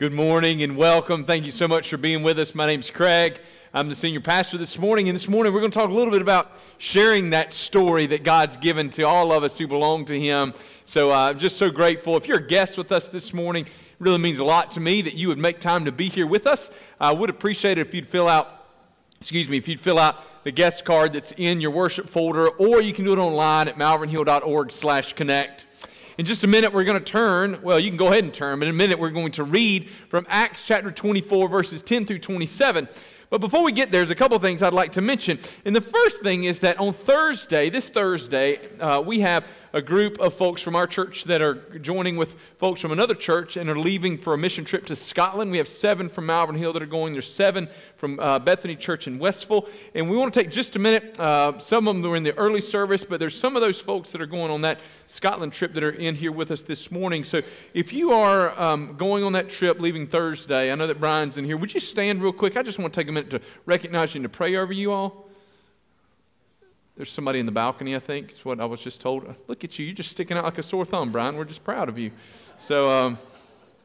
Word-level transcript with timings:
Good 0.00 0.14
morning 0.14 0.62
and 0.62 0.78
welcome. 0.78 1.26
Thank 1.26 1.44
you 1.44 1.50
so 1.50 1.68
much 1.68 1.90
for 1.90 1.98
being 1.98 2.22
with 2.22 2.38
us. 2.38 2.54
My 2.54 2.64
name's 2.64 2.90
Craig. 2.90 3.38
I'm 3.74 3.90
the 3.90 3.94
senior 3.94 4.22
pastor 4.22 4.56
this 4.56 4.78
morning, 4.78 5.10
and 5.10 5.14
this 5.14 5.28
morning 5.28 5.52
we're 5.52 5.60
going 5.60 5.72
to 5.72 5.78
talk 5.78 5.90
a 5.90 5.92
little 5.92 6.10
bit 6.10 6.22
about 6.22 6.52
sharing 6.78 7.28
that 7.30 7.52
story 7.52 8.06
that 8.06 8.24
God's 8.24 8.56
given 8.56 8.88
to 8.92 9.02
all 9.02 9.30
of 9.30 9.44
us 9.44 9.58
who 9.58 9.68
belong 9.68 10.06
to 10.06 10.18
Him. 10.18 10.54
So 10.86 11.10
uh, 11.10 11.28
I'm 11.28 11.38
just 11.38 11.58
so 11.58 11.68
grateful. 11.68 12.16
If 12.16 12.28
you're 12.28 12.38
a 12.38 12.46
guest 12.46 12.78
with 12.78 12.92
us 12.92 13.10
this 13.10 13.34
morning, 13.34 13.66
it 13.66 13.72
really 13.98 14.16
means 14.16 14.38
a 14.38 14.44
lot 14.44 14.70
to 14.70 14.80
me 14.80 15.02
that 15.02 15.16
you 15.16 15.28
would 15.28 15.36
make 15.36 15.60
time 15.60 15.84
to 15.84 15.92
be 15.92 16.08
here 16.08 16.26
with 16.26 16.46
us. 16.46 16.70
I 16.98 17.12
would 17.12 17.28
appreciate 17.28 17.76
it 17.76 17.86
if 17.86 17.92
you'd 17.92 18.06
fill 18.06 18.26
out, 18.26 18.68
excuse 19.20 19.50
me, 19.50 19.58
if 19.58 19.68
you'd 19.68 19.82
fill 19.82 19.98
out 19.98 20.44
the 20.44 20.50
guest 20.50 20.86
card 20.86 21.12
that's 21.12 21.32
in 21.32 21.60
your 21.60 21.72
worship 21.72 22.08
folder, 22.08 22.48
or 22.48 22.80
you 22.80 22.94
can 22.94 23.04
do 23.04 23.12
it 23.12 23.18
online 23.18 23.68
at 23.68 23.76
malvernhill.org/connect. 23.76 25.66
In 26.20 26.26
just 26.26 26.44
a 26.44 26.46
minute, 26.46 26.74
we're 26.74 26.84
going 26.84 26.98
to 26.98 27.12
turn. 27.12 27.62
Well, 27.62 27.80
you 27.80 27.88
can 27.88 27.96
go 27.96 28.08
ahead 28.08 28.24
and 28.24 28.34
turn, 28.34 28.58
but 28.58 28.68
in 28.68 28.74
a 28.74 28.76
minute, 28.76 28.98
we're 28.98 29.08
going 29.08 29.32
to 29.32 29.42
read 29.42 29.88
from 29.88 30.26
Acts 30.28 30.62
chapter 30.62 30.90
24, 30.90 31.48
verses 31.48 31.80
10 31.80 32.04
through 32.04 32.18
27. 32.18 32.88
But 33.30 33.40
before 33.40 33.62
we 33.62 33.72
get 33.72 33.90
there, 33.90 34.00
there's 34.02 34.10
a 34.10 34.14
couple 34.14 34.38
things 34.38 34.62
I'd 34.62 34.74
like 34.74 34.92
to 34.92 35.00
mention. 35.00 35.38
And 35.64 35.74
the 35.74 35.80
first 35.80 36.20
thing 36.20 36.44
is 36.44 36.58
that 36.58 36.78
on 36.78 36.92
Thursday, 36.92 37.70
this 37.70 37.88
Thursday, 37.88 38.58
uh, 38.80 39.00
we 39.00 39.20
have 39.20 39.50
a 39.72 39.80
group 39.80 40.18
of 40.18 40.34
folks 40.34 40.62
from 40.62 40.74
our 40.74 40.86
church 40.86 41.24
that 41.24 41.40
are 41.40 41.54
joining 41.78 42.16
with 42.16 42.34
folks 42.58 42.80
from 42.80 42.92
another 42.92 43.14
church 43.14 43.56
and 43.56 43.70
are 43.70 43.78
leaving 43.78 44.18
for 44.18 44.34
a 44.34 44.38
mission 44.38 44.64
trip 44.64 44.86
to 44.86 44.96
Scotland. 44.96 45.50
We 45.50 45.58
have 45.58 45.68
seven 45.68 46.08
from 46.08 46.26
Malvern 46.26 46.56
Hill 46.56 46.72
that 46.72 46.82
are 46.82 46.86
going. 46.86 47.12
There's 47.12 47.32
seven 47.32 47.68
from 47.96 48.18
uh, 48.18 48.38
Bethany 48.40 48.76
Church 48.76 49.06
in 49.06 49.18
Westville. 49.18 49.68
And 49.94 50.10
we 50.10 50.16
want 50.16 50.34
to 50.34 50.42
take 50.42 50.50
just 50.50 50.76
a 50.76 50.78
minute. 50.78 51.18
Uh, 51.18 51.58
some 51.58 51.86
of 51.86 51.94
them 51.94 52.10
were 52.10 52.16
in 52.16 52.22
the 52.22 52.36
early 52.36 52.60
service, 52.60 53.04
but 53.04 53.20
there's 53.20 53.38
some 53.38 53.56
of 53.56 53.62
those 53.62 53.80
folks 53.80 54.10
that 54.12 54.20
are 54.20 54.26
going 54.26 54.50
on 54.50 54.62
that 54.62 54.78
Scotland 55.06 55.52
trip 55.52 55.72
that 55.74 55.82
are 55.82 55.90
in 55.90 56.14
here 56.14 56.32
with 56.32 56.50
us 56.50 56.62
this 56.62 56.90
morning. 56.90 57.24
So 57.24 57.40
if 57.74 57.92
you 57.92 58.12
are 58.12 58.58
um, 58.60 58.96
going 58.96 59.24
on 59.24 59.32
that 59.34 59.48
trip 59.48 59.80
leaving 59.80 60.06
Thursday, 60.06 60.72
I 60.72 60.74
know 60.74 60.86
that 60.86 61.00
Brian's 61.00 61.38
in 61.38 61.44
here. 61.44 61.56
Would 61.56 61.74
you 61.74 61.80
stand 61.80 62.22
real 62.22 62.32
quick? 62.32 62.56
I 62.56 62.62
just 62.62 62.78
want 62.78 62.92
to 62.92 63.00
take 63.00 63.08
a 63.08 63.12
minute 63.12 63.30
to 63.30 63.40
recognize 63.66 64.14
you 64.14 64.18
and 64.18 64.24
to 64.24 64.28
pray 64.28 64.56
over 64.56 64.72
you 64.72 64.92
all. 64.92 65.29
There's 67.00 67.10
somebody 67.10 67.38
in 67.38 67.46
the 67.46 67.52
balcony, 67.52 67.96
I 67.96 67.98
think, 67.98 68.30
is 68.30 68.44
what 68.44 68.60
I 68.60 68.66
was 68.66 68.82
just 68.82 69.00
told. 69.00 69.34
Look 69.48 69.64
at 69.64 69.78
you. 69.78 69.86
You're 69.86 69.94
just 69.94 70.10
sticking 70.10 70.36
out 70.36 70.44
like 70.44 70.58
a 70.58 70.62
sore 70.62 70.84
thumb, 70.84 71.10
Brian. 71.10 71.34
We're 71.34 71.46
just 71.46 71.64
proud 71.64 71.88
of 71.88 71.98
you. 71.98 72.10
So, 72.58 72.90
um, 72.90 73.16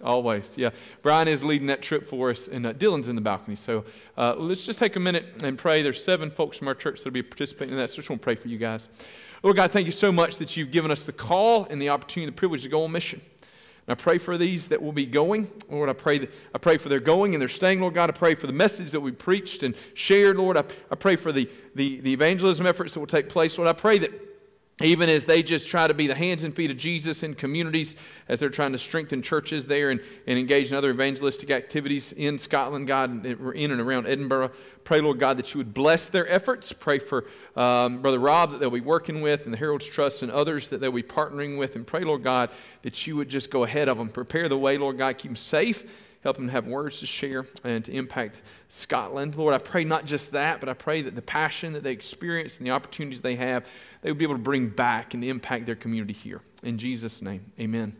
always, 0.03 0.57
yeah. 0.57 0.71
Brian 1.01 1.29
is 1.29 1.41
leading 1.41 1.67
that 1.67 1.81
trip 1.81 2.03
for 2.03 2.29
us, 2.29 2.49
and 2.49 2.65
uh, 2.65 2.73
Dylan's 2.73 3.07
in 3.07 3.15
the 3.15 3.21
balcony. 3.21 3.55
So, 3.55 3.85
uh, 4.17 4.35
let's 4.37 4.65
just 4.65 4.79
take 4.79 4.97
a 4.97 4.99
minute 4.99 5.27
and 5.43 5.57
pray. 5.57 5.81
There's 5.81 6.03
seven 6.03 6.29
folks 6.29 6.57
from 6.57 6.67
our 6.67 6.75
church 6.75 7.03
that 7.03 7.05
will 7.05 7.13
be 7.13 7.23
participating 7.23 7.71
in 7.71 7.77
that. 7.77 7.89
So, 7.89 7.93
I 7.93 7.97
just 7.99 8.09
want 8.09 8.21
to 8.21 8.25
pray 8.25 8.35
for 8.35 8.49
you 8.49 8.57
guys. 8.57 8.89
Lord 9.43 9.55
God, 9.55 9.71
thank 9.71 9.85
you 9.85 9.93
so 9.93 10.11
much 10.11 10.35
that 10.39 10.57
you've 10.57 10.71
given 10.71 10.91
us 10.91 11.05
the 11.05 11.13
call 11.13 11.67
and 11.69 11.81
the 11.81 11.87
opportunity, 11.87 12.29
the 12.31 12.35
privilege 12.35 12.63
to 12.63 12.69
go 12.69 12.83
on 12.83 12.91
mission. 12.91 13.21
And 13.87 13.97
I 13.97 14.01
pray 14.01 14.17
for 14.17 14.37
these 14.37 14.69
that 14.69 14.81
will 14.81 14.91
be 14.91 15.05
going. 15.05 15.51
Lord, 15.69 15.89
I 15.89 15.93
pray, 15.93 16.17
that, 16.19 16.33
I 16.53 16.57
pray 16.57 16.77
for 16.77 16.89
their 16.89 16.99
going 16.99 17.35
and 17.35 17.41
their 17.41 17.49
staying, 17.49 17.81
Lord 17.81 17.93
God. 17.93 18.09
I 18.09 18.13
pray 18.13 18.33
for 18.33 18.47
the 18.47 18.53
message 18.53 18.91
that 18.91 18.99
we 18.99 19.11
preached 19.11 19.63
and 19.63 19.75
shared, 19.93 20.37
Lord. 20.37 20.57
I, 20.57 20.63
I 20.89 20.95
pray 20.95 21.15
for 21.15 21.31
the, 21.31 21.49
the, 21.75 21.99
the 22.01 22.13
evangelism 22.13 22.65
efforts 22.65 22.93
that 22.93 22.99
will 22.99 23.07
take 23.07 23.29
place, 23.29 23.57
Lord. 23.57 23.69
I 23.69 23.73
pray 23.73 23.99
that 23.99 24.11
even 24.81 25.07
as 25.07 25.23
they 25.23 25.41
just 25.41 25.69
try 25.69 25.87
to 25.87 25.93
be 25.93 26.05
the 26.05 26.15
hands 26.15 26.43
and 26.43 26.53
feet 26.53 26.69
of 26.69 26.75
Jesus 26.75 27.23
in 27.23 27.33
communities, 27.33 27.95
as 28.27 28.39
they're 28.41 28.49
trying 28.49 28.73
to 28.73 28.77
strengthen 28.77 29.21
churches 29.21 29.67
there 29.67 29.89
and, 29.89 30.01
and 30.27 30.37
engage 30.37 30.71
in 30.71 30.77
other 30.77 30.89
evangelistic 30.89 31.49
activities 31.49 32.11
in 32.11 32.37
Scotland, 32.37 32.85
God, 32.85 33.25
in 33.25 33.71
and 33.71 33.79
around 33.79 34.05
Edinburgh. 34.05 34.51
Pray, 34.83 34.99
Lord 34.99 35.17
God, 35.17 35.37
that 35.37 35.53
you 35.53 35.59
would 35.59 35.73
bless 35.73 36.09
their 36.09 36.29
efforts. 36.29 36.73
Pray 36.73 36.99
for 36.99 37.25
um, 37.55 38.01
Brother 38.01 38.19
Rob 38.19 38.51
that 38.51 38.59
they'll 38.59 38.69
be 38.69 38.81
working 38.81 39.21
with 39.21 39.45
and 39.45 39.53
the 39.53 39.57
Herald's 39.57 39.87
Trust 39.87 40.23
and 40.23 40.31
others 40.31 40.67
that 40.69 40.81
they'll 40.81 40.91
be 40.91 41.01
partnering 41.03 41.57
with. 41.57 41.77
And 41.77 41.87
pray, 41.87 42.03
Lord 42.03 42.23
God, 42.23 42.49
that 42.81 43.07
you 43.07 43.15
would 43.15 43.29
just 43.29 43.49
go 43.49 43.63
ahead 43.63 43.87
of 43.87 43.97
them. 43.97 44.09
Prepare 44.09 44.49
the 44.49 44.57
way, 44.57 44.77
Lord 44.77 44.97
God. 44.97 45.17
Keep 45.17 45.31
them 45.31 45.35
safe 45.37 45.85
help 46.25 46.37
them 46.37 46.49
have 46.49 46.65
words 46.65 47.01
to 47.01 47.05
share 47.05 47.45
and 47.63 47.85
to 47.85 47.91
impact 47.91 48.41
Scotland. 48.67 49.35
Lord, 49.35 49.53
I 49.53 49.59
pray 49.59 49.83
not 49.83 50.05
just 50.05 50.31
that, 50.31 50.59
but 50.59 50.67
I 50.67 50.73
pray 50.73 51.03
that 51.03 51.13
the 51.15 51.21
passion 51.21 51.73
that 51.73 51.83
they 51.83 51.91
experience 51.91 52.57
and 52.57 52.65
the 52.65 52.71
opportunities 52.71 53.21
they 53.21 53.35
have, 53.35 53.67
they 54.05 54.11
would 54.11 54.19
be 54.19 54.25
able 54.25 54.35
to 54.35 54.41
bring 54.41 54.69
back 54.69 55.15
and 55.15 55.23
impact 55.23 55.65
their 55.65 55.75
community 55.75 56.13
here. 56.13 56.39
In 56.61 56.77
Jesus' 56.77 57.23
name, 57.23 57.51
amen. 57.59 57.97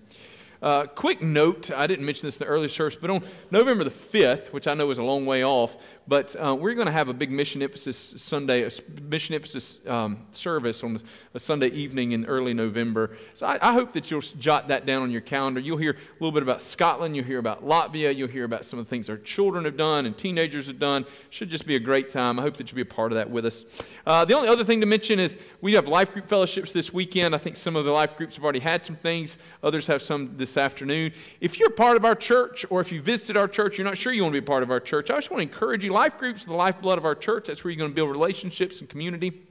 Uh, 0.65 0.87
quick 0.87 1.21
note 1.21 1.69
I 1.69 1.85
didn't 1.85 2.07
mention 2.07 2.25
this 2.25 2.37
in 2.37 2.39
the 2.39 2.51
early 2.51 2.67
service, 2.67 2.95
but 2.99 3.11
on 3.11 3.21
November 3.51 3.83
the 3.83 3.91
5th, 3.91 4.47
which 4.47 4.67
I 4.67 4.73
know 4.73 4.89
is 4.89 4.97
a 4.97 5.03
long 5.03 5.27
way 5.27 5.45
off, 5.45 5.77
but 6.07 6.35
uh, 6.39 6.55
we're 6.55 6.73
going 6.73 6.87
to 6.87 6.91
have 6.91 7.07
a 7.07 7.13
big 7.13 7.29
mission 7.29 7.61
emphasis 7.61 7.97
Sunday, 8.17 8.63
a 8.63 8.71
mission 9.03 9.35
emphasis 9.35 9.77
um, 9.85 10.25
service 10.31 10.83
on 10.83 10.99
a 11.35 11.39
Sunday 11.39 11.67
evening 11.67 12.13
in 12.13 12.25
early 12.25 12.55
November. 12.55 13.15
So 13.35 13.45
I, 13.45 13.59
I, 13.61 13.73
hope 13.73 13.93
that 13.93 14.09
you'll 14.09 14.21
jot 14.21 14.69
that 14.69 14.87
down 14.87 15.03
on 15.03 15.11
your 15.11 15.21
calendar. 15.21 15.59
You'll 15.59 15.77
hear 15.77 15.91
a 15.91 16.13
little 16.23 16.31
bit 16.31 16.41
about 16.41 16.63
Scotland, 16.63 17.15
you'll 17.15 17.25
hear 17.25 17.37
about 17.37 17.63
Latvia, 17.63 18.15
you'll 18.15 18.27
hear 18.27 18.43
about 18.43 18.65
some 18.65 18.79
of 18.79 18.85
the 18.85 18.89
things 18.89 19.07
our 19.07 19.17
children 19.17 19.65
have 19.65 19.77
done 19.77 20.07
and 20.07 20.17
teenagers 20.17 20.65
have 20.65 20.79
done. 20.79 21.05
Should 21.29 21.49
just 21.49 21.67
be 21.67 21.75
a 21.75 21.79
great 21.79 22.09
time. 22.09 22.39
I 22.39 22.41
hope 22.41 22.57
that 22.57 22.71
you'll 22.71 22.77
be 22.77 22.81
a 22.81 22.85
part 22.85 23.11
of 23.11 23.17
that 23.17 23.29
with 23.29 23.45
us. 23.45 23.83
Uh, 24.07 24.25
the 24.25 24.35
only 24.35 24.47
other 24.47 24.63
thing 24.63 24.79
to 24.79 24.87
mention 24.87 25.19
is 25.19 25.37
we 25.61 25.75
have 25.75 25.87
life 25.87 26.11
group 26.11 26.27
fellowships 26.27 26.71
this 26.71 26.91
weekend. 26.91 27.35
I 27.35 27.37
think 27.37 27.55
some 27.55 27.75
of 27.75 27.85
the 27.85 27.91
life 27.91 28.17
groups 28.17 28.35
have 28.35 28.43
already 28.43 28.59
had 28.61 28.83
some 28.83 28.95
things, 28.95 29.37
others 29.61 29.85
have 29.85 30.01
some 30.01 30.37
this 30.37 30.54
afternoon. 30.57 31.13
If 31.41 31.59
you're 31.59 31.69
part 31.69 31.97
of 31.97 32.05
our 32.05 32.15
church 32.15 32.65
or 32.69 32.81
if 32.81 32.91
you 32.91 33.01
visited 33.01 33.37
our 33.37 33.47
church, 33.47 33.77
you're 33.77 33.85
not 33.85 33.97
sure 33.97 34.13
you 34.13 34.23
want 34.23 34.33
to 34.33 34.41
be 34.41 34.45
part 34.45 34.63
of 34.63 34.71
our 34.71 34.79
church, 34.79 35.09
I 35.09 35.15
just 35.15 35.31
want 35.31 35.41
to 35.41 35.47
encourage 35.47 35.83
you 35.83 35.91
life 35.91 36.17
groups 36.17 36.43
are 36.43 36.47
the 36.47 36.55
lifeblood 36.55 36.97
of 36.97 37.05
our 37.05 37.15
church. 37.15 37.47
That's 37.47 37.63
where 37.63 37.71
you're 37.71 37.79
going 37.79 37.91
to 37.91 37.95
build 37.95 38.09
relationships 38.11 38.79
and 38.79 38.89
community. 38.89 39.41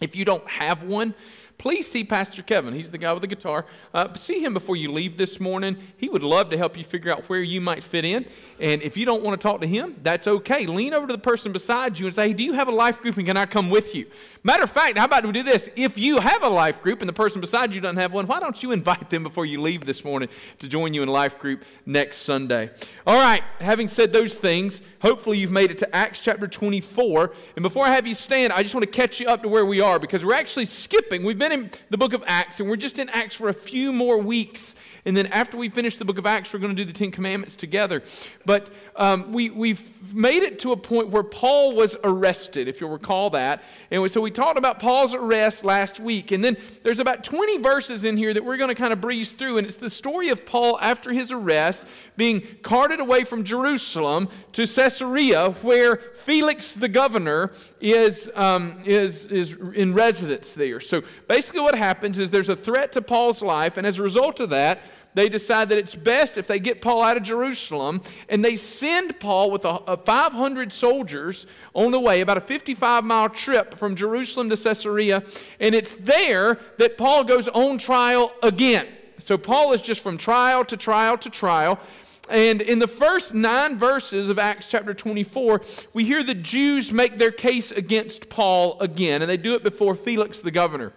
If 0.00 0.16
you 0.16 0.24
don't 0.24 0.46
have 0.48 0.82
one, 0.82 1.14
please 1.62 1.88
see 1.88 2.02
Pastor 2.02 2.42
Kevin. 2.42 2.74
He's 2.74 2.90
the 2.90 2.98
guy 2.98 3.12
with 3.12 3.20
the 3.20 3.28
guitar. 3.28 3.64
Uh, 3.94 4.12
see 4.14 4.44
him 4.44 4.52
before 4.52 4.74
you 4.74 4.90
leave 4.90 5.16
this 5.16 5.38
morning. 5.38 5.76
He 5.96 6.08
would 6.08 6.24
love 6.24 6.50
to 6.50 6.58
help 6.58 6.76
you 6.76 6.82
figure 6.82 7.12
out 7.12 7.28
where 7.28 7.40
you 7.40 7.60
might 7.60 7.84
fit 7.84 8.04
in. 8.04 8.26
And 8.58 8.82
if 8.82 8.96
you 8.96 9.06
don't 9.06 9.22
want 9.22 9.40
to 9.40 9.48
talk 9.48 9.60
to 9.60 9.66
him, 9.68 9.96
that's 10.02 10.26
okay. 10.26 10.66
Lean 10.66 10.92
over 10.92 11.06
to 11.06 11.12
the 11.12 11.20
person 11.20 11.52
beside 11.52 12.00
you 12.00 12.06
and 12.06 12.14
say, 12.14 12.28
hey, 12.28 12.34
Do 12.34 12.42
you 12.42 12.54
have 12.54 12.66
a 12.66 12.72
life 12.72 13.00
group 13.00 13.16
and 13.16 13.26
can 13.26 13.36
I 13.36 13.46
come 13.46 13.70
with 13.70 13.94
you? 13.94 14.06
Matter 14.44 14.64
of 14.64 14.70
fact, 14.70 14.98
how 14.98 15.04
about 15.04 15.24
we 15.24 15.30
do 15.30 15.44
this? 15.44 15.70
If 15.76 15.96
you 15.96 16.18
have 16.18 16.42
a 16.42 16.48
life 16.48 16.82
group 16.82 17.00
and 17.00 17.08
the 17.08 17.12
person 17.12 17.40
beside 17.40 17.72
you 17.72 17.80
doesn't 17.80 17.96
have 17.96 18.12
one, 18.12 18.26
why 18.26 18.40
don't 18.40 18.60
you 18.60 18.72
invite 18.82 19.08
them 19.08 19.22
before 19.22 19.46
you 19.46 19.60
leave 19.60 19.84
this 19.84 20.04
morning 20.04 20.28
to 20.58 20.68
join 20.68 20.94
you 20.94 21.04
in 21.04 21.08
life 21.08 21.38
group 21.38 21.62
next 21.86 22.18
Sunday? 22.18 22.70
All 23.06 23.14
right, 23.14 23.44
having 23.60 23.86
said 23.86 24.12
those 24.12 24.34
things, 24.34 24.82
hopefully 25.00 25.38
you've 25.38 25.52
made 25.52 25.70
it 25.70 25.78
to 25.78 25.94
Acts 25.94 26.18
chapter 26.18 26.48
24. 26.48 27.32
And 27.54 27.62
before 27.62 27.84
I 27.84 27.92
have 27.92 28.04
you 28.04 28.14
stand, 28.14 28.52
I 28.52 28.64
just 28.64 28.74
want 28.74 28.84
to 28.84 28.90
catch 28.90 29.20
you 29.20 29.28
up 29.28 29.42
to 29.42 29.48
where 29.48 29.64
we 29.64 29.80
are 29.80 30.00
because 30.00 30.24
we're 30.24 30.34
actually 30.34 30.64
skipping. 30.64 31.24
We've 31.24 31.38
been 31.38 31.51
in 31.52 31.70
the 31.90 31.98
book 31.98 32.12
of 32.12 32.24
Acts 32.26 32.60
and 32.60 32.68
we're 32.68 32.76
just 32.76 32.98
in 32.98 33.08
Acts 33.10 33.36
for 33.36 33.48
a 33.48 33.54
few 33.54 33.92
more 33.92 34.18
weeks. 34.18 34.74
And 35.04 35.16
then 35.16 35.26
after 35.26 35.56
we 35.56 35.68
finish 35.68 35.98
the 35.98 36.04
book 36.04 36.18
of 36.18 36.26
Acts, 36.26 36.52
we're 36.52 36.60
going 36.60 36.74
to 36.74 36.84
do 36.84 36.84
the 36.84 36.96
Ten 36.96 37.10
Commandments 37.10 37.56
together. 37.56 38.02
But 38.46 38.70
um, 38.94 39.32
we, 39.32 39.50
we've 39.50 40.14
made 40.14 40.42
it 40.44 40.60
to 40.60 40.72
a 40.72 40.76
point 40.76 41.08
where 41.08 41.24
Paul 41.24 41.74
was 41.74 41.96
arrested, 42.04 42.68
if 42.68 42.80
you'll 42.80 42.90
recall 42.90 43.30
that. 43.30 43.64
And 43.90 44.08
so 44.10 44.20
we 44.20 44.30
talked 44.30 44.58
about 44.58 44.78
Paul's 44.78 45.14
arrest 45.14 45.64
last 45.64 45.98
week. 45.98 46.30
And 46.30 46.44
then 46.44 46.56
there's 46.84 47.00
about 47.00 47.24
20 47.24 47.58
verses 47.58 48.04
in 48.04 48.16
here 48.16 48.32
that 48.32 48.44
we're 48.44 48.56
going 48.56 48.68
to 48.68 48.76
kind 48.76 48.92
of 48.92 49.00
breeze 49.00 49.32
through. 49.32 49.58
And 49.58 49.66
it's 49.66 49.76
the 49.76 49.90
story 49.90 50.28
of 50.28 50.46
Paul 50.46 50.78
after 50.80 51.12
his 51.12 51.32
arrest 51.32 51.84
being 52.16 52.42
carted 52.62 53.00
away 53.00 53.24
from 53.24 53.42
Jerusalem 53.42 54.28
to 54.52 54.66
Caesarea, 54.66 55.50
where 55.62 55.96
Felix 55.96 56.74
the 56.74 56.88
governor 56.88 57.50
is, 57.80 58.30
um, 58.36 58.78
is, 58.84 59.26
is 59.26 59.54
in 59.74 59.94
residence 59.94 60.54
there. 60.54 60.78
So 60.78 61.02
basically, 61.32 61.62
what 61.62 61.74
happens 61.74 62.18
is 62.18 62.30
there's 62.30 62.50
a 62.50 62.54
threat 62.54 62.92
to 62.92 63.00
Paul's 63.00 63.40
life. 63.40 63.78
And 63.78 63.86
as 63.86 63.98
a 63.98 64.02
result 64.02 64.38
of 64.38 64.50
that, 64.50 64.82
they 65.14 65.30
decide 65.30 65.70
that 65.70 65.78
it's 65.78 65.94
best 65.94 66.36
if 66.36 66.46
they 66.46 66.58
get 66.58 66.82
Paul 66.82 67.00
out 67.00 67.16
of 67.16 67.22
Jerusalem, 67.22 68.02
and 68.28 68.44
they 68.44 68.54
send 68.54 69.18
Paul 69.18 69.50
with 69.50 69.64
a, 69.64 69.76
a 69.86 69.96
500 69.96 70.70
soldiers 70.74 71.46
on 71.74 71.90
the 71.90 71.98
way, 71.98 72.20
about 72.20 72.36
a 72.36 72.42
55 72.42 73.04
mile 73.04 73.30
trip 73.30 73.72
from 73.76 73.96
Jerusalem 73.96 74.50
to 74.50 74.58
Caesarea, 74.58 75.22
and 75.58 75.74
it's 75.74 75.94
there 75.94 76.58
that 76.76 76.98
Paul 76.98 77.24
goes 77.24 77.48
on 77.48 77.78
trial 77.78 78.30
again. 78.42 78.86
So 79.16 79.38
Paul 79.38 79.72
is 79.72 79.80
just 79.80 80.02
from 80.02 80.18
trial 80.18 80.66
to 80.66 80.76
trial 80.76 81.16
to 81.16 81.30
trial. 81.30 81.80
And 82.28 82.60
in 82.60 82.78
the 82.78 82.86
first 82.86 83.32
nine 83.32 83.78
verses 83.78 84.28
of 84.28 84.38
Acts 84.38 84.68
chapter 84.68 84.92
24, 84.92 85.62
we 85.94 86.04
hear 86.04 86.22
the 86.22 86.34
Jews 86.34 86.92
make 86.92 87.16
their 87.16 87.32
case 87.32 87.72
against 87.72 88.28
Paul 88.28 88.78
again, 88.80 89.22
and 89.22 89.30
they 89.30 89.38
do 89.38 89.54
it 89.54 89.62
before 89.62 89.94
Felix 89.94 90.42
the 90.42 90.50
governor. 90.50 90.92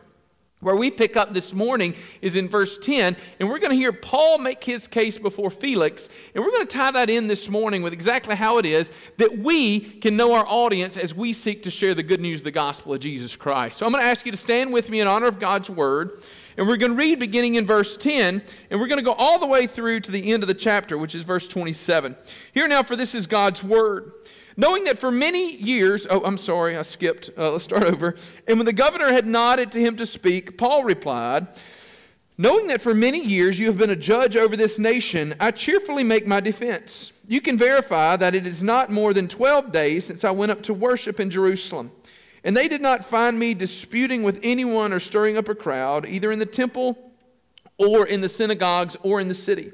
Where 0.61 0.75
we 0.75 0.89
pick 0.89 1.17
up 1.17 1.33
this 1.33 1.53
morning 1.53 1.95
is 2.21 2.37
in 2.37 2.47
verse 2.47 2.77
10, 2.77 3.17
and 3.41 3.49
we're 3.49 3.59
going 3.59 3.71
to 3.71 3.77
hear 3.77 3.91
Paul 3.91 4.37
make 4.37 4.63
his 4.63 4.87
case 4.87 5.17
before 5.17 5.49
Felix, 5.49 6.09
and 6.33 6.41
we're 6.41 6.51
going 6.51 6.65
to 6.65 6.77
tie 6.77 6.91
that 6.91 7.09
in 7.09 7.27
this 7.27 7.49
morning 7.49 7.81
with 7.81 7.91
exactly 7.91 8.35
how 8.35 8.57
it 8.57 8.65
is 8.65 8.89
that 9.17 9.37
we 9.37 9.81
can 9.81 10.15
know 10.15 10.33
our 10.33 10.45
audience 10.47 10.95
as 10.95 11.13
we 11.13 11.33
seek 11.33 11.63
to 11.63 11.71
share 11.71 11.93
the 11.93 12.03
good 12.03 12.21
news 12.21 12.39
of 12.39 12.45
the 12.45 12.51
gospel 12.51 12.93
of 12.93 13.01
Jesus 13.01 13.35
Christ. 13.35 13.77
So 13.77 13.85
I'm 13.85 13.91
going 13.91 14.01
to 14.01 14.07
ask 14.07 14.25
you 14.25 14.31
to 14.31 14.37
stand 14.37 14.71
with 14.71 14.89
me 14.89 15.01
in 15.01 15.07
honor 15.07 15.27
of 15.27 15.39
God's 15.39 15.69
word, 15.69 16.21
and 16.55 16.69
we're 16.69 16.77
going 16.77 16.93
to 16.93 16.97
read 16.97 17.19
beginning 17.19 17.55
in 17.55 17.65
verse 17.65 17.97
10, 17.97 18.41
and 18.69 18.79
we're 18.79 18.87
going 18.87 18.97
to 18.97 19.03
go 19.03 19.13
all 19.17 19.39
the 19.39 19.45
way 19.45 19.67
through 19.67 19.99
to 19.99 20.11
the 20.11 20.31
end 20.31 20.41
of 20.41 20.47
the 20.47 20.53
chapter, 20.53 20.97
which 20.97 21.15
is 21.15 21.23
verse 21.23 21.49
27. 21.49 22.15
Here 22.53 22.69
now, 22.69 22.81
for 22.81 22.95
this 22.95 23.13
is 23.13 23.27
God's 23.27 23.61
word. 23.61 24.13
Knowing 24.57 24.85
that 24.85 24.97
for 24.97 25.11
many 25.11 25.55
years, 25.57 26.07
oh, 26.09 26.21
I'm 26.23 26.37
sorry, 26.37 26.77
I 26.77 26.81
skipped. 26.83 27.29
Uh, 27.37 27.51
let's 27.51 27.63
start 27.63 27.83
over. 27.83 28.15
And 28.47 28.57
when 28.57 28.65
the 28.65 28.73
governor 28.73 29.11
had 29.11 29.27
nodded 29.27 29.71
to 29.73 29.79
him 29.79 29.95
to 29.97 30.05
speak, 30.05 30.57
Paul 30.57 30.83
replied, 30.83 31.47
Knowing 32.37 32.67
that 32.67 32.81
for 32.81 32.93
many 32.93 33.23
years 33.23 33.59
you 33.59 33.67
have 33.67 33.77
been 33.77 33.89
a 33.89 33.95
judge 33.95 34.35
over 34.35 34.57
this 34.57 34.77
nation, 34.77 35.33
I 35.39 35.51
cheerfully 35.51 36.03
make 36.03 36.27
my 36.27 36.41
defense. 36.41 37.13
You 37.27 37.39
can 37.39 37.57
verify 37.57 38.17
that 38.17 38.35
it 38.35 38.45
is 38.45 38.61
not 38.61 38.91
more 38.91 39.13
than 39.13 39.29
12 39.29 39.71
days 39.71 40.05
since 40.05 40.25
I 40.25 40.31
went 40.31 40.51
up 40.51 40.61
to 40.63 40.73
worship 40.73 41.19
in 41.19 41.29
Jerusalem. 41.29 41.91
And 42.43 42.55
they 42.55 42.67
did 42.67 42.81
not 42.81 43.05
find 43.05 43.39
me 43.39 43.53
disputing 43.53 44.21
with 44.21 44.39
anyone 44.43 44.91
or 44.91 44.99
stirring 44.99 45.37
up 45.37 45.47
a 45.47 45.55
crowd, 45.55 46.07
either 46.07 46.31
in 46.31 46.39
the 46.39 46.45
temple 46.45 47.11
or 47.77 48.05
in 48.05 48.21
the 48.21 48.29
synagogues 48.29 48.97
or 49.01 49.21
in 49.21 49.29
the 49.29 49.33
city. 49.33 49.71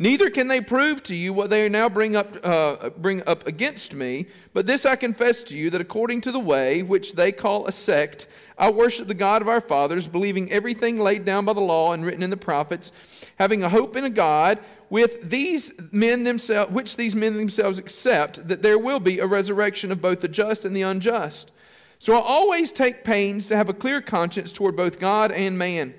Neither 0.00 0.30
can 0.30 0.48
they 0.48 0.62
prove 0.62 1.02
to 1.02 1.14
you 1.14 1.34
what 1.34 1.50
they 1.50 1.68
now 1.68 1.90
bring 1.90 2.16
up, 2.16 2.34
uh, 2.42 2.88
bring 2.88 3.22
up 3.26 3.46
against 3.46 3.92
me, 3.92 4.28
but 4.54 4.64
this 4.64 4.86
I 4.86 4.96
confess 4.96 5.42
to 5.42 5.58
you 5.58 5.68
that 5.68 5.80
according 5.82 6.22
to 6.22 6.32
the 6.32 6.40
way 6.40 6.82
which 6.82 7.16
they 7.16 7.32
call 7.32 7.66
a 7.66 7.72
sect, 7.72 8.26
I 8.56 8.70
worship 8.70 9.08
the 9.08 9.14
God 9.14 9.42
of 9.42 9.48
our 9.48 9.60
fathers, 9.60 10.08
believing 10.08 10.50
everything 10.50 10.98
laid 10.98 11.26
down 11.26 11.44
by 11.44 11.52
the 11.52 11.60
law 11.60 11.92
and 11.92 12.02
written 12.02 12.22
in 12.22 12.30
the 12.30 12.38
prophets, 12.38 12.92
having 13.38 13.62
a 13.62 13.68
hope 13.68 13.94
in 13.94 14.04
a 14.04 14.08
God 14.08 14.58
with 14.88 15.28
these 15.28 15.74
men 15.92 16.24
themselves, 16.24 16.72
which 16.72 16.96
these 16.96 17.14
men 17.14 17.36
themselves 17.36 17.78
accept, 17.78 18.48
that 18.48 18.62
there 18.62 18.78
will 18.78 19.00
be 19.00 19.18
a 19.18 19.26
resurrection 19.26 19.92
of 19.92 20.00
both 20.00 20.22
the 20.22 20.28
just 20.28 20.64
and 20.64 20.74
the 20.74 20.80
unjust. 20.80 21.50
So 21.98 22.14
I 22.14 22.22
always 22.22 22.72
take 22.72 23.04
pains 23.04 23.48
to 23.48 23.56
have 23.56 23.68
a 23.68 23.74
clear 23.74 24.00
conscience 24.00 24.50
toward 24.50 24.76
both 24.76 24.98
God 24.98 25.30
and 25.30 25.58
man. 25.58 25.92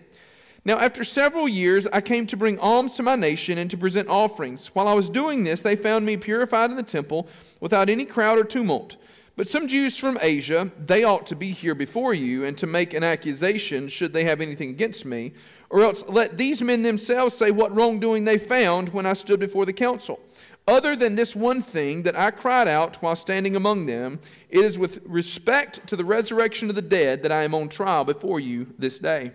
Now, 0.63 0.77
after 0.77 1.03
several 1.03 1.47
years, 1.47 1.87
I 1.87 2.01
came 2.01 2.27
to 2.27 2.37
bring 2.37 2.59
alms 2.59 2.93
to 2.95 3.03
my 3.03 3.15
nation 3.15 3.57
and 3.57 3.69
to 3.71 3.77
present 3.77 4.09
offerings. 4.09 4.67
While 4.67 4.87
I 4.87 4.93
was 4.93 5.09
doing 5.09 5.43
this, 5.43 5.61
they 5.61 5.75
found 5.75 6.05
me 6.05 6.17
purified 6.17 6.69
in 6.69 6.77
the 6.77 6.83
temple 6.83 7.27
without 7.59 7.89
any 7.89 8.05
crowd 8.05 8.37
or 8.37 8.43
tumult. 8.43 8.97
But 9.35 9.47
some 9.47 9.67
Jews 9.67 9.97
from 9.97 10.19
Asia, 10.21 10.71
they 10.77 11.03
ought 11.03 11.25
to 11.27 11.35
be 11.35 11.51
here 11.51 11.73
before 11.73 12.13
you 12.13 12.45
and 12.45 12.55
to 12.59 12.67
make 12.67 12.93
an 12.93 13.03
accusation 13.03 13.87
should 13.87 14.13
they 14.13 14.25
have 14.25 14.39
anything 14.39 14.69
against 14.69 15.03
me, 15.03 15.33
or 15.71 15.81
else 15.81 16.03
let 16.07 16.37
these 16.37 16.61
men 16.61 16.83
themselves 16.83 17.33
say 17.33 17.49
what 17.49 17.75
wrongdoing 17.75 18.25
they 18.25 18.37
found 18.37 18.89
when 18.89 19.07
I 19.07 19.13
stood 19.13 19.39
before 19.39 19.65
the 19.65 19.73
council. 19.73 20.19
Other 20.67 20.95
than 20.95 21.15
this 21.15 21.35
one 21.35 21.63
thing 21.63 22.03
that 22.03 22.15
I 22.15 22.29
cried 22.29 22.67
out 22.67 22.97
while 22.97 23.15
standing 23.15 23.55
among 23.55 23.87
them, 23.87 24.19
it 24.49 24.63
is 24.63 24.77
with 24.77 25.01
respect 25.05 25.87
to 25.87 25.95
the 25.95 26.05
resurrection 26.05 26.69
of 26.69 26.75
the 26.75 26.83
dead 26.83 27.23
that 27.23 27.31
I 27.31 27.43
am 27.43 27.55
on 27.55 27.67
trial 27.67 28.03
before 28.03 28.39
you 28.39 28.67
this 28.77 28.99
day. 28.99 29.31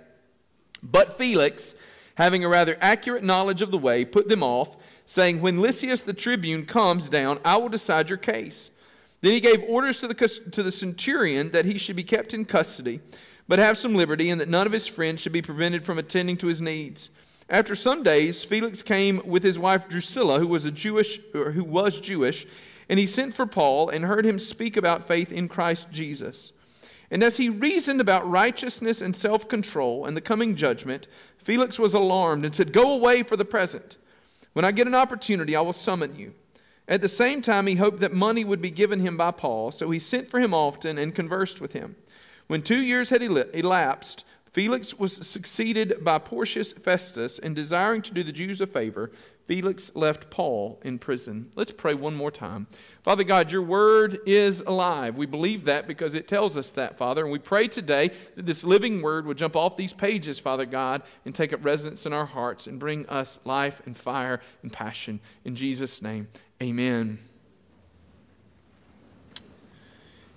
But 0.91 1.17
Felix, 1.17 1.75
having 2.17 2.45
a 2.45 2.49
rather 2.49 2.77
accurate 2.81 3.25
knowledge 3.25 3.63
of 3.63 3.71
the 3.71 3.79
way, 3.79 4.05
put 4.05 4.29
them 4.29 4.43
off, 4.43 4.77
saying, 5.05 5.41
When 5.41 5.61
Lysias 5.61 6.03
the 6.03 6.13
tribune 6.13 6.67
comes 6.67 7.09
down, 7.09 7.39
I 7.45 7.57
will 7.57 7.69
decide 7.69 8.09
your 8.09 8.19
case. 8.19 8.71
Then 9.21 9.33
he 9.33 9.41
gave 9.41 9.63
orders 9.65 10.01
to 10.01 10.09
the, 10.09 10.15
to 10.53 10.63
the 10.63 10.73
centurion 10.73 11.51
that 11.51 11.65
he 11.65 11.79
should 11.79 11.97
be 11.97 12.05
kept 12.05 12.35
in 12.35 12.45
custody, 12.45 13.01
but 13.49 13.59
have 13.59 13.79
some 13.79 13.95
liberty, 13.95 14.31
and 14.31 14.41
that 14.41 14.49
none 14.49 14.67
of 14.67 14.73
his 14.73 14.87
friends 14.87 15.21
should 15.21 15.33
be 15.33 15.43
prevented 15.43 15.85
from 15.85 15.99
attending 15.99 16.37
to 16.39 16.47
his 16.47 16.61
needs. 16.61 17.11
After 17.49 17.75
some 17.75 18.03
days, 18.03 18.45
Felix 18.45 18.83
came 18.83 19.23
with 19.25 19.43
his 19.43 19.59
wife 19.59 19.89
Drusilla, 19.89 20.39
who 20.41 20.49
was 20.49 20.65
a 20.65 20.71
Jewish, 20.71 21.21
or 21.33 21.53
who 21.53 21.63
was 21.63 22.01
Jewish, 22.01 22.47
and 22.89 22.99
he 22.99 23.07
sent 23.07 23.35
for 23.35 23.47
Paul 23.47 23.89
and 23.89 24.05
heard 24.05 24.25
him 24.25 24.39
speak 24.39 24.77
about 24.77 25.07
faith 25.07 25.33
in 25.33 25.49
Christ 25.49 25.91
Jesus. 25.91 26.53
And 27.11 27.23
as 27.23 27.37
he 27.37 27.49
reasoned 27.49 28.01
about 28.01 28.29
righteousness 28.29 29.01
and 29.01 29.15
self 29.15 29.49
control 29.49 30.05
and 30.05 30.17
the 30.17 30.21
coming 30.21 30.57
judgment, 30.57 31.07
Felix 31.39 31.79
was 31.79 31.95
alarmed 31.95 32.45
and 32.45 32.55
said, 32.55 32.73
Go 32.73 32.93
away 32.93 33.23
for 33.23 33.37
the 33.37 33.45
present. 33.45 33.97
When 34.53 34.65
I 34.65 34.73
get 34.73 34.87
an 34.87 34.95
opportunity, 34.95 35.55
I 35.55 35.61
will 35.61 35.73
summon 35.73 36.17
you. 36.17 36.35
At 36.89 37.01
the 37.01 37.09
same 37.09 37.43
time, 37.43 37.67
he 37.67 37.75
hoped 37.75 38.01
that 38.01 38.13
money 38.13 38.45
would 38.45 38.63
be 38.63 38.71
given 38.71 39.01
him 39.01 39.17
by 39.17 39.33
Paul, 39.33 39.73
so 39.73 39.91
he 39.91 39.99
sent 39.99 40.31
for 40.31 40.41
him 40.41 40.55
often 40.55 40.99
and 40.99 41.15
conversed 41.15 41.61
with 41.61 41.73
him. 41.73 41.97
When 42.47 42.63
two 42.63 42.81
years 42.81 43.11
had 43.11 43.23
elapsed, 43.23 44.25
Felix 44.53 44.99
was 44.99 45.15
succeeded 45.15 46.03
by 46.03 46.19
Porcius 46.19 46.73
Festus, 46.73 47.39
and 47.39 47.55
desiring 47.55 48.03
to 48.03 48.15
do 48.15 48.23
the 48.23 48.33
Jews 48.33 48.61
a 48.61 48.67
favor, 48.67 49.11
Felix 49.47 49.95
left 49.95 50.29
Paul 50.29 50.81
in 50.83 50.99
prison. 50.99 51.53
Let's 51.55 51.71
pray 51.71 51.95
one 51.95 52.17
more 52.17 52.33
time. 52.33 52.67
Father 53.03 53.23
God, 53.23 53.53
your 53.53 53.63
word 53.63 54.19
is 54.27 54.61
alive. 54.61 55.17
We 55.17 55.27
believe 55.27 55.65
that 55.65 55.87
because 55.87 56.15
it 56.15 56.27
tells 56.27 56.57
us 56.57 56.71
that, 56.73 56.99
Father. 56.99 57.23
And 57.23 57.31
we 57.31 57.39
pray 57.39 57.69
today 57.69 58.11
that 58.35 58.45
this 58.45 58.65
living 58.65 59.03
word 59.03 59.25
would 59.25 59.39
jump 59.39 59.55
off 59.55 59.77
these 59.77 59.93
pages, 59.93 60.41
Father 60.41 60.67
God, 60.67 61.03
and 61.25 61.33
take 61.33 61.53
up 61.53 61.65
residence 61.65 62.07
in 62.07 62.13
our 62.13 62.27
hearts 62.27 62.67
and 62.67 62.81
bring 62.81 63.07
us 63.07 63.39
life 63.45 63.81
and 63.87 63.97
fire 63.97 64.41
and 64.63 64.73
passion. 64.73 65.21
In 65.45 65.55
Jesus' 65.55 66.03
name, 66.03 66.27
Amen. 66.61 67.19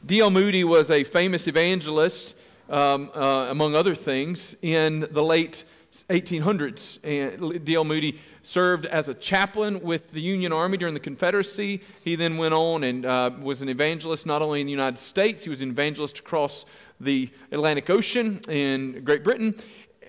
D.L. 0.06 0.30
Moody 0.30 0.64
was 0.64 0.92
a 0.92 1.04
famous 1.04 1.48
evangelist, 1.48 2.36
um, 2.70 3.10
uh, 3.16 3.48
among 3.50 3.74
other 3.74 3.96
things, 3.96 4.56
in 4.62 5.08
the 5.12 5.24
late 5.24 5.66
1800s. 5.92 7.00
And 7.04 7.64
D.L. 7.66 7.84
Moody 7.84 8.20
served 8.44 8.86
as 8.86 9.10
a 9.10 9.14
chaplain 9.14 9.82
with 9.82 10.12
the 10.12 10.22
Union 10.22 10.52
Army 10.52 10.78
during 10.78 10.94
the 10.94 11.00
Confederacy. 11.00 11.82
He 12.04 12.16
then 12.16 12.38
went 12.38 12.54
on 12.54 12.84
and 12.84 13.06
uh, 13.06 13.32
was 13.42 13.62
an 13.62 13.70
evangelist 13.70 14.26
not 14.26 14.42
only 14.42 14.62
in 14.62 14.68
the 14.68 14.72
United 14.72 14.98
States, 14.98 15.44
he 15.44 15.50
was 15.50 15.62
an 15.62 15.70
evangelist 15.70 16.20
across 16.20 16.66
the 17.00 17.30
Atlantic 17.52 17.90
Ocean 17.90 18.40
in 18.50 19.04
Great 19.04 19.24
Britain. 19.24 19.56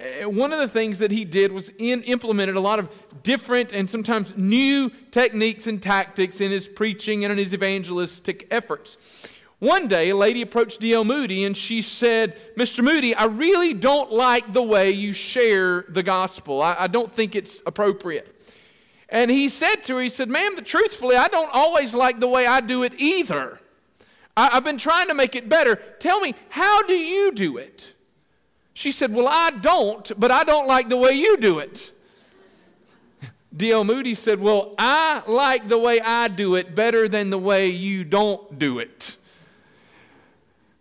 Uh, 0.00 0.28
one 0.28 0.52
of 0.52 0.58
the 0.58 0.68
things 0.68 0.98
that 0.98 1.10
he 1.10 1.24
did 1.24 1.52
was 1.52 1.70
in, 1.78 2.02
implemented 2.02 2.56
a 2.56 2.60
lot 2.60 2.78
of 2.78 2.88
different 3.22 3.72
and 3.72 3.88
sometimes 3.88 4.36
new 4.36 4.90
techniques 5.10 5.66
and 5.66 5.82
tactics 5.82 6.40
in 6.40 6.50
his 6.50 6.66
preaching 6.66 7.24
and 7.24 7.32
in 7.32 7.38
his 7.38 7.52
evangelistic 7.52 8.46
efforts. 8.50 9.28
One 9.60 9.88
day, 9.88 10.08
a 10.08 10.16
lady 10.16 10.40
approached 10.40 10.80
D.L. 10.80 11.04
Moody 11.04 11.44
and 11.44 11.54
she 11.54 11.82
said, 11.82 12.38
Mr. 12.56 12.82
Moody, 12.82 13.14
I 13.14 13.24
really 13.24 13.74
don't 13.74 14.10
like 14.10 14.54
the 14.54 14.62
way 14.62 14.90
you 14.90 15.12
share 15.12 15.82
the 15.82 16.02
gospel. 16.02 16.62
I, 16.62 16.76
I 16.80 16.86
don't 16.86 17.12
think 17.12 17.36
it's 17.36 17.62
appropriate. 17.66 18.34
And 19.10 19.30
he 19.30 19.50
said 19.50 19.76
to 19.84 19.96
her, 19.96 20.02
He 20.02 20.08
said, 20.08 20.30
Ma'am, 20.30 20.56
truthfully, 20.64 21.14
I 21.14 21.28
don't 21.28 21.50
always 21.52 21.94
like 21.94 22.20
the 22.20 22.26
way 22.26 22.46
I 22.46 22.62
do 22.62 22.84
it 22.84 22.94
either. 22.96 23.60
I, 24.34 24.48
I've 24.54 24.64
been 24.64 24.78
trying 24.78 25.08
to 25.08 25.14
make 25.14 25.36
it 25.36 25.46
better. 25.46 25.76
Tell 25.98 26.20
me, 26.20 26.34
how 26.48 26.82
do 26.84 26.94
you 26.94 27.30
do 27.32 27.58
it? 27.58 27.92
She 28.72 28.92
said, 28.92 29.12
Well, 29.12 29.28
I 29.28 29.50
don't, 29.50 30.10
but 30.18 30.30
I 30.30 30.42
don't 30.44 30.68
like 30.68 30.88
the 30.88 30.96
way 30.96 31.12
you 31.12 31.36
do 31.36 31.58
it. 31.58 31.92
D.L. 33.54 33.84
Moody 33.84 34.14
said, 34.14 34.40
Well, 34.40 34.74
I 34.78 35.22
like 35.26 35.68
the 35.68 35.76
way 35.76 36.00
I 36.00 36.28
do 36.28 36.54
it 36.54 36.74
better 36.74 37.08
than 37.08 37.28
the 37.28 37.38
way 37.38 37.66
you 37.66 38.04
don't 38.04 38.58
do 38.58 38.78
it. 38.78 39.16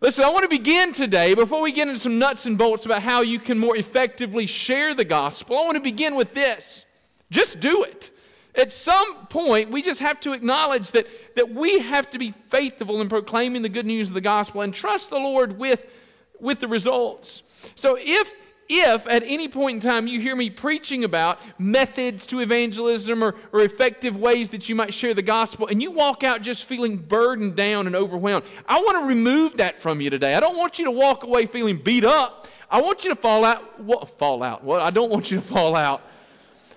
Listen, 0.02 0.24
I 0.24 0.30
want 0.30 0.44
to 0.44 0.50
begin 0.50 0.94
today, 0.94 1.34
before 1.34 1.60
we 1.60 1.74
get 1.74 1.90
into 1.90 2.00
some 2.00 2.20
nuts 2.20 2.46
and 2.46 2.58
bolts 2.58 2.86
about 2.86 3.02
how 3.02 3.22
you 3.22 3.38
can 3.38 3.58
more 3.58 3.76
effectively 3.76 4.46
share 4.46 4.94
the 4.94 5.04
gospel, 5.04 5.58
I 5.58 5.62
want 5.64 5.76
to 5.76 5.82
begin 5.82 6.16
with 6.16 6.34
this. 6.34 6.86
Just 7.30 7.60
do 7.60 7.84
it. 7.84 8.10
At 8.56 8.72
some 8.72 9.28
point, 9.28 9.72
we 9.72 9.82
just 9.82 10.00
have 10.00 10.22
to 10.22 10.32
acknowledge 10.32 10.92
that, 10.92 11.06
that 11.36 11.54
we 11.54 11.80
have 11.80 12.10
to 12.12 12.18
be 12.18 12.32
faithful 12.32 13.02
in 13.02 13.10
proclaiming 13.10 13.62
the 13.62 13.68
good 13.68 13.86
news 13.86 14.08
of 14.08 14.14
the 14.14 14.22
gospel 14.22 14.62
and 14.62 14.74
trust 14.74 15.10
the 15.10 15.18
Lord 15.18 15.60
with, 15.60 15.92
with 16.40 16.62
the 16.62 16.70
results. 16.70 17.44
So 17.76 17.98
if 18.00 18.34
if 18.70 19.08
at 19.08 19.24
any 19.24 19.48
point 19.48 19.84
in 19.84 19.90
time 19.90 20.06
you 20.06 20.22
hear 20.22 20.36
me 20.36 20.52
preaching 20.52 21.04
about 21.04 21.40
methods 21.58 22.28
to 22.28 22.40
evangelism 22.40 23.24
or, 23.24 23.34
or 23.52 23.62
effective 23.62 24.16
ways 24.16 24.50
that 24.50 24.70
you 24.70 24.76
might 24.76 24.94
share 24.94 25.16
the 25.16 25.24
gospel 25.24 25.68
and 25.68 25.82
you 25.82 25.90
walk 25.90 26.24
out 26.24 26.44
just 26.44 26.66
feeling 26.66 26.96
burdened 26.96 27.56
down 27.56 27.88
and 27.88 27.96
overwhelmed, 27.96 28.46
I 28.68 28.80
want 28.80 29.04
to 29.04 29.08
remove 29.08 29.58
that 29.58 29.82
from 29.82 30.00
you 30.00 30.12
today. 30.12 30.36
I 30.36 30.40
don't 30.40 30.58
want 30.58 30.78
you 30.78 30.86
to 30.86 30.92
walk 30.92 31.24
away 31.24 31.48
feeling 31.48 31.78
beat 31.78 32.06
up. 32.06 32.48
I 32.70 32.82
want 32.82 33.04
you 33.04 33.10
to 33.10 33.16
fall 33.16 33.44
out. 33.44 33.80
What, 33.80 34.08
fall 34.20 34.44
out? 34.44 34.64
What? 34.64 34.82
I 34.82 34.92
don't 34.92 35.10
want 35.10 35.32
you 35.32 35.38
to 35.38 35.44
fall 35.44 35.76
out. 35.76 36.04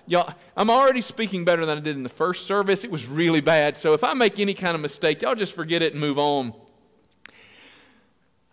Y'all, 0.07 0.33
I'm 0.57 0.71
already 0.71 1.01
speaking 1.01 1.45
better 1.45 1.65
than 1.65 1.77
I 1.77 1.81
did 1.81 1.95
in 1.95 2.03
the 2.03 2.09
first 2.09 2.47
service. 2.47 2.83
It 2.83 2.89
was 2.91 3.07
really 3.07 3.39
bad. 3.39 3.77
So 3.77 3.93
if 3.93 4.03
I 4.03 4.13
make 4.13 4.39
any 4.39 4.55
kind 4.55 4.73
of 4.73 4.81
mistake, 4.81 5.21
y'all 5.21 5.35
just 5.35 5.53
forget 5.53 5.83
it 5.83 5.93
and 5.93 6.01
move 6.01 6.17
on. 6.17 6.53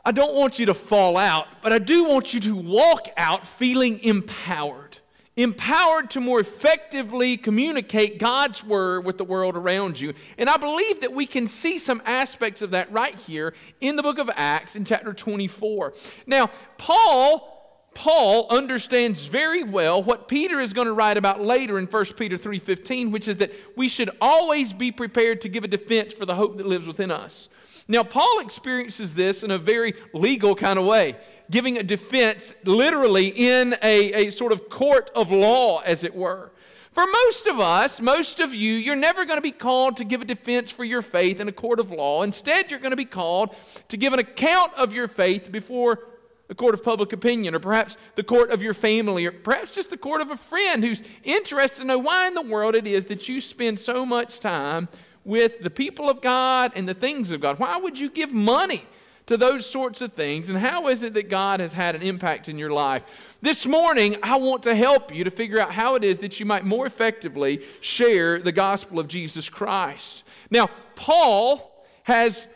I 0.05 0.13
don't 0.13 0.35
want 0.35 0.59
you 0.59 0.67
to 0.67 0.75
fall 0.75 1.17
out, 1.17 1.47
but 1.63 1.73
I 1.73 1.79
do 1.79 2.09
want 2.09 2.33
you 2.33 2.41
to 2.41 2.57
walk 2.57 3.09
out 3.17 3.47
feeling 3.47 4.03
empowered. 4.03 4.99
Empowered 5.37 6.11
to 6.11 6.21
more 6.21 6.41
effectively 6.41 7.37
communicate 7.37 8.19
God's 8.19 8.65
word 8.65 9.05
with 9.05 9.17
the 9.17 9.25
world 9.25 9.57
around 9.57 10.01
you. 10.01 10.15
And 10.39 10.51
I 10.51 10.57
believe 10.57 11.01
that 11.01 11.13
we 11.13 11.27
can 11.27 11.47
see 11.47 11.79
some 11.79 12.03
aspects 12.05 12.63
of 12.63 12.73
that 12.73 12.91
right 12.93 13.15
here 13.15 13.55
in 13.81 13.97
the 13.97 14.03
book 14.03 14.19
of 14.19 14.31
Acts 14.35 14.75
in 14.77 14.85
chapter 14.85 15.13
24. 15.13 15.95
Now, 16.27 16.51
Paul 16.79 17.57
Paul 17.95 18.47
understands 18.51 19.27
very 19.27 19.63
well 19.63 20.03
what 20.03 20.29
Peter 20.29 20.61
is 20.61 20.73
going 20.73 20.87
to 20.87 20.93
write 20.93 21.17
about 21.17 21.41
later 21.41 21.79
in 21.79 21.87
1 21.87 22.05
Peter 22.17 22.39
3:15, 22.39 23.11
which 23.11 23.29
is 23.29 23.39
that 23.39 23.53
we 23.77 23.89
should 23.89 24.11
always 24.21 24.73
be 24.73 24.93
prepared 24.93 25.41
to 25.43 25.49
give 25.49 25.65
a 25.65 25.69
defense 25.69 26.15
for 26.15 26.25
the 26.25 26.37
hope 26.37 26.57
that 26.59 26.67
lives 26.67 26.87
within 26.87 27.11
us. 27.11 27.49
Now, 27.91 28.05
Paul 28.05 28.39
experiences 28.39 29.15
this 29.15 29.43
in 29.43 29.51
a 29.51 29.59
very 29.59 29.95
legal 30.15 30.55
kind 30.55 30.79
of 30.79 30.87
way, 30.87 31.17
giving 31.51 31.77
a 31.77 31.83
defense 31.83 32.55
literally 32.65 33.27
in 33.27 33.75
a, 33.83 34.29
a 34.29 34.31
sort 34.31 34.53
of 34.53 34.69
court 34.69 35.11
of 35.17 35.33
law, 35.33 35.81
as 35.81 36.05
it 36.05 36.15
were. 36.15 36.53
For 36.93 37.05
most 37.05 37.49
of 37.49 37.59
us, 37.59 38.01
most 38.01 38.39
of 38.39 38.55
you, 38.55 38.75
you're 38.75 38.95
never 38.95 39.25
going 39.25 39.39
to 39.39 39.43
be 39.43 39.51
called 39.51 39.97
to 39.97 40.05
give 40.05 40.23
a 40.23 40.25
defense 40.25 40.71
for 40.71 40.85
your 40.85 41.03
faith 41.03 41.41
in 41.41 41.49
a 41.49 41.53
court 41.53 41.81
of 41.81 41.91
law. 41.91 42.23
Instead, 42.23 42.71
you're 42.71 42.79
going 42.79 42.93
to 42.93 42.97
be 42.97 43.05
called 43.05 43.57
to 43.89 43.97
give 43.97 44.13
an 44.13 44.21
account 44.21 44.73
of 44.75 44.95
your 44.95 45.09
faith 45.09 45.51
before 45.51 45.99
the 46.47 46.55
court 46.55 46.75
of 46.75 46.85
public 46.85 47.13
opinion, 47.13 47.57
or 47.57 47.59
perhaps 47.59 47.97
the 48.15 48.23
court 48.23 48.53
of 48.53 48.63
your 48.63 48.75
family, 48.75 49.27
or 49.27 49.33
perhaps 49.33 49.75
just 49.75 49.91
the 49.91 49.97
court 49.97 50.21
of 50.21 50.31
a 50.31 50.37
friend 50.37 50.85
who's 50.85 51.03
interested 51.25 51.81
to 51.81 51.87
know 51.89 51.99
why 51.99 52.29
in 52.29 52.35
the 52.35 52.43
world 52.43 52.77
it 52.77 52.87
is 52.87 53.07
that 53.07 53.29
you 53.29 53.41
spend 53.41 53.81
so 53.81 54.07
much 54.07 54.39
time 54.39 54.89
with 55.25 55.61
the 55.61 55.71
people 55.71 56.09
of 56.09 56.21
God 56.21 56.73
and 56.75 56.89
the 56.89 56.95
things 56.95 57.33
of 57.33 57.41
God. 57.41 57.59
Why 57.59 57.77
would 57.77 57.99
you 57.99 58.11
give 58.11 58.33
money 58.33 58.85
to 59.27 59.37
those 59.37 59.65
sorts 59.65 60.03
of 60.03 60.13
things? 60.13 60.51
And 60.51 60.59
how 60.59 60.89
is 60.89 61.03
it 61.03 61.15
that 61.15 61.29
God 61.29 61.61
has 61.61 61.73
had 61.73 61.95
an 61.95 62.03
impact 62.03 62.49
in 62.49 62.59
your 62.59 62.71
life? 62.71 63.39
This 63.43 63.67
morning, 63.67 64.17
I 64.23 64.37
want 64.37 64.63
to 64.65 64.75
help 64.75 65.15
you 65.15 65.25
to 65.25 65.31
figure 65.31 65.61
out 65.61 65.73
how 65.73 65.95
it 65.95 66.05
is 66.05 66.19
that 66.19 66.41
you 66.41 66.47
might 66.47 66.65
more 66.65 66.87
effectively 66.87 67.63
share 67.81 68.39
the 68.39 68.53
gospel 68.53 68.99
of 68.99 69.09
Jesus 69.09 69.49
Christ. 69.49 70.27
Now, 70.51 70.69
Paul 70.95 71.85
has 72.05 72.49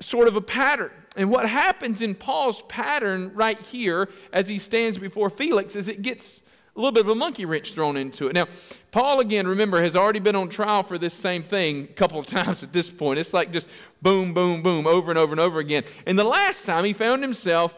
sort 0.00 0.28
of 0.28 0.36
a 0.36 0.40
pattern. 0.40 0.90
And 1.16 1.30
what 1.30 1.48
happens 1.48 2.02
in 2.02 2.14
Paul's 2.14 2.62
pattern 2.62 3.32
right 3.34 3.58
here 3.58 4.08
as 4.32 4.48
he 4.48 4.58
stands 4.58 4.98
before 4.98 5.30
Felix 5.30 5.76
is 5.76 5.88
it 5.88 6.02
gets 6.02 6.42
a 6.76 6.80
little 6.80 6.92
bit 6.92 7.04
of 7.04 7.08
a 7.08 7.14
monkey 7.14 7.44
wrench 7.44 7.72
thrown 7.72 7.96
into 7.96 8.26
it. 8.26 8.34
Now, 8.34 8.46
Paul, 8.90 9.20
again, 9.20 9.46
remember, 9.46 9.80
has 9.80 9.94
already 9.94 10.18
been 10.18 10.34
on 10.34 10.48
trial 10.48 10.82
for 10.82 10.98
this 10.98 11.14
same 11.14 11.42
thing 11.42 11.84
a 11.84 11.86
couple 11.94 12.18
of 12.18 12.26
times 12.28 12.62
at 12.62 12.72
this 12.72 12.90
point. 12.90 13.18
It's 13.18 13.32
like 13.32 13.52
just 13.52 13.68
boom, 14.02 14.34
boom, 14.34 14.62
boom, 14.62 14.86
over 14.86 15.10
and 15.10 15.18
over 15.18 15.32
and 15.32 15.40
over 15.40 15.60
again. 15.60 15.84
And 16.06 16.18
the 16.18 16.24
last 16.24 16.66
time 16.66 16.84
he 16.84 16.92
found 16.92 17.22
himself 17.22 17.74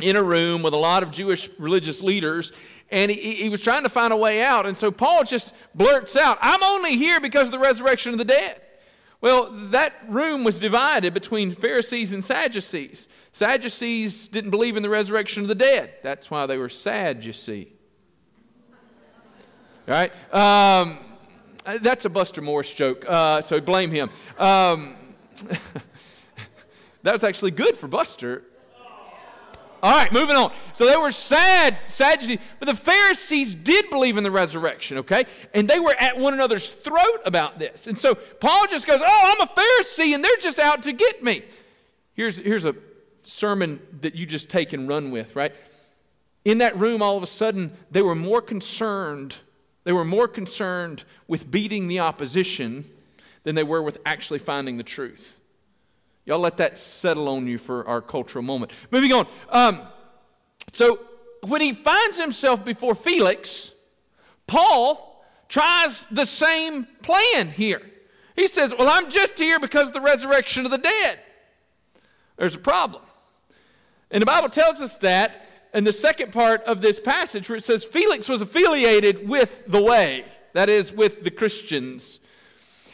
in 0.00 0.16
a 0.16 0.22
room 0.22 0.62
with 0.62 0.74
a 0.74 0.78
lot 0.78 1.02
of 1.02 1.10
Jewish 1.10 1.48
religious 1.58 2.02
leaders, 2.02 2.52
and 2.90 3.10
he, 3.10 3.32
he 3.32 3.48
was 3.48 3.60
trying 3.60 3.84
to 3.84 3.88
find 3.88 4.12
a 4.12 4.16
way 4.16 4.42
out. 4.42 4.66
And 4.66 4.76
so 4.76 4.90
Paul 4.90 5.24
just 5.24 5.54
blurts 5.74 6.16
out, 6.16 6.38
I'm 6.40 6.62
only 6.62 6.96
here 6.96 7.20
because 7.20 7.48
of 7.48 7.52
the 7.52 7.58
resurrection 7.58 8.12
of 8.12 8.18
the 8.18 8.24
dead. 8.24 8.60
Well, 9.22 9.50
that 9.68 9.92
room 10.08 10.44
was 10.44 10.58
divided 10.58 11.12
between 11.12 11.52
Pharisees 11.52 12.14
and 12.14 12.24
Sadducees. 12.24 13.06
Sadducees 13.32 14.28
didn't 14.28 14.50
believe 14.50 14.78
in 14.78 14.82
the 14.82 14.88
resurrection 14.88 15.42
of 15.42 15.48
the 15.48 15.54
dead. 15.54 15.92
That's 16.02 16.30
why 16.30 16.46
they 16.46 16.56
were 16.56 16.70
sad, 16.70 17.20
Right? 19.90 20.12
Um, 20.32 21.00
that's 21.82 22.04
a 22.04 22.08
Buster 22.08 22.40
Morris 22.40 22.72
joke, 22.72 23.04
uh, 23.08 23.42
so 23.42 23.60
blame 23.60 23.90
him. 23.90 24.08
Um, 24.38 24.94
that 27.02 27.12
was 27.12 27.24
actually 27.24 27.50
good 27.50 27.76
for 27.76 27.88
Buster. 27.88 28.44
All 29.82 29.92
right, 29.92 30.12
moving 30.12 30.36
on. 30.36 30.52
So 30.74 30.86
they 30.86 30.96
were 30.96 31.10
sad, 31.10 31.76
Sadducees, 31.86 32.38
but 32.60 32.66
the 32.66 32.74
Pharisees 32.74 33.56
did 33.56 33.90
believe 33.90 34.16
in 34.16 34.22
the 34.22 34.30
resurrection, 34.30 34.98
okay? 34.98 35.24
And 35.54 35.68
they 35.68 35.80
were 35.80 35.96
at 35.98 36.16
one 36.16 36.34
another's 36.34 36.70
throat 36.70 37.22
about 37.24 37.58
this. 37.58 37.88
And 37.88 37.98
so 37.98 38.14
Paul 38.14 38.68
just 38.68 38.86
goes, 38.86 39.00
Oh, 39.04 39.34
I'm 39.36 39.40
a 39.40 39.50
Pharisee, 39.50 40.14
and 40.14 40.22
they're 40.22 40.36
just 40.40 40.60
out 40.60 40.84
to 40.84 40.92
get 40.92 41.24
me. 41.24 41.42
Here's, 42.14 42.38
here's 42.38 42.64
a 42.64 42.76
sermon 43.24 43.80
that 44.02 44.14
you 44.14 44.24
just 44.24 44.50
take 44.50 44.72
and 44.72 44.88
run 44.88 45.10
with, 45.10 45.34
right? 45.34 45.52
In 46.44 46.58
that 46.58 46.78
room, 46.78 47.02
all 47.02 47.16
of 47.16 47.24
a 47.24 47.26
sudden, 47.26 47.72
they 47.90 48.02
were 48.02 48.14
more 48.14 48.40
concerned. 48.40 49.38
They 49.84 49.92
were 49.92 50.04
more 50.04 50.28
concerned 50.28 51.04
with 51.26 51.50
beating 51.50 51.88
the 51.88 52.00
opposition 52.00 52.84
than 53.42 53.54
they 53.54 53.64
were 53.64 53.82
with 53.82 53.98
actually 54.04 54.38
finding 54.38 54.76
the 54.76 54.82
truth. 54.82 55.38
Y'all 56.26 56.38
let 56.38 56.58
that 56.58 56.78
settle 56.78 57.28
on 57.28 57.46
you 57.46 57.58
for 57.58 57.86
our 57.88 58.02
cultural 58.02 58.42
moment. 58.42 58.72
Moving 58.90 59.12
on. 59.12 59.26
Um, 59.48 59.80
so 60.72 61.00
when 61.46 61.60
he 61.60 61.72
finds 61.72 62.18
himself 62.18 62.64
before 62.64 62.94
Felix, 62.94 63.72
Paul 64.46 65.24
tries 65.48 66.04
the 66.10 66.26
same 66.26 66.86
plan 67.02 67.48
here. 67.48 67.82
He 68.36 68.48
says, 68.48 68.74
Well, 68.78 68.88
I'm 68.88 69.10
just 69.10 69.38
here 69.38 69.58
because 69.58 69.88
of 69.88 69.94
the 69.94 70.00
resurrection 70.00 70.64
of 70.64 70.70
the 70.70 70.78
dead. 70.78 71.18
There's 72.36 72.54
a 72.54 72.58
problem. 72.58 73.02
And 74.10 74.22
the 74.22 74.26
Bible 74.26 74.48
tells 74.48 74.80
us 74.80 74.96
that 74.98 75.46
in 75.72 75.84
the 75.84 75.92
second 75.92 76.32
part 76.32 76.62
of 76.64 76.80
this 76.80 76.98
passage 77.00 77.48
where 77.48 77.56
it 77.56 77.64
says 77.64 77.84
Felix 77.84 78.28
was 78.28 78.42
affiliated 78.42 79.28
with 79.28 79.64
the 79.66 79.82
way, 79.82 80.24
that 80.52 80.68
is, 80.68 80.92
with 80.92 81.22
the 81.22 81.30
Christians. 81.30 82.20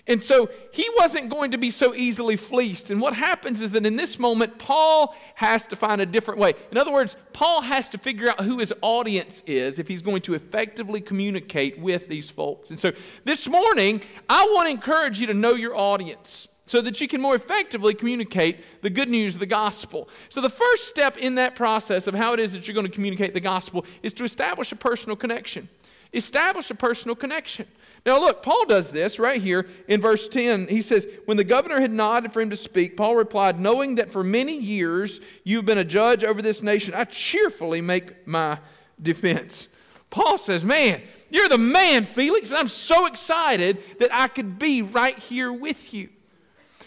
And 0.09 0.23
so 0.23 0.49
he 0.73 0.89
wasn't 0.97 1.31
going 1.31 1.51
to 1.51 1.59
be 1.59 1.71
so 1.71 1.93
easily 1.93 2.37
fleeced. 2.37 2.93
And 2.93 3.01
what 3.01 3.15
happens 3.15 3.61
is 3.61 3.73
that 3.73 3.85
in 3.85 3.97
this 3.97 4.21
moment, 4.21 4.57
Paul 4.57 5.17
has 5.35 5.67
to 5.67 5.77
find 5.77 6.01
a 6.01 6.07
different 6.07 6.39
way. 6.39 6.55
In 6.71 6.79
other 6.79 6.93
words, 6.93 7.17
Paul 7.33 7.61
has 7.63 7.89
to 7.89 7.99
figure 7.99 8.29
out 8.29 8.41
who 8.41 8.59
his 8.59 8.73
audience 8.83 9.43
is 9.47 9.81
if 9.81 9.89
he's 9.89 10.03
going 10.03 10.23
to 10.23 10.35
effectively 10.35 11.01
communicate 11.01 11.81
with 11.81 12.07
these 12.07 12.31
folks. 12.31 12.71
And 12.71 12.79
so 12.79 12.93
this 13.25 13.49
morning, 13.49 14.01
I 14.29 14.45
want 14.53 14.67
to 14.67 14.71
encourage 14.71 15.21
you 15.21 15.27
to 15.27 15.35
know 15.35 15.55
your 15.55 15.77
audience 15.77 16.47
so 16.67 16.81
that 16.81 17.01
you 17.01 17.09
can 17.09 17.21
more 17.21 17.35
effectively 17.35 17.95
communicate 17.95 18.83
the 18.83 18.91
good 18.91 19.09
news 19.09 19.35
of 19.35 19.41
the 19.41 19.47
gospel. 19.47 20.09
So, 20.29 20.41
the 20.41 20.51
first 20.51 20.89
step 20.89 21.17
in 21.17 21.37
that 21.37 21.55
process 21.55 22.07
of 22.07 22.15
how 22.15 22.35
it 22.35 22.41
is 22.41 22.53
that 22.53 22.67
you're 22.67 22.75
going 22.75 22.87
to 22.87 22.93
communicate 22.93 23.33
the 23.33 23.41
gospel 23.41 23.87
is 24.03 24.13
to 24.15 24.25
establish 24.25 24.73
a 24.73 24.77
personal 24.77 25.17
connection. 25.17 25.69
Establish 26.13 26.71
a 26.71 26.75
personal 26.75 27.15
connection. 27.15 27.67
Now, 28.05 28.21
look, 28.21 28.43
Paul 28.43 28.67
does 28.67 28.91
this 28.91 29.19
right 29.19 29.43
here 29.43 29.67
in 29.89 30.01
verse 30.01 30.29
10. 30.29 30.69
He 30.69 30.81
says, 30.81 31.09
When 31.25 31.37
the 31.37 31.45
governor 31.45 31.81
had 31.81 31.91
nodded 31.91 32.33
for 32.33 32.41
him 32.41 32.51
to 32.51 32.57
speak, 32.57 32.97
Paul 32.97 33.17
replied, 33.17 33.61
Knowing 33.61 33.97
that 33.97 34.13
for 34.13 34.23
many 34.23 34.59
years 34.59 35.21
you've 35.45 35.65
been 35.65 35.79
a 35.79 35.85
judge 35.85 36.23
over 36.23 36.41
this 36.41 36.63
nation, 36.63 36.95
I 36.95 37.05
cheerfully 37.05 37.81
make 37.81 38.27
my 38.27 38.59
defense. 39.01 39.69
Paul 40.09 40.39
says, 40.39 40.65
Man, 40.65 41.03
you're 41.31 41.49
the 41.49 41.59
man, 41.59 42.05
Felix, 42.05 42.51
and 42.51 42.59
I'm 42.59 42.69
so 42.69 43.07
excited 43.07 43.83
that 43.99 44.15
I 44.15 44.29
could 44.29 44.59
be 44.59 44.83
right 44.83 45.19
here 45.19 45.53
with 45.53 45.93
you. 45.93 46.09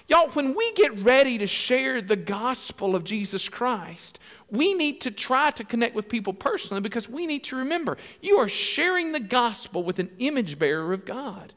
Y'all, 0.10 0.28
when 0.30 0.56
we 0.56 0.72
get 0.74 0.92
ready 1.04 1.38
to 1.38 1.46
share 1.46 2.02
the 2.02 2.16
gospel 2.16 2.96
of 2.96 3.04
Jesus 3.04 3.48
Christ, 3.48 4.18
we 4.50 4.74
need 4.74 5.02
to 5.02 5.12
try 5.12 5.52
to 5.52 5.64
connect 5.64 5.94
with 5.94 6.10
people 6.10 6.34
personally 6.34 6.82
because 6.82 7.08
we 7.08 7.28
need 7.28 7.44
to 7.44 7.56
remember 7.56 7.96
you 8.20 8.38
are 8.38 8.48
sharing 8.48 9.12
the 9.12 9.20
gospel 9.20 9.84
with 9.84 10.00
an 10.00 10.10
image 10.18 10.58
bearer 10.58 10.94
of 10.94 11.06
God. 11.06 11.54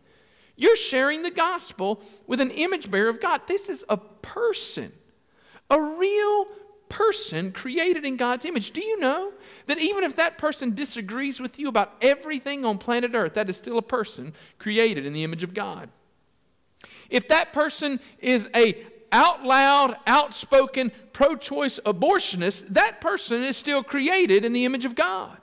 You're 0.54 0.76
sharing 0.76 1.23
the 1.23 1.30
gospel 1.30 2.02
with 2.26 2.42
an 2.42 2.50
image 2.50 2.90
bearer 2.90 3.09
of 3.09 3.23
God. 3.23 3.40
This 3.47 3.71
is 3.71 3.87
a 3.88 3.97
person, 3.97 4.92
a 5.71 5.80
real 5.80 6.47
person 6.90 7.52
created 7.52 8.04
in 8.04 8.18
God's 8.18 8.44
image. 8.44 8.73
Do 8.73 8.85
you 8.85 9.00
know 9.00 9.32
that 9.64 9.78
even 9.78 10.04
if 10.04 10.16
that 10.16 10.37
person 10.37 10.75
disagrees 10.75 11.40
with 11.40 11.59
you 11.59 11.68
about 11.68 11.94
everything 12.02 12.66
on 12.66 12.76
planet 12.76 13.12
Earth, 13.14 13.32
that 13.32 13.49
is 13.49 13.56
still 13.56 13.78
a 13.78 13.82
person 13.82 14.35
created 14.59 15.06
in 15.06 15.14
the 15.14 15.25
image 15.25 15.42
of 15.42 15.54
God? 15.54 15.88
If 17.12 17.28
that 17.28 17.52
person 17.52 18.00
is 18.19 18.49
a 18.57 18.85
out 19.12 19.45
loud, 19.45 19.97
outspoken, 20.07 20.90
pro 21.12 21.37
choice 21.37 21.78
abortionist, 21.85 22.69
that 22.69 23.00
person 23.00 23.42
is 23.42 23.57
still 23.57 23.85
created 23.85 24.45
in 24.45 24.52
the 24.52 24.64
image 24.64 24.87
of 24.87 24.95
God. 24.95 25.42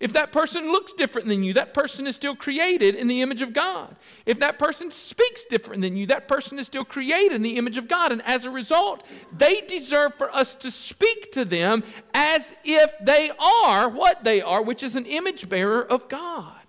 If 0.00 0.14
that 0.14 0.32
person 0.32 0.72
looks 0.72 0.92
different 0.92 1.28
than 1.28 1.44
you, 1.44 1.52
that 1.52 1.74
person 1.74 2.08
is 2.08 2.16
still 2.16 2.34
created 2.34 2.96
in 2.96 3.06
the 3.06 3.22
image 3.22 3.40
of 3.40 3.52
God. 3.52 3.94
If 4.26 4.40
that 4.40 4.58
person 4.58 4.90
speaks 4.90 5.44
different 5.44 5.80
than 5.80 5.96
you, 5.96 6.06
that 6.06 6.26
person 6.26 6.58
is 6.58 6.66
still 6.66 6.84
created 6.84 7.36
in 7.36 7.42
the 7.42 7.56
image 7.56 7.78
of 7.78 7.86
God. 7.86 8.10
And 8.10 8.20
as 8.22 8.44
a 8.44 8.50
result, 8.50 9.06
they 9.32 9.60
deserve 9.60 10.14
for 10.14 10.34
us 10.34 10.56
to 10.56 10.72
speak 10.72 11.30
to 11.32 11.44
them 11.44 11.84
as 12.14 12.52
if 12.64 12.92
they 13.00 13.30
are 13.38 13.88
what 13.88 14.24
they 14.24 14.42
are, 14.42 14.60
which 14.60 14.82
is 14.82 14.96
an 14.96 15.06
image 15.06 15.48
bearer 15.48 15.84
of 15.84 16.08
God. 16.08 16.61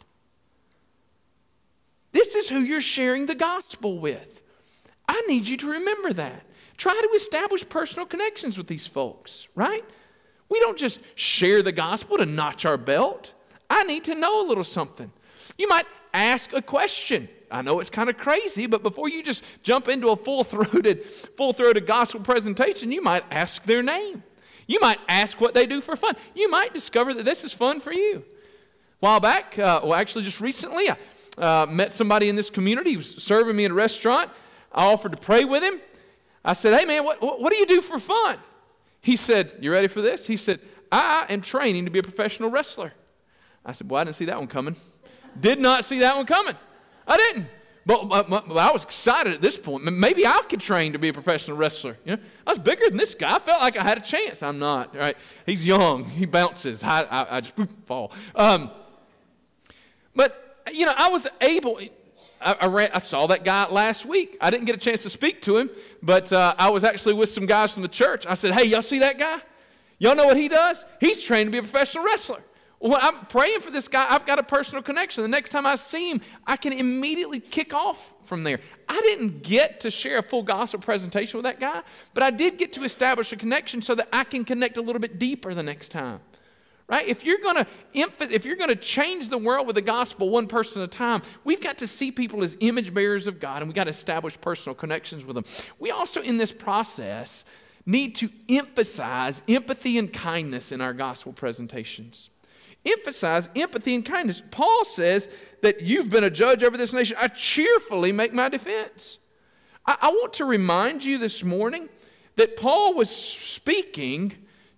This 2.14 2.36
is 2.36 2.48
who 2.48 2.60
you're 2.60 2.80
sharing 2.80 3.26
the 3.26 3.36
gospel 3.36 4.00
with. 4.00 4.44
I 5.10 5.22
need 5.28 5.48
you 5.48 5.58
to 5.58 5.70
remember 5.70 6.14
that. 6.14 6.46
Try 6.78 6.94
to 6.94 7.16
establish 7.16 7.68
personal 7.68 8.06
connections 8.06 8.58
with 8.58 8.68
these 8.68 8.88
folks, 8.88 9.48
right? 9.56 9.84
We 10.50 10.60
don't 10.60 10.78
just 10.78 11.02
share 11.16 11.62
the 11.62 11.72
gospel 11.72 12.18
to 12.18 12.26
notch 12.26 12.66
our 12.66 12.78
belt. 12.78 13.34
I 13.70 13.84
need 13.84 14.06
to 14.06 14.16
know 14.16 14.46
a 14.46 14.48
little 14.48 14.64
something. 14.64 15.12
You 15.58 15.68
might 15.68 15.86
ask 16.14 16.54
a 16.54 16.62
question. 16.62 17.28
I 17.52 17.62
know 17.62 17.80
it's 17.80 17.90
kind 17.90 18.10
of 18.10 18.18
crazy, 18.18 18.66
but 18.68 18.84
before 18.84 19.10
you 19.10 19.24
just 19.24 19.44
jump 19.64 19.88
into 19.88 20.10
a 20.10 20.16
full-throated, 20.16 21.04
full-throated 21.04 21.86
gospel 21.86 22.22
presentation, 22.22 22.92
you 22.92 23.02
might 23.02 23.24
ask 23.32 23.64
their 23.64 23.84
name. 23.84 24.24
You 24.68 24.80
might 24.80 25.00
ask 25.08 25.42
what 25.42 25.54
they 25.54 25.66
do 25.66 25.82
for 25.82 25.96
fun. 25.96 26.16
You 26.36 26.50
might 26.50 26.74
discover 26.74 27.14
that 27.14 27.26
this 27.26 27.44
is 27.44 27.54
fun 27.54 27.80
for 27.80 27.92
you. 27.92 28.18
A 28.18 28.24
while 29.00 29.20
back, 29.20 29.60
uh, 29.60 29.82
well, 29.84 29.96
actually, 29.96 30.24
just 30.24 30.40
recently, 30.40 30.90
I 30.90 30.98
uh, 31.38 31.66
met 31.70 31.94
somebody 31.94 32.30
in 32.30 32.36
this 32.36 32.50
community. 32.50 32.92
He 32.92 32.98
was 32.98 33.16
serving 33.24 33.56
me 33.56 33.66
in 33.66 33.72
a 33.72 33.76
restaurant. 33.76 34.30
I 34.72 34.86
offered 34.86 35.14
to 35.14 35.18
pray 35.18 35.46
with 35.46 35.64
him. 35.64 35.80
I 36.44 36.54
said, 36.54 36.78
Hey, 36.78 36.86
man, 36.86 37.04
what, 37.04 37.22
what 37.22 37.52
do 37.52 37.58
you 37.58 37.66
do 37.66 37.82
for 37.82 38.00
fun? 38.00 38.38
He 39.02 39.16
said, 39.16 39.52
You 39.60 39.72
ready 39.72 39.88
for 39.88 40.02
this? 40.02 40.28
He 40.28 40.38
said, 40.38 40.60
I 40.92 41.26
am 41.30 41.42
training 41.42 41.86
to 41.86 41.92
be 41.92 42.00
a 42.00 42.04
professional 42.04 42.50
wrestler. 42.50 42.94
I 43.66 43.74
said, 43.74 43.90
Well, 43.90 44.02
I 44.02 44.04
didn't 44.04 44.18
see 44.18 44.26
that 44.26 44.38
one 44.38 44.48
coming. 44.48 44.76
Did 45.40 45.60
not 45.60 45.86
see 45.86 46.00
that 46.00 46.16
one 46.16 46.26
coming. 46.26 46.56
I 47.08 47.18
didn't. 47.18 47.48
But, 47.86 48.08
but, 48.08 48.30
but, 48.30 48.58
I 48.58 48.72
was 48.72 48.84
excited 48.84 49.34
at 49.34 49.42
this 49.42 49.58
point. 49.58 49.84
Maybe 49.84 50.26
I 50.26 50.42
could 50.48 50.62
train 50.62 50.94
to 50.94 51.00
be 51.00 51.10
a 51.10 51.14
professional 51.14 51.58
wrestler. 51.58 51.98
You 52.06 52.16
know, 52.16 52.22
I 52.48 52.52
was 52.52 52.60
bigger 52.60 52.88
than 52.88 52.98
this 52.98 53.14
guy. 53.14 53.36
I 53.36 53.40
felt 53.40 53.62
like 53.62 53.76
I 53.76 53.84
had 53.84 53.98
a 53.98 54.02
chance. 54.02 54.42
I'm 54.42 54.58
not. 54.58 54.96
Right? 54.96 55.18
He's 55.46 55.66
young. 55.66 56.06
He 56.06 56.26
bounces. 56.26 56.82
I, 56.82 57.02
I, 57.02 57.38
I 57.38 57.42
just 57.42 57.56
fall. 57.86 58.14
Um, 58.36 58.72
but 60.16 60.43
you 60.72 60.86
know, 60.86 60.94
I 60.96 61.10
was 61.10 61.28
able. 61.42 61.80
I, 62.42 62.54
I, 62.62 62.66
ran, 62.68 62.90
I, 62.94 63.00
saw 63.00 63.28
that 63.28 63.44
guy 63.44 63.70
last 63.70 64.06
week. 64.06 64.38
I 64.42 64.50
didn't 64.50 64.66
get 64.66 64.76
a 64.76 64.80
chance 64.80 65.04
to 65.04 65.10
speak 65.10 65.42
to 65.44 65.58
him, 65.58 65.70
but 66.02 66.32
uh, 66.34 66.56
I 66.58 66.70
was 66.70 66.84
actually 66.84 67.14
with 67.14 67.30
some 67.30 67.46
guys 67.46 67.74
from 67.74 67.84
the 67.84 67.88
church. 67.88 68.26
I 68.28 68.34
said, 68.34 68.54
Hey, 68.54 68.66
y'all 68.66 68.82
see 68.82 69.00
that 69.00 69.18
guy? 69.18 69.38
Y'all 70.00 70.16
know 70.16 70.26
what 70.26 70.38
he 70.38 70.50
does? 70.50 70.86
He's 71.00 71.22
trained 71.24 71.48
to 71.48 71.52
be 71.52 71.60
a 71.60 71.62
professional 71.62 72.04
wrestler. 72.04 72.42
When 72.80 73.00
I'm 73.00 73.26
praying 73.28 73.62
for 73.62 73.72
this 73.72 73.88
guy, 73.88 74.06
I've 74.10 74.26
got 74.26 74.40
a 74.40 74.44
personal 74.44 74.84
connection. 74.84 75.22
The 75.22 75.30
next 75.30 75.52
time 75.52 75.66
I 75.66 75.76
see 75.76 76.12
him, 76.12 76.20
I 76.46 76.58
can 76.58 76.74
immediately 76.74 77.40
kick 77.40 77.74
off 77.74 78.14
from 78.24 78.44
there. 78.44 78.60
I 78.90 79.00
didn't 79.00 79.42
get 79.42 79.80
to 79.82 79.90
share 79.90 80.18
a 80.18 80.22
full 80.22 80.44
gospel 80.44 80.82
presentation 80.82 81.38
with 81.38 81.46
that 81.46 81.62
guy, 81.62 81.82
but 82.14 82.24
I 82.24 82.30
did 82.30 82.58
get 82.58 82.74
to 82.74 82.84
establish 82.84 83.32
a 83.32 83.38
connection 83.38 83.82
so 83.82 83.96
that 83.96 84.10
I 84.12 84.26
can 84.26 84.44
connect 84.44 84.76
a 84.76 84.82
little 84.82 85.00
bit 85.00 85.18
deeper 85.18 85.54
the 85.54 85.64
next 85.64 85.90
time. 85.90 86.20
Right? 86.94 87.08
If 87.08 87.26
you're 87.26 87.40
going 87.40 87.56
to 87.56 87.68
if 87.92 88.46
you're 88.46 88.56
going 88.56 88.70
to 88.70 88.76
change 88.76 89.30
the 89.30 89.38
world 89.40 89.66
with 89.66 89.76
the 89.76 89.82
gospel 89.82 90.30
one 90.30 90.46
person 90.46 90.84
at 90.84 90.90
a 90.90 90.96
time, 90.96 91.24
we've 91.44 91.60
got 91.60 91.80
to 91.80 91.88
see 91.88 92.12
people 92.12 92.44
as 92.44 92.56
image 92.60 92.94
bearers 92.94 93.26
of 93.26 93.40
God 93.40 93.58
and 93.64 93.68
we've 93.68 93.74
got 93.74 93.86
to 93.86 93.90
establish 93.90 94.40
personal 94.40 94.76
connections 94.76 95.26
with 95.26 95.34
them. 95.34 95.44
We 95.80 95.90
also 95.90 96.22
in 96.22 96.38
this 96.38 96.52
process 96.52 97.46
need 97.88 98.14
to 98.18 98.30
emphasize 98.48 99.42
empathy 99.48 99.98
and 99.98 100.14
kindness 100.14 100.72
in 100.72 100.82
our 100.82 100.94
gospel 100.94 101.34
presentations 101.34 102.30
emphasize 102.86 103.50
empathy 103.56 103.96
and 103.96 104.06
kindness. 104.06 104.44
Paul 104.52 104.86
says 104.86 105.30
that 105.62 105.82
you've 105.82 106.12
been 106.12 106.26
a 106.26 106.30
judge 106.30 106.62
over 106.64 106.78
this 106.78 106.94
nation. 106.94 107.18
I 107.20 107.30
cheerfully 107.30 108.12
make 108.12 108.34
my 108.34 108.50
defense. 108.50 109.18
I, 109.88 109.98
I 110.00 110.10
want 110.10 110.34
to 110.34 110.46
remind 110.46 111.04
you 111.04 111.18
this 111.18 111.44
morning 111.44 111.90
that 112.36 112.56
Paul 112.56 112.94
was 112.94 113.10
speaking 113.10 114.34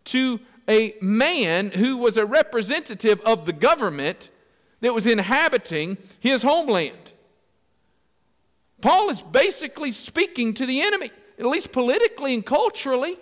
to 0.06 0.40
a 0.68 0.96
man 1.02 1.70
who 1.72 1.98
was 1.98 2.18
a 2.18 2.26
representative 2.26 3.22
of 3.22 3.46
the 3.46 3.54
government 3.54 4.30
that 4.82 4.94
was 4.94 5.06
inhabiting 5.06 5.98
his 6.20 6.44
homeland. 6.44 7.14
Paul 8.82 9.10
is 9.10 9.22
basically 9.22 9.92
speaking 9.92 10.54
to 10.56 10.66
the 10.66 10.82
enemy, 10.82 11.12
at 11.40 11.46
least 11.46 11.72
politically 11.72 12.34
and 12.34 12.46
culturally. 12.46 13.18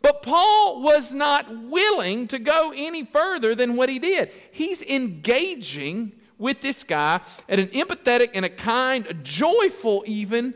But 0.00 0.22
Paul 0.22 0.82
was 0.82 1.12
not 1.12 1.48
willing 1.64 2.26
to 2.28 2.38
go 2.38 2.72
any 2.74 3.04
further 3.04 3.54
than 3.54 3.76
what 3.76 3.88
he 3.88 3.98
did. 3.98 4.30
He's 4.50 4.82
engaging 4.82 6.12
with 6.38 6.60
this 6.60 6.82
guy 6.82 7.20
at 7.48 7.60
an 7.60 7.68
empathetic 7.68 8.30
and 8.34 8.44
a 8.44 8.48
kind, 8.48 9.06
a 9.06 9.14
joyful 9.14 10.02
even 10.06 10.54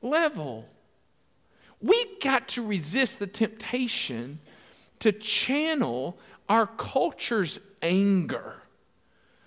level. 0.00 0.66
We've 1.80 2.20
got 2.20 2.48
to 2.48 2.66
resist 2.66 3.18
the 3.18 3.26
temptation 3.26 4.40
to 5.00 5.12
channel 5.12 6.18
our 6.48 6.66
culture's 6.66 7.60
anger. 7.82 8.54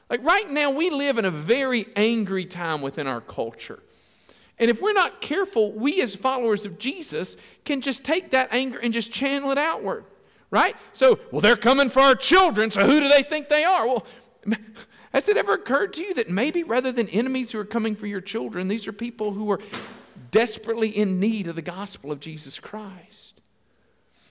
Like 0.09 0.23
right 0.23 0.49
now, 0.49 0.71
we 0.71 0.89
live 0.89 1.17
in 1.17 1.25
a 1.25 1.31
very 1.31 1.85
angry 1.95 2.45
time 2.45 2.81
within 2.81 3.07
our 3.07 3.21
culture. 3.21 3.79
And 4.57 4.69
if 4.69 4.81
we're 4.81 4.93
not 4.93 5.21
careful, 5.21 5.71
we 5.71 6.01
as 6.01 6.15
followers 6.15 6.65
of 6.65 6.79
Jesus 6.79 7.37
can 7.63 7.81
just 7.81 8.03
take 8.03 8.31
that 8.31 8.49
anger 8.51 8.79
and 8.79 8.91
just 8.91 9.11
channel 9.11 9.51
it 9.51 9.57
outward, 9.57 10.03
right? 10.51 10.75
So, 10.91 11.19
well, 11.31 11.41
they're 11.41 11.55
coming 11.55 11.89
for 11.89 12.01
our 12.01 12.15
children, 12.15 12.69
so 12.69 12.85
who 12.85 12.99
do 12.99 13.07
they 13.07 13.23
think 13.23 13.47
they 13.47 13.63
are? 13.63 13.87
Well, 13.87 14.05
has 15.13 15.29
it 15.29 15.37
ever 15.37 15.53
occurred 15.53 15.93
to 15.93 16.01
you 16.01 16.13
that 16.15 16.29
maybe 16.29 16.63
rather 16.63 16.91
than 16.91 17.07
enemies 17.09 17.51
who 17.51 17.59
are 17.59 17.65
coming 17.65 17.95
for 17.95 18.07
your 18.07 18.21
children, 18.21 18.67
these 18.67 18.87
are 18.87 18.91
people 18.91 19.31
who 19.31 19.49
are 19.51 19.59
desperately 20.31 20.89
in 20.89 21.19
need 21.19 21.47
of 21.47 21.55
the 21.55 21.61
gospel 21.61 22.11
of 22.11 22.19
Jesus 22.19 22.59
Christ? 22.59 23.38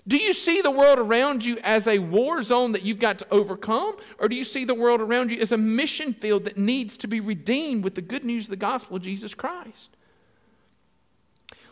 Do 0.08 0.16
you 0.16 0.32
see 0.32 0.62
the 0.62 0.70
world 0.70 0.98
around 0.98 1.44
you 1.44 1.58
as 1.62 1.86
a 1.86 1.98
war 1.98 2.40
zone 2.40 2.72
that 2.72 2.82
you've 2.82 2.98
got 2.98 3.18
to 3.18 3.26
overcome? 3.30 3.94
Or 4.18 4.26
do 4.26 4.34
you 4.34 4.42
see 4.42 4.64
the 4.64 4.74
world 4.74 5.02
around 5.02 5.30
you 5.30 5.38
as 5.38 5.52
a 5.52 5.58
mission 5.58 6.14
field 6.14 6.44
that 6.44 6.56
needs 6.56 6.96
to 6.98 7.06
be 7.06 7.20
redeemed 7.20 7.84
with 7.84 7.94
the 7.94 8.00
good 8.00 8.24
news 8.24 8.44
of 8.44 8.50
the 8.50 8.56
gospel 8.56 8.96
of 8.96 9.02
Jesus 9.02 9.34
Christ? 9.34 9.90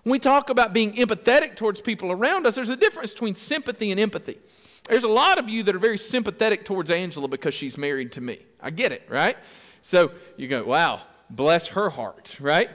When 0.02 0.12
we 0.12 0.18
talk 0.18 0.50
about 0.50 0.74
being 0.74 0.92
empathetic 0.96 1.56
towards 1.56 1.80
people 1.80 2.12
around 2.12 2.46
us, 2.46 2.54
there's 2.54 2.68
a 2.68 2.76
difference 2.76 3.12
between 3.12 3.34
sympathy 3.34 3.90
and 3.90 3.98
empathy. 3.98 4.38
There's 4.86 5.04
a 5.04 5.08
lot 5.08 5.38
of 5.38 5.48
you 5.48 5.62
that 5.62 5.74
are 5.74 5.80
very 5.80 5.98
sympathetic 5.98 6.66
towards 6.66 6.90
Angela 6.90 7.28
because 7.28 7.54
she's 7.54 7.78
married 7.78 8.12
to 8.12 8.20
me. 8.20 8.38
I 8.60 8.68
get 8.68 8.92
it, 8.92 9.02
right? 9.08 9.36
So 9.80 10.12
you 10.36 10.46
go, 10.46 10.62
wow, 10.62 11.00
bless 11.30 11.68
her 11.68 11.88
heart, 11.88 12.36
right? 12.38 12.68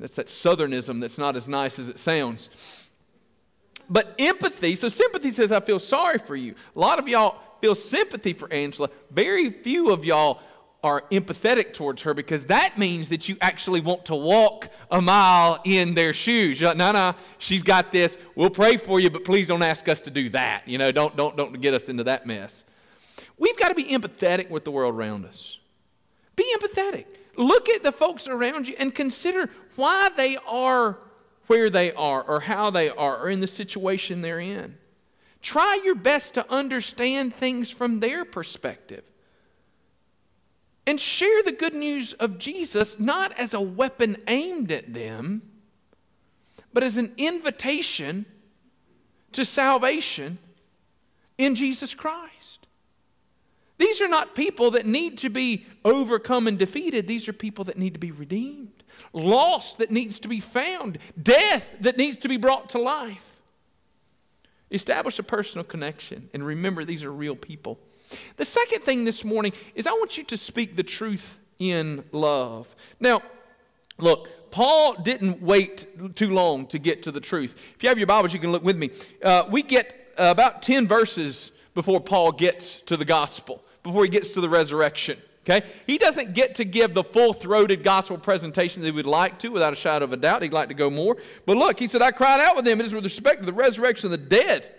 That's 0.00 0.16
that 0.16 0.28
southernism 0.28 1.00
that's 1.00 1.18
not 1.18 1.36
as 1.36 1.46
nice 1.46 1.78
as 1.78 1.90
it 1.90 1.98
sounds. 1.98 2.87
But 3.90 4.14
empathy, 4.18 4.76
so 4.76 4.88
sympathy 4.88 5.30
says, 5.30 5.50
I 5.52 5.60
feel 5.60 5.78
sorry 5.78 6.18
for 6.18 6.36
you. 6.36 6.54
A 6.76 6.78
lot 6.78 6.98
of 6.98 7.08
y'all 7.08 7.38
feel 7.60 7.74
sympathy 7.74 8.32
for 8.32 8.52
Angela. 8.52 8.90
Very 9.10 9.50
few 9.50 9.92
of 9.92 10.04
y'all 10.04 10.40
are 10.82 11.02
empathetic 11.10 11.72
towards 11.72 12.02
her 12.02 12.14
because 12.14 12.44
that 12.46 12.78
means 12.78 13.08
that 13.08 13.28
you 13.28 13.36
actually 13.40 13.80
want 13.80 14.04
to 14.06 14.14
walk 14.14 14.68
a 14.90 15.00
mile 15.00 15.60
in 15.64 15.94
their 15.94 16.12
shoes. 16.12 16.60
No, 16.60 16.72
no, 16.72 17.14
she's 17.38 17.62
got 17.62 17.90
this. 17.90 18.16
We'll 18.36 18.50
pray 18.50 18.76
for 18.76 19.00
you, 19.00 19.10
but 19.10 19.24
please 19.24 19.48
don't 19.48 19.62
ask 19.62 19.88
us 19.88 20.00
to 20.02 20.10
do 20.10 20.28
that. 20.30 20.68
You 20.68 20.78
know, 20.78 20.92
don't, 20.92 21.16
don't, 21.16 21.36
don't 21.36 21.60
get 21.60 21.74
us 21.74 21.88
into 21.88 22.04
that 22.04 22.26
mess. 22.26 22.64
We've 23.38 23.56
got 23.58 23.68
to 23.68 23.74
be 23.74 23.84
empathetic 23.84 24.50
with 24.50 24.64
the 24.64 24.70
world 24.70 24.94
around 24.94 25.24
us. 25.24 25.58
Be 26.36 26.44
empathetic. 26.56 27.06
Look 27.36 27.68
at 27.68 27.82
the 27.82 27.92
folks 27.92 28.28
around 28.28 28.68
you 28.68 28.74
and 28.78 28.94
consider 28.94 29.50
why 29.76 30.10
they 30.16 30.36
are 30.46 30.98
where 31.48 31.68
they 31.68 31.92
are 31.92 32.22
or 32.22 32.40
how 32.40 32.70
they 32.70 32.88
are 32.88 33.18
or 33.18 33.28
in 33.28 33.40
the 33.40 33.46
situation 33.46 34.22
they're 34.22 34.38
in. 34.40 34.76
Try 35.42 35.80
your 35.84 35.94
best 35.94 36.34
to 36.34 36.52
understand 36.52 37.34
things 37.34 37.70
from 37.70 38.00
their 38.00 38.24
perspective 38.24 39.04
and 40.88 40.98
share 40.98 41.42
the 41.42 41.52
good 41.52 41.74
news 41.74 42.14
of 42.14 42.38
Jesus 42.38 42.98
not 42.98 43.38
as 43.38 43.52
a 43.52 43.60
weapon 43.60 44.16
aimed 44.26 44.72
at 44.72 44.94
them, 44.94 45.42
but 46.72 46.82
as 46.82 46.96
an 46.96 47.12
invitation 47.18 48.24
to 49.32 49.44
salvation 49.44 50.38
in 51.36 51.54
Jesus 51.54 51.94
Christ. 51.94 52.66
These 53.76 54.00
are 54.00 54.08
not 54.08 54.34
people 54.34 54.70
that 54.70 54.86
need 54.86 55.18
to 55.18 55.28
be 55.28 55.66
overcome 55.84 56.46
and 56.46 56.58
defeated. 56.58 57.06
These 57.06 57.28
are 57.28 57.34
people 57.34 57.64
that 57.64 57.76
need 57.76 57.92
to 57.92 58.00
be 58.00 58.10
redeemed, 58.10 58.77
lost 59.12 59.78
that 59.78 59.90
needs 59.90 60.20
to 60.20 60.28
be 60.28 60.40
found, 60.40 60.98
death 61.20 61.74
that 61.80 61.96
needs 61.96 62.18
to 62.18 62.28
be 62.28 62.36
brought 62.36 62.70
to 62.70 62.78
life. 62.78 63.40
Establish 64.70 65.18
a 65.18 65.22
personal 65.22 65.64
connection 65.64 66.28
and 66.34 66.44
remember 66.44 66.84
these 66.84 67.04
are 67.04 67.12
real 67.12 67.36
people. 67.36 67.78
The 68.36 68.44
second 68.44 68.82
thing 68.82 69.04
this 69.04 69.24
morning 69.24 69.52
is 69.74 69.86
I 69.86 69.92
want 69.92 70.18
you 70.18 70.24
to 70.24 70.36
speak 70.36 70.76
the 70.76 70.82
truth 70.82 71.38
in 71.58 72.04
love. 72.12 72.74
Now, 73.00 73.22
look, 73.98 74.50
Paul 74.50 74.94
didn't 74.94 75.42
wait 75.42 76.16
too 76.16 76.32
long 76.32 76.66
to 76.68 76.78
get 76.78 77.02
to 77.04 77.12
the 77.12 77.20
truth. 77.20 77.72
If 77.74 77.82
you 77.82 77.88
have 77.88 77.98
your 77.98 78.06
Bibles, 78.06 78.32
you 78.32 78.40
can 78.40 78.52
look 78.52 78.64
with 78.64 78.76
me. 78.76 78.90
Uh, 79.22 79.44
we 79.50 79.62
get 79.62 80.12
about 80.16 80.62
10 80.62 80.88
verses 80.88 81.52
before 81.74 82.00
Paul 82.00 82.32
gets 82.32 82.80
to 82.80 82.96
the 82.96 83.04
gospel, 83.04 83.62
before 83.82 84.04
he 84.04 84.10
gets 84.10 84.30
to 84.30 84.40
the 84.40 84.48
resurrection. 84.48 85.18
Okay? 85.48 85.66
He 85.86 85.96
doesn't 85.96 86.34
get 86.34 86.56
to 86.56 86.64
give 86.64 86.92
the 86.92 87.02
full 87.02 87.32
throated 87.32 87.82
gospel 87.82 88.18
presentation 88.18 88.82
that 88.82 88.88
he 88.88 88.92
would 88.92 89.06
like 89.06 89.38
to, 89.38 89.48
without 89.48 89.72
a 89.72 89.76
shadow 89.76 90.04
of 90.04 90.12
a 90.12 90.16
doubt. 90.16 90.42
He'd 90.42 90.52
like 90.52 90.68
to 90.68 90.74
go 90.74 90.90
more. 90.90 91.16
But 91.46 91.56
look, 91.56 91.78
he 91.78 91.86
said, 91.86 92.02
I 92.02 92.10
cried 92.10 92.40
out 92.40 92.54
with 92.54 92.66
them. 92.66 92.80
It 92.80 92.86
is 92.86 92.94
with 92.94 93.04
respect 93.04 93.40
to 93.40 93.46
the 93.46 93.52
resurrection 93.52 94.08
of 94.08 94.10
the 94.10 94.18
dead. 94.18 94.74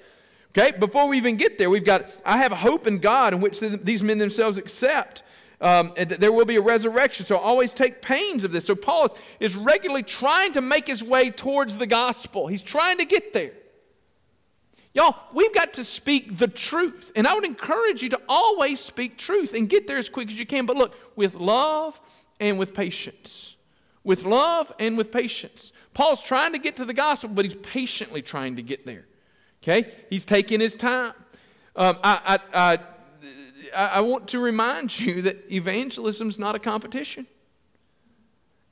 Okay, 0.52 0.78
before 0.78 1.08
we 1.08 1.18
even 1.18 1.38
get 1.38 1.58
there, 1.58 1.70
we've 1.70 1.86
got, 1.86 2.06
I 2.26 2.38
have 2.38 2.52
hope 2.52 2.88
in 2.88 3.00
God 3.00 3.34
in 3.34 3.42
which 3.42 3.60
these 3.60 4.04
men 4.04 4.18
themselves 4.18 4.58
accept. 4.58 5.24
Um, 5.62 5.92
and 5.98 6.10
there 6.10 6.32
will 6.32 6.46
be 6.46 6.56
a 6.56 6.62
resurrection. 6.62 7.26
So 7.26 7.38
always 7.38 7.74
take 7.74 8.02
pains 8.02 8.44
of 8.44 8.52
this. 8.52 8.66
So 8.66 8.76
Paul 8.76 9.06
is, 9.06 9.14
is 9.40 9.56
regularly 9.56 10.04
trying 10.04 10.54
to 10.54 10.62
make 10.62 10.88
his 10.88 11.04
way 11.04 11.32
towards 11.32 11.78
the 11.78 11.88
gospel. 11.88 12.48
He's 12.48 12.64
trying 12.64 12.98
to 13.00 13.06
get 13.06 13.34
there. 13.34 13.52
Y'all, 14.94 15.16
we've 15.34 15.54
got 15.54 15.74
to 15.74 15.84
speak 15.84 16.38
the 16.38 16.48
truth. 16.48 17.12
And 17.16 17.28
I 17.28 17.34
would 17.34 17.46
encourage 17.46 18.02
you 18.02 18.10
to 18.10 18.22
always 18.28 18.80
speak 18.80 19.18
truth 19.18 19.54
and 19.54 19.70
get 19.70 19.88
there 19.88 19.98
as 19.98 20.10
quick 20.10 20.30
as 20.30 20.40
you 20.40 20.46
can. 20.46 20.66
But 20.66 20.78
look, 20.78 20.96
with 21.16 21.36
love 21.36 22.00
and 22.40 22.58
with 22.58 22.74
patience. 22.74 23.56
With 24.04 24.26
love 24.26 24.72
and 24.80 24.98
with 24.98 25.12
patience. 25.12 25.72
Paul's 25.94 26.24
trying 26.24 26.54
to 26.54 26.60
get 26.60 26.78
to 26.78 26.86
the 26.86 26.94
gospel, 26.94 27.30
but 27.30 27.46
he's 27.46 27.56
patiently 27.56 28.22
trying 28.22 28.56
to 28.56 28.62
get 28.62 28.86
there. 28.86 29.06
Okay? 29.62 29.92
He's 30.10 30.26
taking 30.26 30.60
his 30.60 30.76
time. 30.76 31.14
Um, 31.76 31.98
I, 32.04 32.40
I, 32.54 32.78
I, 33.76 33.86
I 33.98 34.02
want 34.02 34.30
to 34.30 34.40
remind 34.40 35.00
you 35.00 35.22
that 35.24 35.52
evangelism 35.52 36.30
is 36.30 36.40
not 36.40 36.56
a 36.56 36.60
competition. 36.60 37.28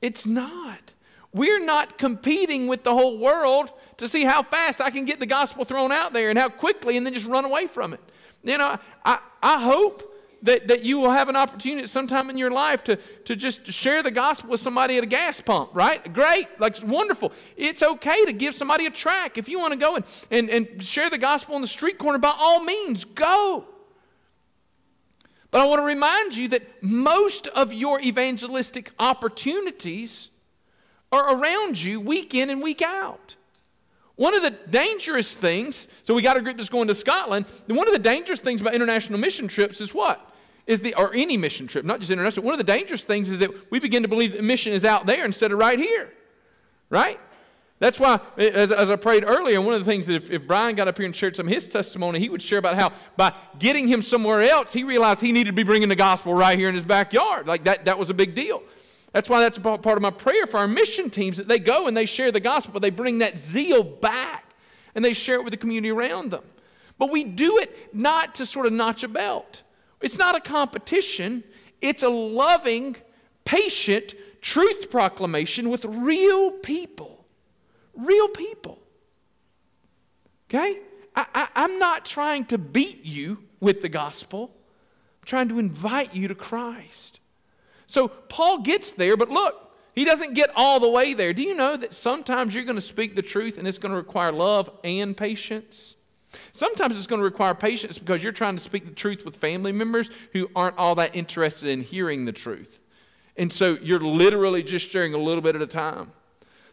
It's 0.00 0.26
not. 0.26 0.94
We're 1.32 1.64
not 1.64 1.98
competing 1.98 2.68
with 2.68 2.84
the 2.84 2.94
whole 2.94 3.18
world 3.18 3.70
to 3.98 4.08
see 4.08 4.24
how 4.24 4.42
fast 4.42 4.80
I 4.80 4.90
can 4.90 5.04
get 5.04 5.20
the 5.20 5.26
gospel 5.26 5.64
thrown 5.64 5.92
out 5.92 6.12
there 6.12 6.30
and 6.30 6.38
how 6.38 6.48
quickly 6.48 6.96
and 6.96 7.04
then 7.04 7.12
just 7.12 7.26
run 7.26 7.44
away 7.44 7.66
from 7.66 7.92
it. 7.92 8.00
You 8.42 8.56
know, 8.56 8.78
I, 9.04 9.18
I 9.42 9.60
hope 9.60 10.14
that, 10.42 10.68
that 10.68 10.84
you 10.84 10.98
will 10.98 11.10
have 11.10 11.28
an 11.28 11.36
opportunity 11.36 11.86
sometime 11.86 12.30
in 12.30 12.38
your 12.38 12.50
life 12.50 12.84
to, 12.84 12.96
to 13.24 13.36
just 13.36 13.66
share 13.70 14.02
the 14.02 14.10
gospel 14.10 14.50
with 14.50 14.60
somebody 14.60 14.96
at 14.96 15.02
a 15.02 15.06
gas 15.06 15.40
pump, 15.40 15.70
right? 15.74 16.12
Great. 16.12 16.46
Like, 16.60 16.72
it's 16.72 16.84
wonderful. 16.84 17.32
It's 17.56 17.82
okay 17.82 18.24
to 18.24 18.32
give 18.32 18.54
somebody 18.54 18.86
a 18.86 18.90
track. 18.90 19.36
If 19.36 19.48
you 19.48 19.58
want 19.58 19.72
to 19.72 19.78
go 19.78 19.96
and, 19.96 20.04
and, 20.30 20.48
and 20.48 20.82
share 20.82 21.10
the 21.10 21.18
gospel 21.18 21.56
on 21.56 21.60
the 21.60 21.68
street 21.68 21.98
corner, 21.98 22.18
by 22.18 22.34
all 22.38 22.62
means, 22.62 23.04
go. 23.04 23.64
But 25.50 25.62
I 25.62 25.64
want 25.64 25.80
to 25.80 25.84
remind 25.84 26.36
you 26.36 26.48
that 26.48 26.82
most 26.82 27.48
of 27.48 27.72
your 27.72 28.00
evangelistic 28.00 28.92
opportunities 28.98 30.30
are 31.10 31.36
around 31.36 31.82
you 31.82 32.00
week 32.00 32.34
in 32.34 32.50
and 32.50 32.62
week 32.62 32.82
out. 32.82 33.36
One 34.16 34.34
of 34.34 34.42
the 34.42 34.50
dangerous 34.50 35.36
things, 35.36 35.86
so 36.02 36.12
we 36.12 36.22
got 36.22 36.36
a 36.36 36.40
group 36.40 36.56
that's 36.56 36.68
going 36.68 36.88
to 36.88 36.94
Scotland, 36.94 37.46
and 37.68 37.76
one 37.76 37.86
of 37.86 37.92
the 37.92 38.00
dangerous 38.00 38.40
things 38.40 38.60
about 38.60 38.74
international 38.74 39.18
mission 39.18 39.46
trips 39.46 39.80
is 39.80 39.94
what? 39.94 40.34
Is 40.66 40.80
the, 40.80 40.94
or 40.96 41.14
any 41.14 41.36
mission 41.36 41.66
trip, 41.66 41.84
not 41.84 42.00
just 42.00 42.10
international, 42.10 42.44
one 42.44 42.52
of 42.52 42.58
the 42.58 42.64
dangerous 42.64 43.04
things 43.04 43.30
is 43.30 43.38
that 43.38 43.70
we 43.70 43.78
begin 43.78 44.02
to 44.02 44.08
believe 44.08 44.32
that 44.32 44.42
mission 44.42 44.72
is 44.72 44.84
out 44.84 45.06
there 45.06 45.24
instead 45.24 45.52
of 45.52 45.58
right 45.58 45.78
here. 45.78 46.12
Right? 46.90 47.20
That's 47.78 48.00
why, 48.00 48.18
as, 48.36 48.72
as 48.72 48.90
I 48.90 48.96
prayed 48.96 49.22
earlier, 49.24 49.60
one 49.60 49.74
of 49.74 49.78
the 49.78 49.90
things 49.90 50.06
that 50.06 50.14
if, 50.14 50.30
if 50.32 50.46
Brian 50.48 50.74
got 50.74 50.88
up 50.88 50.96
here 50.96 51.06
and 51.06 51.14
shared 51.14 51.36
some 51.36 51.46
of 51.46 51.52
his 51.52 51.68
testimony, 51.68 52.18
he 52.18 52.28
would 52.28 52.42
share 52.42 52.58
about 52.58 52.74
how 52.74 52.92
by 53.16 53.32
getting 53.60 53.86
him 53.86 54.02
somewhere 54.02 54.42
else, 54.42 54.72
he 54.72 54.82
realized 54.82 55.20
he 55.20 55.30
needed 55.30 55.50
to 55.50 55.56
be 55.56 55.62
bringing 55.62 55.88
the 55.88 55.96
gospel 55.96 56.34
right 56.34 56.58
here 56.58 56.68
in 56.68 56.74
his 56.74 56.84
backyard. 56.84 57.46
Like 57.46 57.64
that, 57.64 57.84
that 57.84 57.96
was 57.96 58.10
a 58.10 58.14
big 58.14 58.34
deal. 58.34 58.62
That's 59.12 59.30
why 59.30 59.40
that's 59.40 59.58
part 59.58 59.86
of 59.86 60.02
my 60.02 60.10
prayer 60.10 60.46
for 60.46 60.58
our 60.58 60.68
mission 60.68 61.10
teams 61.10 61.38
that 61.38 61.48
they 61.48 61.58
go 61.58 61.86
and 61.86 61.96
they 61.96 62.06
share 62.06 62.30
the 62.30 62.40
gospel, 62.40 62.72
but 62.72 62.82
they 62.82 62.90
bring 62.90 63.18
that 63.18 63.38
zeal 63.38 63.82
back 63.82 64.44
and 64.94 65.04
they 65.04 65.12
share 65.12 65.36
it 65.36 65.44
with 65.44 65.52
the 65.52 65.56
community 65.56 65.90
around 65.90 66.30
them. 66.30 66.44
But 66.98 67.10
we 67.10 67.24
do 67.24 67.58
it 67.58 67.94
not 67.94 68.34
to 68.36 68.46
sort 68.46 68.66
of 68.66 68.72
notch 68.72 69.02
a 69.04 69.08
belt. 69.08 69.62
It's 70.00 70.18
not 70.18 70.36
a 70.36 70.40
competition, 70.40 71.42
it's 71.80 72.02
a 72.02 72.08
loving, 72.08 72.96
patient 73.44 74.14
truth 74.40 74.90
proclamation 74.90 75.70
with 75.70 75.84
real 75.84 76.50
people 76.50 77.18
real 77.98 78.28
people. 78.28 78.78
Okay? 80.48 80.80
I, 81.14 81.48
am 81.56 81.78
not 81.78 82.04
trying 82.04 82.44
to 82.46 82.58
beat 82.58 83.04
you 83.04 83.42
with 83.60 83.82
the 83.82 83.88
gospel, 83.88 84.52
I'm 85.20 85.26
trying 85.26 85.48
to 85.48 85.58
invite 85.58 86.14
you 86.14 86.28
to 86.28 86.34
Christ. 86.34 87.17
So 87.88 88.06
Paul 88.06 88.58
gets 88.58 88.92
there, 88.92 89.16
but 89.16 89.30
look, 89.30 89.72
he 89.94 90.04
doesn't 90.04 90.34
get 90.34 90.50
all 90.54 90.78
the 90.78 90.88
way 90.88 91.14
there. 91.14 91.32
Do 91.32 91.42
you 91.42 91.56
know 91.56 91.76
that 91.76 91.92
sometimes 91.92 92.54
you're 92.54 92.64
going 92.64 92.76
to 92.76 92.82
speak 92.82 93.16
the 93.16 93.22
truth 93.22 93.58
and 93.58 93.66
it's 93.66 93.78
going 93.78 93.90
to 93.90 93.96
require 93.96 94.30
love 94.30 94.70
and 94.84 95.16
patience? 95.16 95.96
Sometimes 96.52 96.96
it's 96.96 97.06
going 97.06 97.20
to 97.20 97.24
require 97.24 97.54
patience 97.54 97.98
because 97.98 98.22
you're 98.22 98.30
trying 98.30 98.56
to 98.56 98.62
speak 98.62 98.84
the 98.84 98.94
truth 98.94 99.24
with 99.24 99.38
family 99.38 99.72
members 99.72 100.10
who 100.34 100.50
aren't 100.54 100.76
all 100.76 100.94
that 100.96 101.16
interested 101.16 101.70
in 101.70 101.82
hearing 101.82 102.26
the 102.26 102.32
truth. 102.32 102.80
And 103.38 103.50
so 103.50 103.78
you're 103.82 103.98
literally 103.98 104.62
just 104.62 104.88
sharing 104.88 105.14
a 105.14 105.18
little 105.18 105.42
bit 105.42 105.56
at 105.56 105.62
a 105.62 105.66
time. 105.66 106.12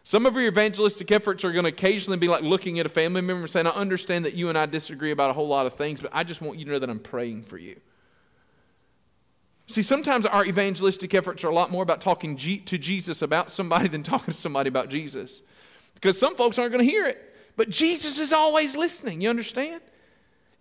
Some 0.02 0.26
of 0.26 0.34
your 0.34 0.46
evangelistic 0.46 1.10
efforts 1.10 1.44
are 1.44 1.50
going 1.50 1.64
to 1.64 1.70
occasionally 1.70 2.18
be 2.18 2.28
like 2.28 2.42
looking 2.42 2.78
at 2.78 2.86
a 2.86 2.90
family 2.90 3.22
member 3.22 3.40
and 3.40 3.50
saying, 3.50 3.66
I 3.66 3.70
understand 3.70 4.26
that 4.26 4.34
you 4.34 4.50
and 4.50 4.58
I 4.58 4.66
disagree 4.66 5.12
about 5.12 5.30
a 5.30 5.32
whole 5.32 5.48
lot 5.48 5.66
of 5.66 5.72
things, 5.72 6.00
but 6.00 6.10
I 6.14 6.22
just 6.22 6.42
want 6.42 6.58
you 6.58 6.66
to 6.66 6.72
know 6.72 6.78
that 6.78 6.90
I'm 6.90 7.00
praying 7.00 7.44
for 7.44 7.56
you. 7.56 7.80
See, 9.66 9.82
sometimes 9.82 10.26
our 10.26 10.44
evangelistic 10.44 11.14
efforts 11.14 11.42
are 11.44 11.48
a 11.48 11.54
lot 11.54 11.70
more 11.70 11.82
about 11.82 12.00
talking 12.00 12.36
G- 12.36 12.58
to 12.58 12.78
Jesus 12.78 13.22
about 13.22 13.50
somebody 13.50 13.88
than 13.94 14.02
talking 14.02 14.32
to 14.32 14.40
somebody 14.40 14.68
about 14.68 14.88
Jesus. 14.88 15.42
Because 15.94 16.18
some 16.18 16.36
folks 16.36 16.58
aren't 16.58 16.72
going 16.72 16.84
to 16.84 16.90
hear 16.90 17.06
it. 17.06 17.34
But 17.56 17.70
Jesus 17.70 18.20
is 18.20 18.32
always 18.32 18.76
listening, 18.76 19.20
you 19.20 19.30
understand? 19.30 19.80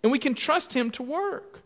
And 0.02 0.12
we 0.12 0.20
can 0.20 0.34
trust 0.34 0.74
him 0.74 0.92
to 0.92 1.04
work. 1.04 1.62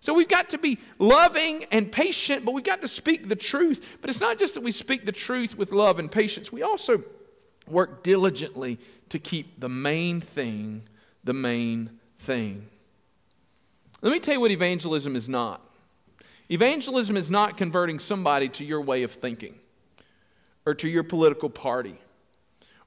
So 0.00 0.14
we've 0.14 0.28
got 0.28 0.50
to 0.50 0.58
be 0.58 0.78
loving 0.98 1.64
and 1.72 1.90
patient, 1.90 2.44
but 2.44 2.52
we've 2.52 2.62
got 2.62 2.82
to 2.82 2.88
speak 2.88 3.28
the 3.28 3.36
truth. 3.36 3.96
But 4.00 4.10
it's 4.10 4.20
not 4.20 4.38
just 4.38 4.54
that 4.54 4.62
we 4.62 4.70
speak 4.70 5.06
the 5.06 5.12
truth 5.12 5.56
with 5.56 5.72
love 5.72 5.98
and 5.98 6.12
patience, 6.12 6.52
we 6.52 6.62
also 6.62 7.02
work 7.66 8.02
diligently 8.02 8.78
to 9.08 9.18
keep 9.18 9.58
the 9.58 9.68
main 9.68 10.20
thing 10.20 10.82
the 11.26 11.34
main 11.34 11.90
thing. 12.18 12.68
Let 14.00 14.12
me 14.12 14.20
tell 14.20 14.34
you 14.34 14.40
what 14.40 14.52
evangelism 14.52 15.16
is 15.16 15.28
not. 15.28 15.60
Evangelism 16.50 17.16
is 17.16 17.30
not 17.30 17.56
converting 17.56 17.98
somebody 17.98 18.48
to 18.50 18.64
your 18.64 18.80
way 18.80 19.02
of 19.02 19.10
thinking 19.10 19.58
or 20.64 20.74
to 20.74 20.88
your 20.88 21.02
political 21.02 21.50
party 21.50 21.98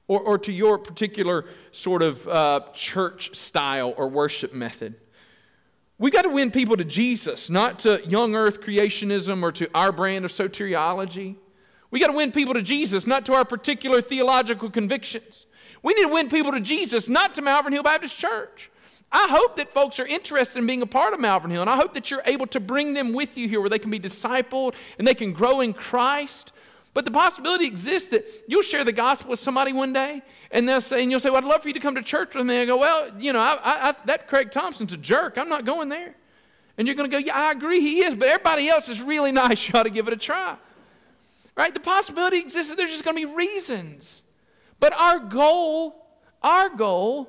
or, 0.08 0.20
or 0.20 0.38
to 0.38 0.52
your 0.52 0.78
particular 0.78 1.44
sort 1.72 2.02
of 2.02 2.26
uh, 2.26 2.60
church 2.72 3.34
style 3.36 3.94
or 3.96 4.08
worship 4.08 4.54
method. 4.54 4.94
We 5.98 6.10
got 6.10 6.22
to 6.22 6.30
win 6.30 6.50
people 6.50 6.78
to 6.78 6.84
Jesus, 6.84 7.50
not 7.50 7.80
to 7.80 8.02
young 8.06 8.34
earth 8.34 8.62
creationism 8.62 9.42
or 9.42 9.52
to 9.52 9.68
our 9.74 9.92
brand 9.92 10.24
of 10.24 10.30
soteriology. 10.30 11.36
We 11.90 12.00
got 12.00 12.06
to 12.06 12.14
win 12.14 12.32
people 12.32 12.54
to 12.54 12.62
Jesus, 12.62 13.06
not 13.06 13.26
to 13.26 13.34
our 13.34 13.44
particular 13.44 14.00
theological 14.00 14.70
convictions. 14.70 15.44
We 15.82 15.92
need 15.94 16.04
to 16.04 16.12
win 16.12 16.28
people 16.28 16.52
to 16.52 16.60
Jesus, 16.60 17.08
not 17.08 17.34
to 17.34 17.42
Malvern 17.42 17.74
Hill 17.74 17.82
Baptist 17.82 18.18
Church. 18.18 18.69
I 19.12 19.26
hope 19.28 19.56
that 19.56 19.72
folks 19.72 19.98
are 19.98 20.06
interested 20.06 20.60
in 20.60 20.66
being 20.66 20.82
a 20.82 20.86
part 20.86 21.14
of 21.14 21.20
Malvern 21.20 21.50
Hill, 21.50 21.62
and 21.62 21.70
I 21.70 21.76
hope 21.76 21.94
that 21.94 22.10
you're 22.10 22.22
able 22.26 22.46
to 22.48 22.60
bring 22.60 22.94
them 22.94 23.12
with 23.12 23.36
you 23.36 23.48
here 23.48 23.60
where 23.60 23.68
they 23.68 23.78
can 23.78 23.90
be 23.90 23.98
discipled 23.98 24.74
and 24.98 25.06
they 25.06 25.14
can 25.14 25.32
grow 25.32 25.60
in 25.60 25.72
Christ. 25.72 26.52
But 26.94 27.04
the 27.04 27.10
possibility 27.10 27.66
exists 27.66 28.08
that 28.10 28.24
you'll 28.48 28.62
share 28.62 28.84
the 28.84 28.92
gospel 28.92 29.30
with 29.30 29.38
somebody 29.38 29.72
one 29.72 29.92
day, 29.92 30.22
and 30.50 30.68
they'll 30.68 30.80
say, 30.80 31.02
and 31.02 31.10
you'll 31.10 31.20
say, 31.20 31.30
well, 31.30 31.38
I'd 31.38 31.44
love 31.44 31.62
for 31.62 31.68
you 31.68 31.74
to 31.74 31.80
come 31.80 31.96
to 31.96 32.02
church 32.02 32.34
with 32.34 32.46
me. 32.46 32.54
And 32.54 32.62
they 32.62 32.66
go, 32.66 32.78
well, 32.78 33.10
you 33.18 33.32
know, 33.32 33.40
I, 33.40 33.58
I, 33.62 33.94
that 34.06 34.28
Craig 34.28 34.50
Thompson's 34.50 34.92
a 34.92 34.96
jerk. 34.96 35.38
I'm 35.38 35.48
not 35.48 35.64
going 35.64 35.88
there. 35.88 36.14
And 36.78 36.86
you're 36.86 36.96
going 36.96 37.10
to 37.10 37.14
go, 37.14 37.24
yeah, 37.24 37.36
I 37.36 37.52
agree 37.52 37.80
he 37.80 38.00
is, 38.00 38.14
but 38.16 38.28
everybody 38.28 38.68
else 38.68 38.88
is 38.88 39.02
really 39.02 39.32
nice. 39.44 39.68
You 39.68 39.78
ought 39.78 39.84
to 39.84 39.90
give 39.90 40.08
it 40.08 40.14
a 40.14 40.16
try. 40.16 40.56
Right? 41.56 41.74
The 41.74 41.80
possibility 41.80 42.38
exists 42.38 42.70
that 42.70 42.76
there's 42.76 42.90
just 42.90 43.04
going 43.04 43.16
to 43.16 43.26
be 43.26 43.34
reasons. 43.34 44.22
But 44.78 44.92
our 44.94 45.18
goal, 45.18 46.06
our 46.42 46.70
goal 46.70 47.28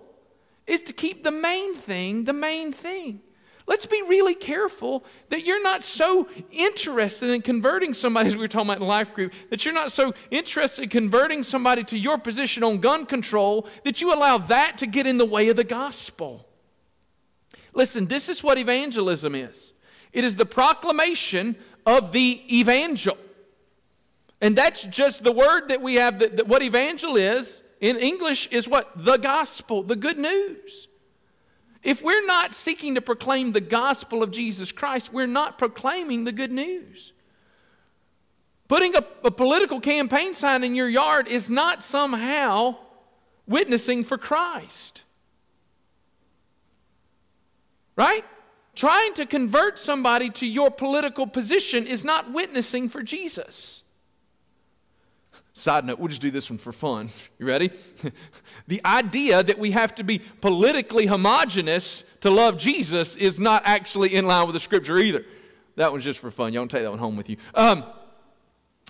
is 0.72 0.82
to 0.84 0.94
keep 0.94 1.24
the 1.24 1.32
main 1.32 1.76
thing 1.76 2.24
the 2.24 2.34
main 2.34 2.72
thing. 2.72 3.22
Let's 3.68 3.86
be 3.86 4.02
really 4.02 4.36
careful 4.36 5.06
that 5.30 5.46
you're 5.46 5.64
not 5.64 5.84
so 5.84 6.28
interested 6.52 7.30
in 7.30 7.42
converting 7.42 7.94
somebody, 7.94 8.28
as 8.28 8.36
we 8.36 8.42
were 8.42 8.48
talking 8.48 8.70
about 8.70 8.82
in 8.82 8.88
life 8.88 9.14
group, 9.14 9.34
that 9.50 9.64
you're 9.66 9.74
not 9.74 9.92
so 9.92 10.14
interested 10.30 10.84
in 10.84 10.90
converting 10.90 11.44
somebody 11.44 11.84
to 11.86 11.98
your 11.98 12.18
position 12.18 12.64
on 12.64 12.80
gun 12.80 13.06
control 13.06 13.68
that 13.84 14.02
you 14.02 14.14
allow 14.14 14.38
that 14.38 14.78
to 14.80 14.88
get 14.88 15.06
in 15.06 15.18
the 15.18 15.26
way 15.26 15.50
of 15.50 15.56
the 15.56 15.64
gospel. 15.64 16.48
Listen, 17.74 18.08
this 18.08 18.30
is 18.30 18.44
what 18.44 18.58
evangelism 18.58 19.36
is 19.36 19.74
it 20.12 20.24
is 20.24 20.36
the 20.36 20.46
proclamation 20.46 21.56
of 21.86 22.12
the 22.12 22.44
evangel. 22.52 23.18
And 24.42 24.58
that's 24.58 24.84
just 24.84 25.24
the 25.24 25.32
word 25.32 25.68
that 25.68 25.82
we 25.82 25.96
have, 25.96 26.20
that, 26.20 26.38
that 26.38 26.48
what 26.48 26.64
evangel 26.64 27.16
is 27.16 27.62
in 27.82 27.98
English 27.98 28.48
is 28.48 28.68
what? 28.68 28.92
The 28.96 29.18
gospel, 29.18 29.84
the 29.84 29.96
good 29.96 30.18
news. 30.18 30.88
If 31.84 32.04
we're 32.04 32.26
not 32.26 32.54
seeking 32.54 32.94
to 32.96 33.02
proclaim 33.02 33.52
the 33.52 33.62
gospel 33.62 34.22
of 34.22 34.32
Jesus 34.32 34.72
Christ, 34.72 35.12
we're 35.12 35.26
not 35.26 35.58
proclaiming 35.58 36.24
the 36.24 36.32
good 36.32 36.52
news. 36.52 37.12
Putting 38.68 38.96
a, 38.96 39.04
a 39.24 39.32
political 39.32 39.82
campaign 39.82 40.36
sign 40.36 40.64
in 40.64 40.76
your 40.76 40.88
yard 40.88 41.28
is 41.28 41.50
not 41.50 41.82
somehow 41.82 42.78
witnessing 43.48 44.04
for 44.04 44.18
Christ. 44.18 45.04
Right? 47.96 48.24
Trying 48.76 49.16
to 49.16 49.26
convert 49.26 49.80
somebody 49.80 50.30
to 50.30 50.46
your 50.46 50.70
political 50.70 51.26
position 51.26 51.88
is 51.88 52.06
not 52.06 52.32
witnessing 52.32 52.90
for 52.90 53.02
Jesus. 53.02 53.81
Side 55.54 55.86
note, 55.86 56.00
we'll 56.00 56.08
just 56.08 56.22
do 56.22 56.32
this 56.32 56.50
one 56.50 56.58
for 56.58 56.72
fun. 56.72 57.10
You 57.40 57.48
ready? 57.48 57.72
the 58.68 58.82
idea 58.86 59.42
that 59.42 59.58
we 59.58 59.72
have 59.72 59.96
to 59.96 60.04
be 60.04 60.20
politically 60.42 61.08
homogenous 61.08 62.04
to 62.22 62.30
love 62.30 62.58
Jesus 62.58 63.16
is 63.16 63.40
not 63.40 63.64
actually 63.66 64.14
in 64.14 64.28
line 64.28 64.46
with 64.46 64.54
the 64.54 64.60
scripture 64.60 65.00
either. 65.00 65.26
That 65.76 65.92
one's 65.92 66.04
just 66.04 66.20
for 66.20 66.30
fun. 66.30 66.54
Y'all 66.54 66.68
take 66.68 66.84
that 66.84 66.92
one 66.92 67.00
home 67.00 67.18
with 67.18 67.30
you. 67.30 67.38
Um, 67.56 67.84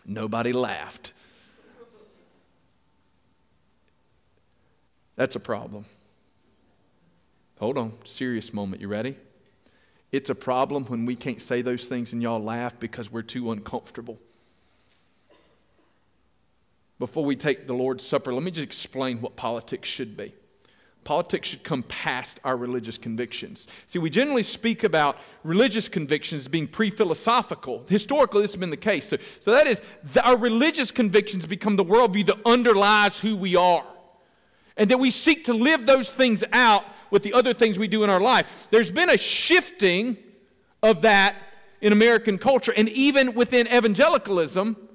nobody 0.06 0.52
laughed. 0.52 1.14
That's 5.16 5.38
a 5.38 5.40
problem. 5.40 5.86
Hold 7.60 7.78
on, 7.78 7.94
serious 8.04 8.54
moment. 8.54 8.82
You 8.82 8.90
ready? 8.90 9.16
It's 10.12 10.30
a 10.30 10.36
problem 10.36 10.84
when 10.86 11.06
we 11.06 11.16
can't 11.16 11.42
say 11.42 11.62
those 11.62 11.88
things 11.88 12.12
and 12.12 12.22
y'all 12.22 12.44
laugh 12.44 12.78
because 12.80 13.10
we're 13.10 13.22
too 13.22 13.52
uncomfortable 13.52 14.18
before 17.02 17.26
we 17.26 17.36
take 17.36 17.66
the 17.66 17.74
Lord's 17.74 18.06
Supper, 18.06 18.32
let 18.32 18.44
me 18.44 18.52
just 18.52 18.64
explain 18.64 19.22
what 19.22 19.36
politics 19.36 19.90
should 19.90 20.16
be. 20.16 20.36
Politics 21.04 21.48
should 21.48 21.64
come 21.64 21.82
past 21.82 22.40
our 22.44 22.56
religious 22.56 23.00
convictions. 23.00 23.68
See, 23.88 23.98
we 23.98 24.12
generally 24.12 24.44
speak 24.44 24.84
about 24.84 25.18
religious 25.44 25.90
convictions 25.90 26.48
being 26.48 26.68
pre 26.68 26.92
philosophical. 26.92 27.84
Historically, 27.90 28.44
this 28.44 28.52
has 28.52 28.60
been 28.60 28.70
the 28.70 28.78
case. 28.78 29.08
So, 29.08 29.18
so 29.40 29.50
that 29.50 29.66
is, 29.66 29.82
the, 30.14 30.24
our 30.24 30.38
religious 30.38 30.92
convictions 30.92 31.48
become 31.48 31.76
the 31.76 31.84
worldview 31.84 32.28
that 32.28 32.38
underlies 32.46 33.18
who 33.18 33.36
we 33.36 33.56
are. 33.56 33.84
And 34.78 34.92
that 34.92 35.00
we 35.00 35.10
seek 35.10 35.46
to 35.46 35.54
live 35.54 35.88
those 35.88 36.14
things 36.14 36.44
out 36.52 36.86
with 37.10 37.24
the 37.24 37.34
other 37.34 37.56
things 37.56 37.80
we 37.80 37.88
do 37.88 38.04
in 38.04 38.12
our 38.12 38.22
life. 38.22 38.68
There's 38.70 38.92
been 38.92 39.10
a 39.10 39.18
shifting 39.18 40.18
of 40.84 41.02
that 41.02 41.36
in 41.82 41.94
American 41.94 42.38
culture, 42.38 42.76
and 42.78 42.88
even 42.90 43.34
within 43.34 43.68
evangelicalism 43.68 44.90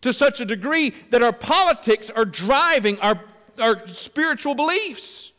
to 0.00 0.12
such 0.12 0.40
a 0.40 0.44
degree 0.44 0.90
that 1.10 1.22
our 1.22 1.32
politics 1.32 2.10
are 2.10 2.24
driving 2.24 2.98
our, 3.00 3.20
our 3.58 3.86
spiritual 3.86 4.54
beliefs. 4.54 5.32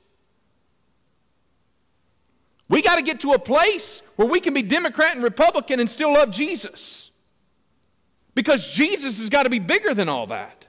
We 2.68 2.82
got 2.82 2.96
to 2.96 3.02
get 3.02 3.22
to 3.22 3.32
a 3.32 3.40
place 3.40 4.02
where 4.16 4.28
we 4.28 4.40
can 4.40 4.54
be 4.54 4.62
Democrat 4.62 5.16
and 5.16 5.24
Republican 5.24 5.80
and 5.80 5.90
still 5.90 6.14
love 6.14 6.32
Jesus. 6.32 7.12
Because 8.36 8.72
Jesus 8.72 9.20
has 9.20 9.30
got 9.30 9.44
to 9.44 9.50
be 9.50 9.60
bigger 9.60 9.94
than 9.94 10.08
all 10.08 10.28
that. 10.28 10.68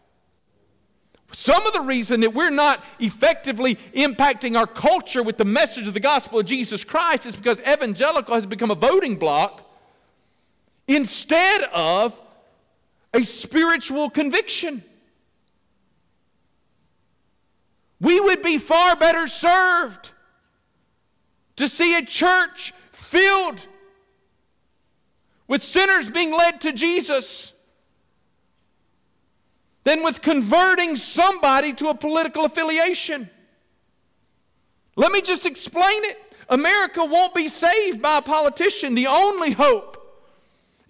Some 1.33 1.64
of 1.66 1.72
the 1.72 1.83
reason 1.83 2.20
that 2.20 2.35
we're 2.35 2.50
not 2.50 2.85
effectively 2.98 3.76
impacting 3.94 4.59
our 4.59 4.66
culture 4.66 5.22
with 5.22 5.37
the 5.37 5.44
message 5.44 5.87
of 5.87 5.94
the 5.94 6.00
gospel 6.00 6.40
of 6.40 6.46
Jesus 6.46 6.83
Christ 6.83 7.26
is 7.26 7.37
because 7.37 7.61
evangelical 7.61 8.35
has 8.35 8.46
become 8.46 8.70
a 8.70 8.74
voting 8.74 9.16
block 9.16 9.70
instead 10.88 11.62
of 11.72 12.20
a 13.12 13.25
spiritual 13.25 14.11
conviction. 14.11 14.83
We 18.01 18.18
would 18.20 18.42
be 18.42 18.59
far 18.59 18.96
better 18.96 19.27
served 19.27 20.12
to 21.57 21.68
see 21.68 21.96
a 21.96 22.05
church 22.05 22.73
filled 22.92 23.66
with 25.46 25.62
sinners 25.62 26.11
being 26.11 26.35
led 26.37 26.61
to 26.62 26.73
Jesus 26.73 27.53
than 29.85 30.03
with 30.03 30.23
converting 30.23 30.96
somebody 30.96 31.73
to 31.75 31.88
a 31.88 31.94
political 31.94 32.44
affiliation. 32.44 33.29
Let 34.96 35.12
me 35.12 35.20
just 35.20 35.46
explain 35.46 36.05
it. 36.05 36.16
America 36.49 37.05
won't 37.05 37.35
be 37.35 37.49
saved 37.49 38.01
by 38.01 38.18
a 38.18 38.23
politician. 38.23 38.94
The 38.94 39.07
only 39.07 39.53
hope 39.53 40.00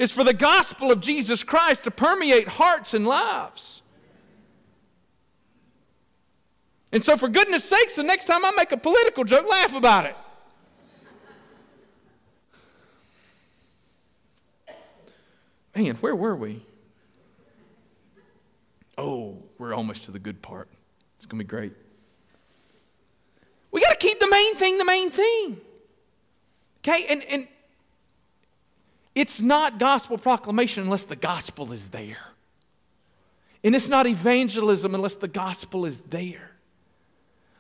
is 0.01 0.11
for 0.11 0.25
the 0.25 0.33
gospel 0.33 0.91
of 0.91 0.99
Jesus 0.99 1.43
Christ 1.43 1.85
to 1.85 1.91
permeate 1.91 2.49
hearts 2.49 2.95
and 2.95 3.07
lives. 3.07 3.83
And 6.91 7.05
so, 7.05 7.19
for 7.19 7.29
goodness 7.29 7.69
sakes, 7.69 7.97
the 7.97 8.03
next 8.03 8.25
time 8.25 8.43
I 8.43 8.51
make 8.57 8.73
a 8.73 8.79
political 8.79 9.25
joke, 9.25 9.47
laugh 9.47 9.75
about 9.75 10.07
it. 10.07 10.17
Man, 15.77 15.97
where 15.97 16.17
were 16.17 16.35
we? 16.35 16.65
Oh, 18.97 19.37
we're 19.59 19.75
almost 19.75 20.07
to 20.07 20.13
the 20.13 20.19
good 20.19 20.41
part. 20.41 20.69
It's 21.19 21.27
going 21.27 21.39
to 21.39 21.45
be 21.45 21.49
great. 21.49 21.75
We 23.71 23.83
got 23.83 23.91
to 23.91 23.97
keep 23.97 24.19
the 24.19 24.31
main 24.31 24.57
thing 24.57 24.79
the 24.79 24.85
main 24.87 25.11
thing. 25.11 25.61
Okay? 26.79 27.05
And, 27.11 27.23
and 27.25 27.49
it's 29.15 29.41
not 29.41 29.79
gospel 29.79 30.19
proclamation 30.19 30.85
unless 30.85 31.05
the 31.05 31.17
gospel 31.17 31.73
is 31.73 31.89
there. 31.89 32.19
And 33.63 33.75
it's 33.75 33.89
not 33.89 34.07
evangelism 34.07 34.95
unless 34.95 35.17
the 35.17 35.29
gospel 35.29 35.85
is 35.85 36.01
there. 36.01 36.53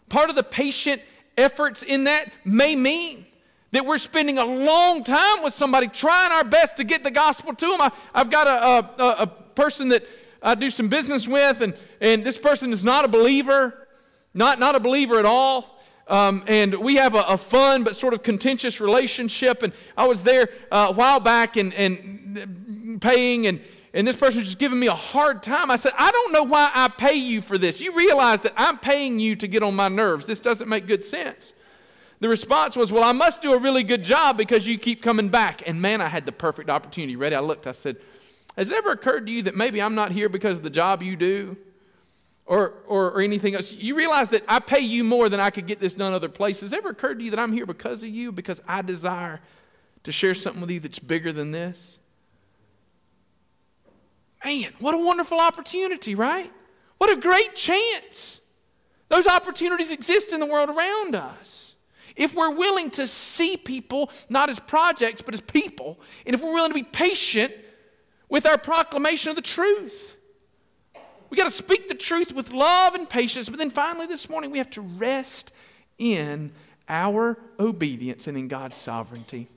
Part 0.09 0.31
of 0.31 0.37
the 0.37 0.43
patient 0.43 1.03
efforts 1.37 1.83
in 1.83 2.05
that 2.05 2.31
may 2.45 2.75
mean 2.75 3.27
that 3.73 3.87
we're 3.87 3.99
spending 3.99 4.39
a 4.39 4.45
long 4.45 5.05
time 5.05 5.43
with 5.43 5.55
somebody 5.55 5.87
trying 5.87 6.33
our 6.33 6.45
best 6.45 6.79
to 6.79 6.85
get 6.85 7.05
the 7.05 7.11
gospel 7.11 7.55
to 7.55 7.67
them. 7.67 7.81
I, 7.81 7.93
have 8.15 8.31
got 8.31 8.47
a, 8.47 9.03
a, 9.03 9.23
a 9.23 9.27
person 9.27 9.91
that 9.91 10.07
I 10.43 10.55
do 10.55 10.71
some 10.71 10.89
business 10.89 11.29
with, 11.29 11.61
and, 11.61 11.75
and 12.01 12.25
this 12.25 12.39
person 12.39 12.73
is 12.73 12.83
not 12.83 13.05
a 13.05 13.09
believer, 13.09 13.87
not, 14.35 14.59
not 14.59 14.75
a 14.75 14.81
believer 14.81 15.19
at 15.19 15.27
all. 15.27 15.80
Um, 16.11 16.42
and 16.49 16.75
we 16.75 16.96
have 16.96 17.14
a, 17.14 17.20
a, 17.20 17.38
fun 17.38 17.85
but 17.85 17.94
sort 17.94 18.14
of 18.14 18.25
contentious 18.25 18.81
relationship. 18.81 19.62
And 19.62 19.73
I 19.96 20.09
was 20.09 20.25
there 20.25 20.51
uh, 20.73 20.88
a 20.90 20.92
while 20.92 21.20
back 21.20 21.57
and, 21.57 21.73
and 21.75 23.01
paying, 23.01 23.46
and, 23.46 23.61
and 23.94 24.09
this 24.09 24.16
person 24.16 24.40
was 24.40 24.49
just 24.49 24.59
giving 24.59 24.81
me 24.81 24.88
a 24.88 24.94
hard 24.94 25.40
time. 25.40 25.70
I 25.70 25.77
said, 25.77 25.92
I 25.96 26.11
don't 26.11 26.33
know 26.33 26.42
why 26.42 26.68
I 26.75 26.88
pay 26.88 27.14
you 27.14 27.40
for 27.40 27.57
this. 27.57 27.81
You 27.81 27.96
realize 27.96 28.40
that 28.40 28.55
I'm 28.57 28.77
paying 28.79 29.20
you 29.20 29.37
to 29.37 29.46
get 29.46 29.62
on 29.62 29.77
my 29.77 29.87
nerves. 29.87 30.27
This 30.27 30.40
doesn't 30.40 30.68
make 30.68 30.88
good 30.88 31.05
sense. 31.05 31.53
The 32.18 32.29
response 32.29 32.77
was, 32.77 32.90
Well, 32.90 33.05
I 33.05 33.12
must 33.12 33.40
do 33.40 33.53
a 33.53 33.59
really 33.59 33.85
good 33.85 34.03
job 34.03 34.37
because 34.37 34.66
you 34.66 34.79
keep 34.79 35.03
coming 35.03 35.29
back. 35.29 35.62
And 35.64 35.81
man, 35.81 36.01
I 36.01 36.09
had 36.09 36.27
the 36.27 36.33
perfect 36.33 36.70
opportunity. 36.70 37.14
Ready? 37.14 37.37
I 37.37 37.40
looked, 37.40 37.68
I 37.68 37.73
said, 37.73 37.99
Has 38.57 38.68
it 38.68 38.77
ever 38.77 38.90
occurred 38.90 39.27
to 39.27 39.33
you 39.33 39.42
that 39.42 39.55
maybe 39.55 39.81
I'm 39.81 39.94
not 39.94 40.11
here 40.11 40.29
because 40.29 40.59
of 40.59 40.64
the 40.64 40.70
job 40.70 41.05
you 41.05 41.14
do? 41.14 41.57
Or, 42.51 42.75
or, 42.89 43.13
or, 43.13 43.21
anything 43.21 43.55
else. 43.55 43.71
You 43.71 43.95
realize 43.95 44.31
that 44.31 44.43
I 44.49 44.59
pay 44.59 44.81
you 44.81 45.05
more 45.05 45.29
than 45.29 45.39
I 45.39 45.51
could 45.51 45.69
get 45.69 45.79
this 45.79 45.95
done 45.95 46.13
other 46.13 46.29
places. 46.29 46.73
Ever 46.73 46.89
occurred 46.89 47.21
to 47.21 47.25
you 47.25 47.31
that 47.31 47.39
I'm 47.39 47.53
here 47.53 47.65
because 47.65 48.03
of 48.03 48.09
you, 48.09 48.33
because 48.33 48.61
I 48.67 48.83
desire 48.83 49.39
to 50.03 50.11
share 50.11 50.35
something 50.35 50.61
with 50.61 50.73
you 50.73 50.81
that's 50.81 50.99
bigger 50.99 51.33
than 51.33 51.53
this? 51.53 52.01
Man, 54.45 54.73
what 54.81 54.95
a 54.95 54.99
wonderful 54.99 55.39
opportunity, 55.39 56.17
right? 56.17 56.51
What 56.99 57.09
a 57.09 57.21
great 57.21 57.55
chance. 57.55 58.41
Those 59.09 59.29
opportunities 59.29 59.93
exist 59.93 60.33
in 60.33 60.41
the 60.41 60.47
world 60.47 60.71
around 60.71 61.15
us. 61.15 61.77
If 62.17 62.35
we're 62.35 62.55
willing 62.55 62.91
to 62.91 63.07
see 63.07 63.57
people 63.57 64.11
not 64.29 64.51
as 64.51 64.59
projects, 64.59 65.23
but 65.23 65.35
as 65.35 65.41
people, 65.41 66.01
and 66.27 66.35
if 66.35 66.43
we're 66.43 66.53
willing 66.53 66.73
to 66.73 66.75
be 66.75 66.83
patient 66.83 67.53
with 68.29 68.45
our 68.45 68.59
proclamation 68.59 69.31
of 69.31 69.37
the 69.37 69.43
truth. 69.43 70.17
We 71.31 71.37
got 71.37 71.45
to 71.45 71.51
speak 71.51 71.88
the 71.88 71.95
truth 71.95 72.33
with 72.33 72.53
love 72.53 72.95
and 72.95 73.09
patience. 73.09 73.49
But 73.49 73.59
then 73.59 73.71
finally, 73.71 74.07
this 74.07 74.29
morning, 74.29 74.51
we 74.51 74.59
have 74.59 74.71
to 74.71 74.81
rest 74.81 75.53
in 75.99 76.53
our 76.88 77.38
obedience 77.59 78.27
and 78.27 78.37
in 78.37 78.49
God's 78.49 78.77
sovereignty. 78.77 79.49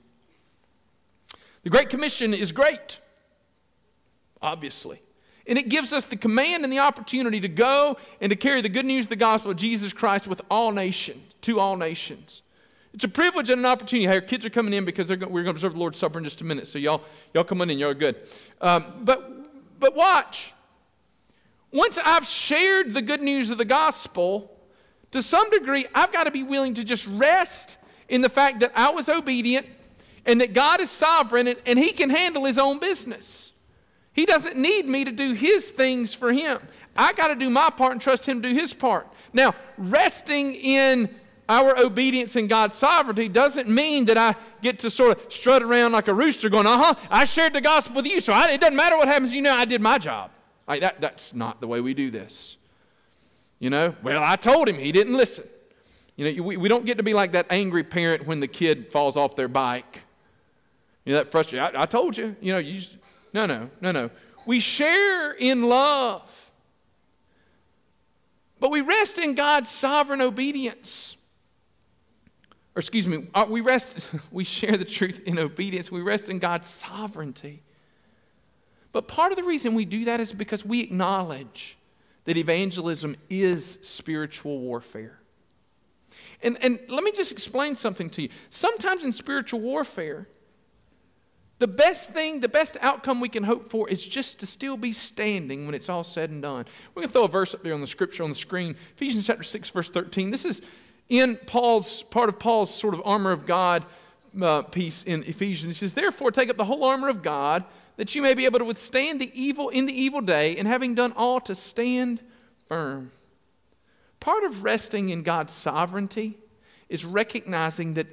The 1.64 1.70
Great 1.70 1.90
Commission 1.90 2.32
is 2.32 2.52
great, 2.52 3.00
obviously. 4.40 5.00
And 5.46 5.58
it 5.58 5.68
gives 5.68 5.92
us 5.92 6.06
the 6.06 6.16
command 6.16 6.64
and 6.64 6.72
the 6.72 6.78
opportunity 6.78 7.40
to 7.40 7.48
go 7.48 7.98
and 8.20 8.30
to 8.30 8.36
carry 8.36 8.62
the 8.62 8.68
good 8.68 8.86
news 8.86 9.06
of 9.06 9.10
the 9.10 9.16
gospel 9.16 9.50
of 9.50 9.56
Jesus 9.56 9.92
Christ 9.92 10.26
with 10.26 10.40
all 10.50 10.72
nations, 10.72 11.34
to 11.42 11.60
all 11.60 11.76
nations. 11.76 12.42
It's 12.94 13.04
a 13.04 13.08
privilege 13.08 13.50
and 13.50 13.58
an 13.58 13.66
opportunity. 13.66 14.06
Our 14.06 14.20
kids 14.20 14.46
are 14.46 14.50
coming 14.50 14.72
in 14.72 14.84
because 14.84 15.10
we're 15.10 15.16
going 15.16 15.44
to 15.44 15.50
observe 15.50 15.72
the 15.72 15.80
Lord's 15.80 15.98
Supper 15.98 16.18
in 16.18 16.24
just 16.24 16.40
a 16.40 16.44
minute. 16.44 16.66
So 16.68 16.78
y'all, 16.78 17.02
y'all 17.34 17.44
come 17.44 17.60
on 17.60 17.68
in. 17.68 17.78
Y'all 17.78 17.90
are 17.90 17.94
good. 17.94 18.20
Um, 18.60 18.84
but, 19.02 19.80
but 19.80 19.96
watch. 19.96 20.53
Once 21.74 21.98
I've 22.04 22.24
shared 22.24 22.94
the 22.94 23.02
good 23.02 23.20
news 23.20 23.50
of 23.50 23.58
the 23.58 23.64
gospel, 23.64 24.48
to 25.10 25.20
some 25.20 25.50
degree, 25.50 25.84
I've 25.92 26.12
got 26.12 26.24
to 26.24 26.30
be 26.30 26.44
willing 26.44 26.74
to 26.74 26.84
just 26.84 27.04
rest 27.08 27.78
in 28.08 28.20
the 28.20 28.28
fact 28.28 28.60
that 28.60 28.70
I 28.76 28.90
was 28.90 29.08
obedient 29.08 29.66
and 30.24 30.40
that 30.40 30.52
God 30.52 30.80
is 30.80 30.88
sovereign 30.88 31.48
and, 31.48 31.58
and 31.66 31.76
He 31.76 31.90
can 31.90 32.10
handle 32.10 32.44
His 32.44 32.58
own 32.58 32.78
business. 32.78 33.52
He 34.12 34.24
doesn't 34.24 34.56
need 34.56 34.86
me 34.86 35.04
to 35.04 35.10
do 35.10 35.32
His 35.32 35.68
things 35.68 36.14
for 36.14 36.32
Him. 36.32 36.60
I 36.96 37.12
got 37.12 37.28
to 37.28 37.34
do 37.34 37.50
my 37.50 37.70
part 37.70 37.90
and 37.90 38.00
trust 38.00 38.24
Him 38.24 38.40
to 38.40 38.50
do 38.50 38.54
His 38.54 38.72
part. 38.72 39.08
Now, 39.32 39.56
resting 39.76 40.54
in 40.54 41.12
our 41.48 41.76
obedience 41.76 42.36
in 42.36 42.46
God's 42.46 42.76
sovereignty 42.76 43.28
doesn't 43.28 43.68
mean 43.68 44.04
that 44.04 44.16
I 44.16 44.36
get 44.62 44.78
to 44.78 44.90
sort 44.90 45.18
of 45.18 45.32
strut 45.32 45.60
around 45.60 45.90
like 45.90 46.06
a 46.06 46.14
rooster 46.14 46.48
going, 46.48 46.68
uh 46.68 46.78
huh, 46.78 46.94
I 47.10 47.24
shared 47.24 47.52
the 47.52 47.60
gospel 47.60 47.96
with 47.96 48.06
you, 48.06 48.20
so 48.20 48.32
I, 48.32 48.52
it 48.52 48.60
doesn't 48.60 48.76
matter 48.76 48.96
what 48.96 49.08
happens, 49.08 49.34
you 49.34 49.42
know, 49.42 49.56
I 49.56 49.64
did 49.64 49.80
my 49.80 49.98
job. 49.98 50.30
Like 50.66 50.80
that, 50.80 51.00
that's 51.00 51.34
not 51.34 51.60
the 51.60 51.66
way 51.66 51.80
we 51.80 51.94
do 51.94 52.10
this. 52.10 52.56
You 53.58 53.70
know, 53.70 53.94
well, 54.02 54.22
I 54.22 54.36
told 54.36 54.68
him 54.68 54.76
he 54.76 54.92
didn't 54.92 55.16
listen. 55.16 55.44
You 56.16 56.32
know, 56.32 56.42
we, 56.42 56.56
we 56.56 56.68
don't 56.68 56.86
get 56.86 56.98
to 56.98 57.02
be 57.02 57.14
like 57.14 57.32
that 57.32 57.46
angry 57.50 57.82
parent 57.82 58.26
when 58.26 58.40
the 58.40 58.48
kid 58.48 58.92
falls 58.92 59.16
off 59.16 59.36
their 59.36 59.48
bike. 59.48 60.04
You 61.04 61.12
know, 61.12 61.18
that 61.18 61.30
frustrated. 61.30 61.74
I, 61.74 61.82
I 61.82 61.86
told 61.86 62.16
you. 62.16 62.36
You 62.40 62.52
know, 62.52 62.58
you. 62.58 62.82
No, 63.32 63.46
no, 63.46 63.70
no, 63.80 63.90
no. 63.90 64.10
We 64.46 64.60
share 64.60 65.32
in 65.32 65.62
love, 65.62 66.52
but 68.60 68.70
we 68.70 68.80
rest 68.80 69.18
in 69.18 69.34
God's 69.34 69.70
sovereign 69.70 70.20
obedience. 70.20 71.16
Or 72.76 72.80
excuse 72.80 73.06
me, 73.06 73.26
uh, 73.34 73.46
we 73.48 73.60
rest. 73.60 74.10
We 74.30 74.44
share 74.44 74.76
the 74.76 74.84
truth 74.84 75.22
in 75.26 75.38
obedience. 75.38 75.90
We 75.90 76.00
rest 76.00 76.28
in 76.28 76.38
God's 76.38 76.66
sovereignty. 76.66 77.62
But 78.94 79.08
part 79.08 79.32
of 79.32 79.36
the 79.36 79.42
reason 79.42 79.74
we 79.74 79.84
do 79.84 80.04
that 80.04 80.20
is 80.20 80.32
because 80.32 80.64
we 80.64 80.80
acknowledge 80.80 81.76
that 82.26 82.36
evangelism 82.36 83.16
is 83.28 83.76
spiritual 83.82 84.60
warfare. 84.60 85.18
And, 86.44 86.56
and 86.62 86.78
let 86.88 87.02
me 87.02 87.10
just 87.10 87.32
explain 87.32 87.74
something 87.74 88.08
to 88.10 88.22
you. 88.22 88.28
Sometimes 88.50 89.02
in 89.02 89.10
spiritual 89.10 89.58
warfare, 89.58 90.28
the 91.58 91.66
best 91.66 92.10
thing, 92.10 92.38
the 92.38 92.48
best 92.48 92.76
outcome 92.80 93.20
we 93.20 93.28
can 93.28 93.42
hope 93.42 93.68
for 93.68 93.88
is 93.88 94.06
just 94.06 94.38
to 94.40 94.46
still 94.46 94.76
be 94.76 94.92
standing 94.92 95.66
when 95.66 95.74
it's 95.74 95.88
all 95.88 96.04
said 96.04 96.30
and 96.30 96.40
done. 96.40 96.64
We're 96.94 97.00
going 97.00 97.08
to 97.08 97.12
throw 97.12 97.24
a 97.24 97.28
verse 97.28 97.52
up 97.52 97.64
there 97.64 97.74
on 97.74 97.80
the 97.80 97.88
scripture 97.88 98.22
on 98.22 98.28
the 98.28 98.36
screen 98.36 98.76
Ephesians 98.94 99.26
chapter 99.26 99.42
6, 99.42 99.70
verse 99.70 99.90
13. 99.90 100.30
This 100.30 100.44
is 100.44 100.62
in 101.08 101.34
Paul's, 101.34 102.04
part 102.04 102.28
of 102.28 102.38
Paul's 102.38 102.72
sort 102.72 102.94
of 102.94 103.02
armor 103.04 103.32
of 103.32 103.44
God 103.44 103.84
uh, 104.40 104.62
piece 104.62 105.02
in 105.02 105.24
Ephesians. 105.24 105.80
He 105.80 105.80
says, 105.80 105.94
Therefore, 105.94 106.30
take 106.30 106.48
up 106.48 106.56
the 106.56 106.64
whole 106.64 106.84
armor 106.84 107.08
of 107.08 107.22
God 107.22 107.64
that 107.96 108.14
you 108.14 108.22
may 108.22 108.34
be 108.34 108.44
able 108.44 108.58
to 108.58 108.64
withstand 108.64 109.20
the 109.20 109.30
evil 109.40 109.68
in 109.68 109.86
the 109.86 109.92
evil 109.92 110.20
day, 110.20 110.56
and 110.56 110.66
having 110.66 110.94
done 110.94 111.12
all 111.16 111.40
to 111.40 111.54
stand 111.54 112.20
firm. 112.68 113.10
Part 114.20 114.44
of 114.44 114.64
resting 114.64 115.10
in 115.10 115.22
God's 115.22 115.52
sovereignty 115.52 116.38
is 116.88 117.04
recognizing 117.04 117.94
that 117.94 118.06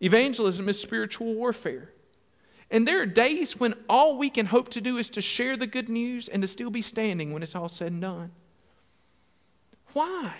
evangelism 0.00 0.68
is 0.68 0.80
spiritual 0.80 1.34
warfare. 1.34 1.90
And 2.70 2.88
there 2.88 3.02
are 3.02 3.06
days 3.06 3.60
when 3.60 3.74
all 3.88 4.16
we 4.16 4.30
can 4.30 4.46
hope 4.46 4.70
to 4.70 4.80
do 4.80 4.96
is 4.96 5.10
to 5.10 5.20
share 5.20 5.56
the 5.56 5.66
good 5.66 5.88
news 5.88 6.28
and 6.28 6.42
to 6.42 6.48
still 6.48 6.70
be 6.70 6.82
standing 6.82 7.32
when 7.32 7.42
it's 7.42 7.54
all 7.54 7.68
said 7.68 7.92
and 7.92 8.00
done. 8.00 8.32
Why? 9.92 10.34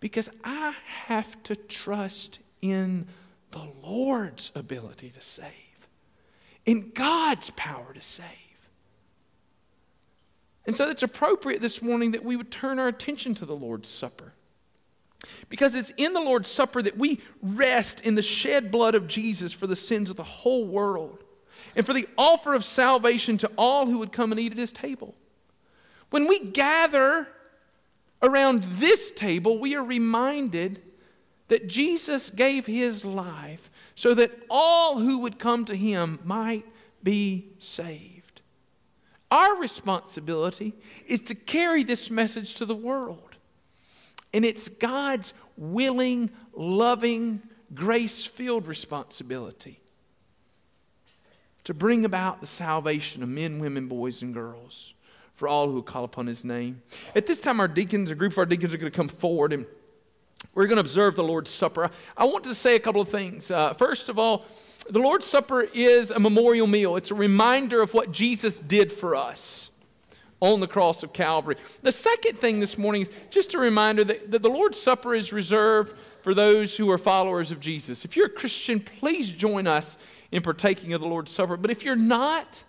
Because 0.00 0.28
I 0.44 0.74
have 1.06 1.42
to 1.44 1.56
trust 1.56 2.40
in 2.60 3.06
the 3.52 3.66
Lord's 3.82 4.50
ability 4.54 5.10
to 5.10 5.22
save 5.22 5.65
in 6.66 6.90
God's 6.92 7.50
power 7.56 7.94
to 7.94 8.02
save. 8.02 8.26
And 10.66 10.74
so 10.74 10.90
it's 10.90 11.04
appropriate 11.04 11.62
this 11.62 11.80
morning 11.80 12.10
that 12.10 12.24
we 12.24 12.36
would 12.36 12.50
turn 12.50 12.78
our 12.78 12.88
attention 12.88 13.34
to 13.36 13.46
the 13.46 13.54
Lord's 13.54 13.88
Supper. 13.88 14.32
Because 15.48 15.74
it's 15.74 15.92
in 15.96 16.12
the 16.12 16.20
Lord's 16.20 16.50
Supper 16.50 16.82
that 16.82 16.98
we 16.98 17.20
rest 17.40 18.00
in 18.00 18.16
the 18.16 18.22
shed 18.22 18.70
blood 18.70 18.94
of 18.94 19.06
Jesus 19.06 19.52
for 19.52 19.66
the 19.66 19.76
sins 19.76 20.10
of 20.10 20.16
the 20.16 20.24
whole 20.24 20.66
world 20.66 21.22
and 21.76 21.86
for 21.86 21.92
the 21.92 22.08
offer 22.18 22.52
of 22.52 22.64
salvation 22.64 23.38
to 23.38 23.50
all 23.56 23.86
who 23.86 23.98
would 23.98 24.12
come 24.12 24.32
and 24.32 24.40
eat 24.40 24.52
at 24.52 24.58
his 24.58 24.72
table. 24.72 25.14
When 26.10 26.26
we 26.26 26.40
gather 26.40 27.28
around 28.22 28.62
this 28.64 29.12
table, 29.12 29.58
we 29.58 29.74
are 29.76 29.84
reminded 29.84 30.82
that 31.48 31.68
Jesus 31.68 32.28
gave 32.28 32.66
his 32.66 33.04
life 33.04 33.70
so 33.96 34.14
that 34.14 34.30
all 34.48 35.00
who 35.00 35.18
would 35.20 35.40
come 35.40 35.64
to 35.64 35.74
him 35.74 36.20
might 36.22 36.64
be 37.02 37.48
saved. 37.58 38.42
Our 39.30 39.56
responsibility 39.56 40.74
is 41.06 41.22
to 41.24 41.34
carry 41.34 41.82
this 41.82 42.10
message 42.10 42.54
to 42.56 42.66
the 42.66 42.76
world. 42.76 43.36
And 44.32 44.44
it's 44.44 44.68
God's 44.68 45.34
willing, 45.56 46.30
loving, 46.52 47.42
grace 47.74 48.24
filled 48.24 48.66
responsibility 48.66 49.80
to 51.64 51.74
bring 51.74 52.04
about 52.04 52.40
the 52.40 52.46
salvation 52.46 53.22
of 53.22 53.28
men, 53.28 53.58
women, 53.58 53.88
boys, 53.88 54.22
and 54.22 54.32
girls 54.32 54.94
for 55.34 55.48
all 55.48 55.70
who 55.70 55.82
call 55.82 56.04
upon 56.04 56.26
his 56.26 56.44
name. 56.44 56.80
At 57.14 57.26
this 57.26 57.40
time, 57.40 57.60
our 57.60 57.68
deacons, 57.68 58.10
a 58.10 58.14
group 58.14 58.32
of 58.32 58.38
our 58.38 58.46
deacons, 58.46 58.72
are 58.72 58.78
going 58.78 58.92
to 58.92 58.96
come 58.96 59.08
forward 59.08 59.52
and 59.52 59.66
we're 60.54 60.66
going 60.66 60.76
to 60.76 60.80
observe 60.80 61.16
the 61.16 61.24
Lord's 61.24 61.50
Supper. 61.50 61.90
I 62.16 62.24
want 62.24 62.44
to 62.44 62.54
say 62.54 62.76
a 62.76 62.80
couple 62.80 63.00
of 63.00 63.08
things. 63.08 63.50
Uh, 63.50 63.74
first 63.74 64.08
of 64.08 64.18
all, 64.18 64.44
the 64.88 64.98
Lord's 64.98 65.26
Supper 65.26 65.62
is 65.74 66.10
a 66.10 66.18
memorial 66.18 66.66
meal, 66.66 66.96
it's 66.96 67.10
a 67.10 67.14
reminder 67.14 67.82
of 67.82 67.94
what 67.94 68.12
Jesus 68.12 68.58
did 68.58 68.92
for 68.92 69.16
us 69.16 69.70
on 70.40 70.60
the 70.60 70.66
cross 70.66 71.02
of 71.02 71.12
Calvary. 71.12 71.56
The 71.82 71.92
second 71.92 72.38
thing 72.38 72.60
this 72.60 72.76
morning 72.76 73.02
is 73.02 73.10
just 73.30 73.54
a 73.54 73.58
reminder 73.58 74.04
that, 74.04 74.30
that 74.30 74.42
the 74.42 74.50
Lord's 74.50 74.80
Supper 74.80 75.14
is 75.14 75.32
reserved 75.32 75.96
for 76.22 76.34
those 76.34 76.76
who 76.76 76.90
are 76.90 76.98
followers 76.98 77.50
of 77.50 77.60
Jesus. 77.60 78.04
If 78.04 78.16
you're 78.16 78.26
a 78.26 78.30
Christian, 78.30 78.80
please 78.80 79.30
join 79.30 79.66
us 79.66 79.96
in 80.30 80.42
partaking 80.42 80.92
of 80.92 81.00
the 81.00 81.08
Lord's 81.08 81.32
Supper. 81.32 81.56
But 81.56 81.70
if 81.70 81.84
you're 81.84 81.96
not, 81.96 82.64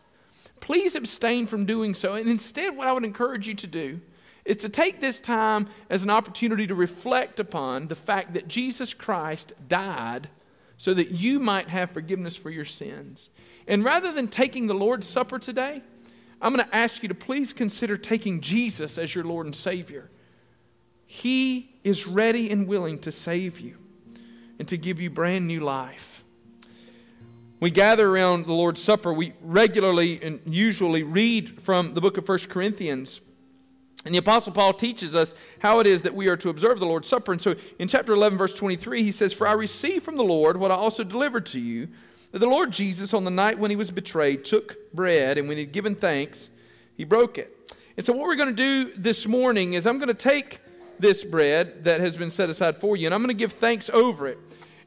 please 0.60 0.96
abstain 0.96 1.46
from 1.46 1.66
doing 1.66 1.94
so. 1.94 2.14
And 2.14 2.30
instead, 2.30 2.78
what 2.78 2.88
I 2.88 2.94
would 2.94 3.04
encourage 3.04 3.48
you 3.48 3.56
to 3.56 3.68
do 3.68 4.00
is 4.48 4.58
to 4.58 4.70
take 4.70 5.02
this 5.02 5.20
time 5.20 5.68
as 5.90 6.04
an 6.04 6.10
opportunity 6.10 6.66
to 6.66 6.74
reflect 6.74 7.38
upon 7.38 7.90
the 7.90 7.96
fact 7.96 8.34
that 8.34 8.48
Jesus 8.48 8.94
Christ 8.94 9.52
died 9.68 10.30
so 10.78 10.94
that 10.94 11.12
you 11.12 11.38
might 11.38 11.68
have 11.68 11.92
forgiveness 11.92 12.38
for 12.38 12.50
your 12.50 12.64
sins. 12.64 13.30
And 13.68 13.84
rather 13.84 14.14
than 14.14 14.30
taking 14.30 14.68
the 14.68 14.74
Lord's 14.74 15.06
Supper 15.06 15.38
today, 15.38 15.82
I'm 16.42 16.54
going 16.54 16.66
to 16.66 16.76
ask 16.76 17.04
you 17.04 17.10
to 17.10 17.16
please 17.16 17.52
consider 17.52 17.98
taking 17.98 18.40
Jesus 18.40 18.98
as 18.98 19.14
your 19.14 19.26
Lord 19.26 19.48
and 19.48 19.56
Savior. 19.56 20.10
He 21.06 21.76
is 21.84 22.08
ready 22.08 22.50
and 22.50 22.68
willing 22.68 23.00
to 23.00 23.12
save 23.12 23.60
you 23.60 23.76
and 24.60 24.68
to 24.70 24.78
give 24.78 25.02
you 25.02 25.10
brand 25.10 25.46
new 25.46 25.60
life. 25.60 26.24
We 27.60 27.70
gather 27.70 28.10
around 28.10 28.46
the 28.46 28.54
Lord's 28.54 28.82
Supper. 28.82 29.12
We 29.12 29.34
regularly 29.42 30.24
and 30.24 30.40
usually 30.46 31.04
read 31.04 31.62
from 31.62 31.96
the 31.96 32.02
book 32.02 32.18
of 32.18 32.30
1 32.30 32.40
Corinthians. 32.50 33.20
And 34.06 34.14
the 34.14 34.20
Apostle 34.20 34.54
Paul 34.54 34.74
teaches 34.74 35.16
us 35.16 35.36
how 35.60 35.80
it 35.80 35.88
is 35.88 36.04
that 36.04 36.16
we 36.16 36.28
are 36.28 36.38
to 36.38 36.50
observe 36.50 36.80
the 36.80 36.86
Lord's 36.86 37.08
Supper. 37.08 37.32
And 37.32 37.42
so 37.42 37.56
in 37.78 37.88
chapter 37.88 38.14
11, 38.14 38.38
verse 38.38 38.54
23, 38.54 39.04
he 39.04 39.12
says, 39.12 39.34
For 39.34 39.48
I 39.48 39.54
received 39.54 40.06
from 40.06 40.18
the 40.18 40.24
Lord 40.24 40.58
what 40.58 40.72
I 40.72 40.76
also 40.76 41.04
delivered 41.04 41.46
to 41.48 41.60
you 41.60 41.90
that 42.32 42.40
the 42.40 42.48
Lord 42.48 42.72
Jesus, 42.72 43.14
on 43.14 43.24
the 43.24 43.32
night 43.32 43.58
when 43.58 43.72
he 43.72 43.76
was 43.76 43.92
betrayed, 43.92 44.46
took 44.46 44.94
bread, 44.94 45.38
and 45.38 45.48
when 45.48 45.58
he 45.58 45.64
had 45.64 45.72
given 45.72 45.96
thanks, 45.96 46.50
he 46.96 47.04
broke 47.04 47.38
it. 47.38 47.54
And 47.96 48.06
so, 48.06 48.14
what 48.14 48.28
we're 48.28 48.36
going 48.36 48.56
to 48.56 48.86
do 48.86 48.94
this 48.96 49.28
morning 49.28 49.74
is 49.74 49.88
I'm 49.88 49.98
going 49.98 50.08
to 50.08 50.14
take 50.14 50.60
this 51.00 51.24
bread 51.24 51.84
that 51.86 52.02
has 52.02 52.18
been 52.18 52.30
set 52.30 52.50
aside 52.50 52.78
for 52.78 52.98
you, 52.98 53.08
and 53.08 53.14
I'm 53.14 53.22
going 53.22 53.36
to 53.36 53.40
give 53.40 53.54
thanks 53.54 53.90
over 53.90 54.28
it. 54.28 54.38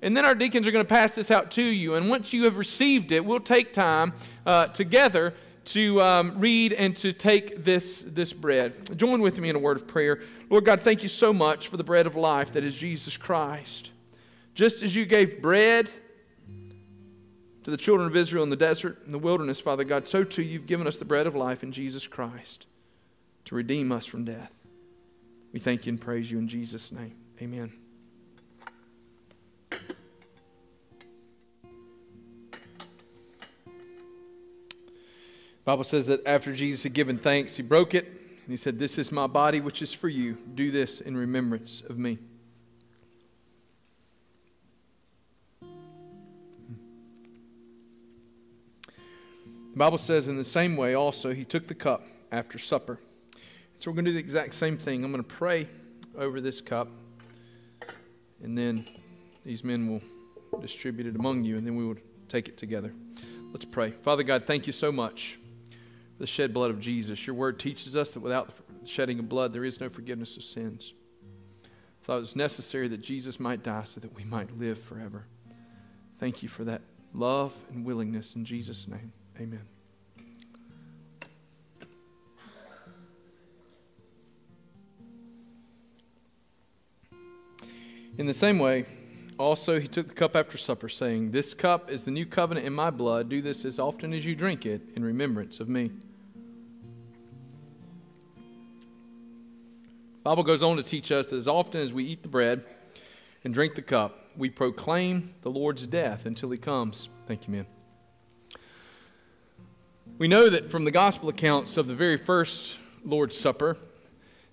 And 0.03 0.17
then 0.17 0.25
our 0.25 0.35
deacons 0.35 0.67
are 0.67 0.71
going 0.71 0.85
to 0.85 0.89
pass 0.89 1.15
this 1.15 1.31
out 1.31 1.51
to 1.53 1.63
you. 1.63 1.95
And 1.95 2.09
once 2.09 2.33
you 2.33 2.45
have 2.45 2.57
received 2.57 3.13
it, 3.13 3.25
we'll 3.25 3.41
take 3.41 3.73
time 3.73 4.15
uh, 4.47 4.69
together 4.69 5.35
to 5.67 6.01
um, 6.01 6.39
read 6.39 6.73
and 6.73 6.97
to 6.97 7.13
take 7.13 7.65
this, 7.65 8.03
this 8.03 8.33
bread. 8.33 8.97
Join 8.99 9.21
with 9.21 9.39
me 9.39 9.49
in 9.49 9.57
a 9.57 9.59
word 9.59 9.77
of 9.77 9.87
prayer. 9.87 10.21
Lord 10.49 10.65
God, 10.65 10.81
thank 10.81 11.03
you 11.03 11.09
so 11.09 11.33
much 11.33 11.69
for 11.69 11.77
the 11.77 11.85
bread 11.85 12.07
of 12.07 12.17
life 12.17 12.53
that 12.53 12.65
is 12.65 12.77
Jesus 12.77 13.17
Christ. 13.17 13.93
Just 14.55 14.83
as 14.83 14.95
you 14.95 15.07
gave 15.07 15.41
bread 15.41 15.91
to 17.63 17.71
the 17.71 17.77
children 17.77 18.09
of 18.09 18.17
Israel 18.17 18.43
in 18.43 18.51
the 18.51 18.57
desert, 18.57 18.99
in 19.07 19.13
the 19.13 19.19
wilderness, 19.19 19.61
Father 19.61 19.85
God, 19.85 20.09
so 20.09 20.25
too 20.25 20.43
you've 20.43 20.67
given 20.67 20.87
us 20.87 20.97
the 20.97 21.05
bread 21.05 21.27
of 21.27 21.35
life 21.35 21.63
in 21.63 21.73
Jesus 21.73 22.07
Christ 22.07 22.67
to 23.45 23.55
redeem 23.55 23.93
us 23.93 24.07
from 24.07 24.25
death. 24.25 24.53
We 25.53 25.61
thank 25.61 25.87
you 25.87 25.91
and 25.91 26.01
praise 26.01 26.31
you 26.31 26.39
in 26.39 26.49
Jesus' 26.49 26.93
name. 26.93 27.17
Amen. 27.41 27.80
Bible 35.71 35.85
says 35.85 36.09
that 36.09 36.27
after 36.27 36.53
Jesus 36.53 36.83
had 36.83 36.95
given 36.95 37.17
thanks, 37.17 37.55
he 37.55 37.63
broke 37.63 37.95
it 37.95 38.05
and 38.05 38.49
he 38.49 38.57
said, 38.57 38.81
This 38.81 38.99
is 38.99 39.13
my 39.13 39.29
body, 39.29 39.61
which 39.61 39.83
is 39.83 39.93
for 39.93 40.09
you. 40.09 40.37
Do 40.57 40.73
this 40.73 41.01
in 41.01 41.17
remembrance 41.17 41.81
of 41.89 41.97
me. 41.97 42.19
The 45.61 45.69
Bible 49.77 49.99
says, 49.99 50.27
in 50.27 50.37
the 50.37 50.43
same 50.43 50.77
way, 50.77 50.95
also, 50.95 51.33
he 51.33 51.45
took 51.45 51.69
the 51.69 51.77
cup 51.77 52.03
after 52.33 52.59
supper. 52.59 52.99
So 53.79 53.93
we're 53.93 53.95
going 53.95 54.07
to 54.07 54.11
do 54.11 54.15
the 54.15 54.19
exact 54.19 54.55
same 54.55 54.77
thing. 54.77 55.05
I'm 55.05 55.13
going 55.13 55.23
to 55.23 55.35
pray 55.37 55.69
over 56.19 56.41
this 56.41 56.61
cup, 56.61 56.89
and 58.43 58.59
then 58.59 58.85
these 59.45 59.63
men 59.63 59.87
will 59.87 60.03
distribute 60.61 61.07
it 61.07 61.15
among 61.15 61.45
you, 61.45 61.59
and 61.59 61.65
then 61.65 61.77
we 61.77 61.87
will 61.87 61.99
take 62.29 62.49
it 62.49 62.59
together. 62.59 62.93
Let's 63.53 63.65
pray. 63.65 63.93
Father 63.93 64.25
God, 64.25 64.47
thank 64.47 64.67
you 64.67 64.73
so 64.73 64.91
much 64.91 65.39
the 66.21 66.27
shed 66.27 66.53
blood 66.53 66.71
of 66.71 66.79
Jesus. 66.79 67.27
Your 67.27 67.35
word 67.35 67.59
teaches 67.59 67.97
us 67.97 68.13
that 68.13 68.21
without 68.21 68.53
the 68.83 68.87
shedding 68.87 69.19
of 69.19 69.29
blood, 69.29 69.55
there 69.55 69.65
is 69.65 69.81
no 69.81 69.89
forgiveness 69.89 70.37
of 70.37 70.43
sins. 70.45 70.93
So 72.03 72.15
it 72.15 72.21
was 72.21 72.37
necessary 72.37 72.89
that 72.89 73.01
Jesus 73.01 73.41
might 73.41 73.63
die 73.63 73.85
so 73.85 74.01
that 74.01 74.15
we 74.15 74.25
might 74.25 74.57
live 74.59 74.79
forever. 74.79 75.25
Thank 76.19 76.43
you 76.43 76.49
for 76.51 76.63
that 76.65 76.83
love 77.15 77.57
and 77.73 77.87
willingness 77.87 78.37
in 78.37 78.45
Jesus' 78.45 78.87
name. 78.87 79.13
Amen. 79.41 79.63
In 88.19 88.27
the 88.27 88.35
same 88.35 88.59
way, 88.59 88.85
also 89.39 89.81
he 89.81 89.89
took 89.89 90.09
the 90.09 90.13
cup 90.13 90.37
after 90.37 90.59
supper, 90.59 90.91
saying, 90.91 91.31
This 91.31 91.55
cup 91.55 91.91
is 91.91 92.05
the 92.05 92.11
new 92.11 92.27
covenant 92.27 92.67
in 92.67 92.75
my 92.75 92.91
blood. 92.91 93.31
Do 93.31 93.41
this 93.41 93.65
as 93.65 93.79
often 93.79 94.13
as 94.13 94.27
you 94.27 94.35
drink 94.35 94.67
it 94.67 94.83
in 94.95 95.03
remembrance 95.03 95.61
of 95.61 95.69
me. 95.71 95.93
Bible 100.23 100.43
goes 100.43 100.63
on 100.63 100.77
to 100.77 100.83
teach 100.83 101.11
us 101.11 101.29
that 101.29 101.37
as 101.37 101.49
often 101.49 101.81
as 101.81 101.95
we 101.95 102.05
eat 102.05 102.23
the 102.23 102.29
bread 102.29 102.63
and 103.43 103.55
drink 103.55 103.75
the 103.75 103.81
cup, 103.81 104.19
we 104.37 104.51
proclaim 104.51 105.33
the 105.41 105.51
Lord's 105.51 105.87
death 105.87 106.27
until 106.27 106.51
he 106.51 106.59
comes. 106.59 107.09
Thank 107.27 107.47
you, 107.47 107.55
man. 107.55 107.67
We 110.19 110.29
know 110.29 110.51
that 110.51 110.71
from 110.71 110.85
the 110.85 110.91
gospel 110.91 111.31
accounts 111.31 111.79
of 111.79 111.89
the 111.89 111.95
very 111.95 112.19
first 112.19 112.77
Lord's 113.03 113.39
Supper, 113.39 113.79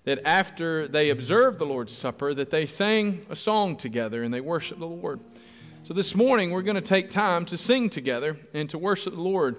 that 0.04 0.20
after 0.24 0.88
they 0.88 1.10
observed 1.10 1.58
the 1.58 1.66
Lord's 1.66 1.92
Supper, 1.92 2.32
that 2.32 2.48
they 2.48 2.64
sang 2.64 3.26
a 3.28 3.36
song 3.36 3.76
together 3.76 4.22
and 4.22 4.32
they 4.32 4.40
worshiped 4.40 4.80
the 4.80 4.86
Lord. 4.86 5.20
So 5.82 5.92
this 5.92 6.14
morning 6.14 6.50
we're 6.50 6.62
going 6.62 6.76
to 6.76 6.80
take 6.80 7.10
time 7.10 7.44
to 7.44 7.58
sing 7.58 7.90
together 7.90 8.38
and 8.54 8.70
to 8.70 8.78
worship 8.78 9.14
the 9.14 9.20
Lord. 9.20 9.56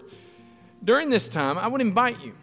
During 0.83 1.11
this 1.11 1.29
time, 1.29 1.59
I 1.59 1.67
would 1.67 1.81
invite 1.81 2.19
you, 2.23 2.33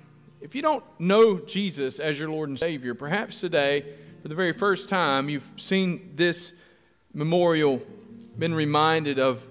if 0.40 0.54
you 0.54 0.62
don't 0.62 0.84
know 0.98 1.38
Jesus 1.38 1.98
as 1.98 2.18
your 2.18 2.28
Lord 2.28 2.48
and 2.48 2.58
Savior, 2.58 2.94
perhaps 2.94 3.40
today, 3.40 3.84
for 4.22 4.28
the 4.28 4.34
very 4.34 4.52
first 4.52 4.88
time, 4.88 5.28
you've 5.28 5.48
seen 5.56 6.12
this 6.14 6.52
memorial, 7.14 7.80
been 8.38 8.54
reminded 8.54 9.18
of 9.18 9.46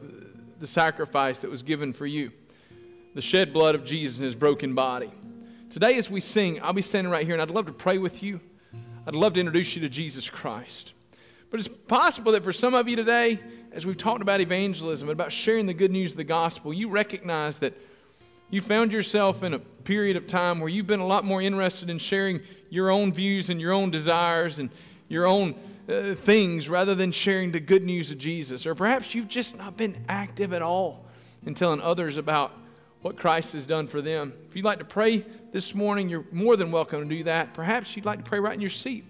the 0.60 0.68
sacrifice 0.68 1.41
that 1.41 1.49
was 1.49 1.64
given 1.64 1.91
for 1.93 2.05
you 2.05 2.32
the 3.16 3.22
shed 3.22 3.53
blood 3.53 3.76
of 3.76 3.86
Jesus 3.86 4.20
in 4.20 4.26
his 4.26 4.36
broken 4.36 4.76
body. 4.76 5.10
Today, 5.70 5.97
as 5.97 6.10
we 6.10 6.20
sing, 6.20 6.62
I'll 6.62 6.74
be 6.74 6.82
standing 6.82 7.10
right 7.10 7.26
here 7.26 7.34
and 7.34 7.41
I'd 7.41 7.49
love 7.49 7.66
to 7.68 7.72
pray 7.72 7.97
with 7.97 8.22
you. 8.22 8.41
I'd 9.07 9.16
love 9.16 9.34
to 9.34 9.39
introduce 9.39 9.76
you 9.76 9.82
to 9.84 9.89
Jesus 9.89 10.30
Christ. 10.30 10.93
But 11.49 11.62
it's 11.62 11.70
possible 11.70 12.34
that 12.34 12.43
for 12.43 12.51
some 12.51 12.74
of 12.74 12.89
you 12.89 12.97
today, 12.97 13.39
as 13.72 13.86
we've 13.86 13.97
talked 13.97 14.22
about 14.22 14.41
evangelism, 14.41 15.07
and 15.07 15.14
about 15.14 15.32
sharing 15.32 15.66
the 15.66 15.74
good 15.74 15.91
news 15.91 16.12
of 16.12 16.18
the 16.18 16.26
gospel, 16.26 16.74
you 16.74 16.89
recognize 16.89 17.60
that 17.60 17.74
you 18.50 18.62
found 18.62 18.93
yourself 18.93 19.43
in 19.43 19.54
a 19.54 19.60
period 19.60 20.18
of 20.18 20.28
time 20.28 20.60
where 20.60 20.70
you've 20.70 20.88
been 20.88 21.00
a 21.00 21.06
lot 21.06 21.26
more 21.26 21.41
interested 21.41 21.89
in 21.89 21.98
sharing 21.98 22.41
your 22.70 22.89
own 22.89 23.12
views 23.12 23.50
and 23.50 23.60
your 23.60 23.74
own 23.74 23.91
desires 23.91 24.60
and 24.60 24.70
your 25.08 25.28
own 25.28 25.56
uh, 25.88 26.16
things 26.16 26.70
rather 26.70 26.96
than 26.96 27.12
sharing 27.12 27.52
the 27.52 27.60
good 27.60 27.84
news 27.84 28.12
of 28.12 28.18
Jesus. 28.18 28.66
Or 28.66 28.76
perhaps 28.76 29.14
you've 29.14 29.28
just 29.28 29.58
not 29.58 29.78
been 29.78 30.04
active 30.10 30.54
at 30.54 30.62
all 30.62 31.06
in 31.46 31.54
telling 31.54 31.82
others 31.82 32.18
about 32.18 32.52
what 33.02 33.18
Christ 33.18 33.54
has 33.54 33.66
done 33.66 33.86
for 33.86 34.02
them. 34.02 34.34
If 34.48 34.56
you'd 34.56 34.66
like 34.66 34.80
to 34.80 34.86
pray 34.86 35.24
this 35.52 35.76
morning, 35.76 36.10
you're 36.10 36.26
more 36.32 36.56
than 36.56 36.72
welcome 36.72 37.08
to 37.08 37.16
do 37.16 37.24
that. 37.26 37.54
Perhaps 37.54 37.96
you'd 37.96 38.06
like 38.06 38.18
to 38.18 38.24
pray 38.24 38.39
right 38.39 38.56
in 38.56 38.62
your 38.62 38.70
seat. 38.72 39.06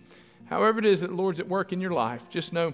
However, 0.45 0.79
it 0.79 0.85
is 0.85 1.01
that 1.01 1.07
the 1.07 1.15
Lord's 1.15 1.39
at 1.39 1.47
work 1.47 1.71
in 1.71 1.79
your 1.79 1.91
life, 1.91 2.29
just 2.29 2.51
know 2.51 2.73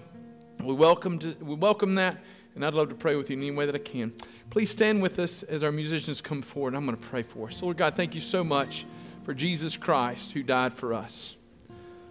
we 0.62 0.74
welcome, 0.74 1.18
to, 1.20 1.36
we 1.40 1.54
welcome 1.54 1.94
that, 1.94 2.18
and 2.54 2.64
I'd 2.64 2.74
love 2.74 2.88
to 2.88 2.94
pray 2.94 3.14
with 3.14 3.30
you 3.30 3.36
in 3.36 3.42
any 3.42 3.50
way 3.52 3.66
that 3.66 3.74
I 3.74 3.78
can. 3.78 4.12
Please 4.52 4.68
stand 4.68 5.00
with 5.00 5.18
us 5.18 5.42
as 5.44 5.64
our 5.64 5.72
musicians 5.72 6.20
come 6.20 6.42
forward. 6.42 6.74
I'm 6.74 6.84
going 6.84 6.94
to 6.94 7.02
pray 7.08 7.22
for 7.22 7.48
us. 7.48 7.62
Lord 7.62 7.78
God, 7.78 7.94
thank 7.94 8.14
you 8.14 8.20
so 8.20 8.44
much 8.44 8.84
for 9.24 9.32
Jesus 9.32 9.78
Christ 9.78 10.32
who 10.32 10.42
died 10.42 10.74
for 10.74 10.92
us. 10.92 11.36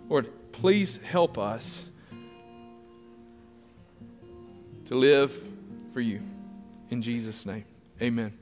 Lord, 0.09 0.27
please 0.51 0.97
help 1.03 1.37
us 1.37 1.85
to 4.85 4.95
live 4.95 5.39
for 5.93 6.01
you. 6.01 6.19
In 6.89 7.03
Jesus' 7.03 7.45
name, 7.45 7.65
amen. 8.01 8.40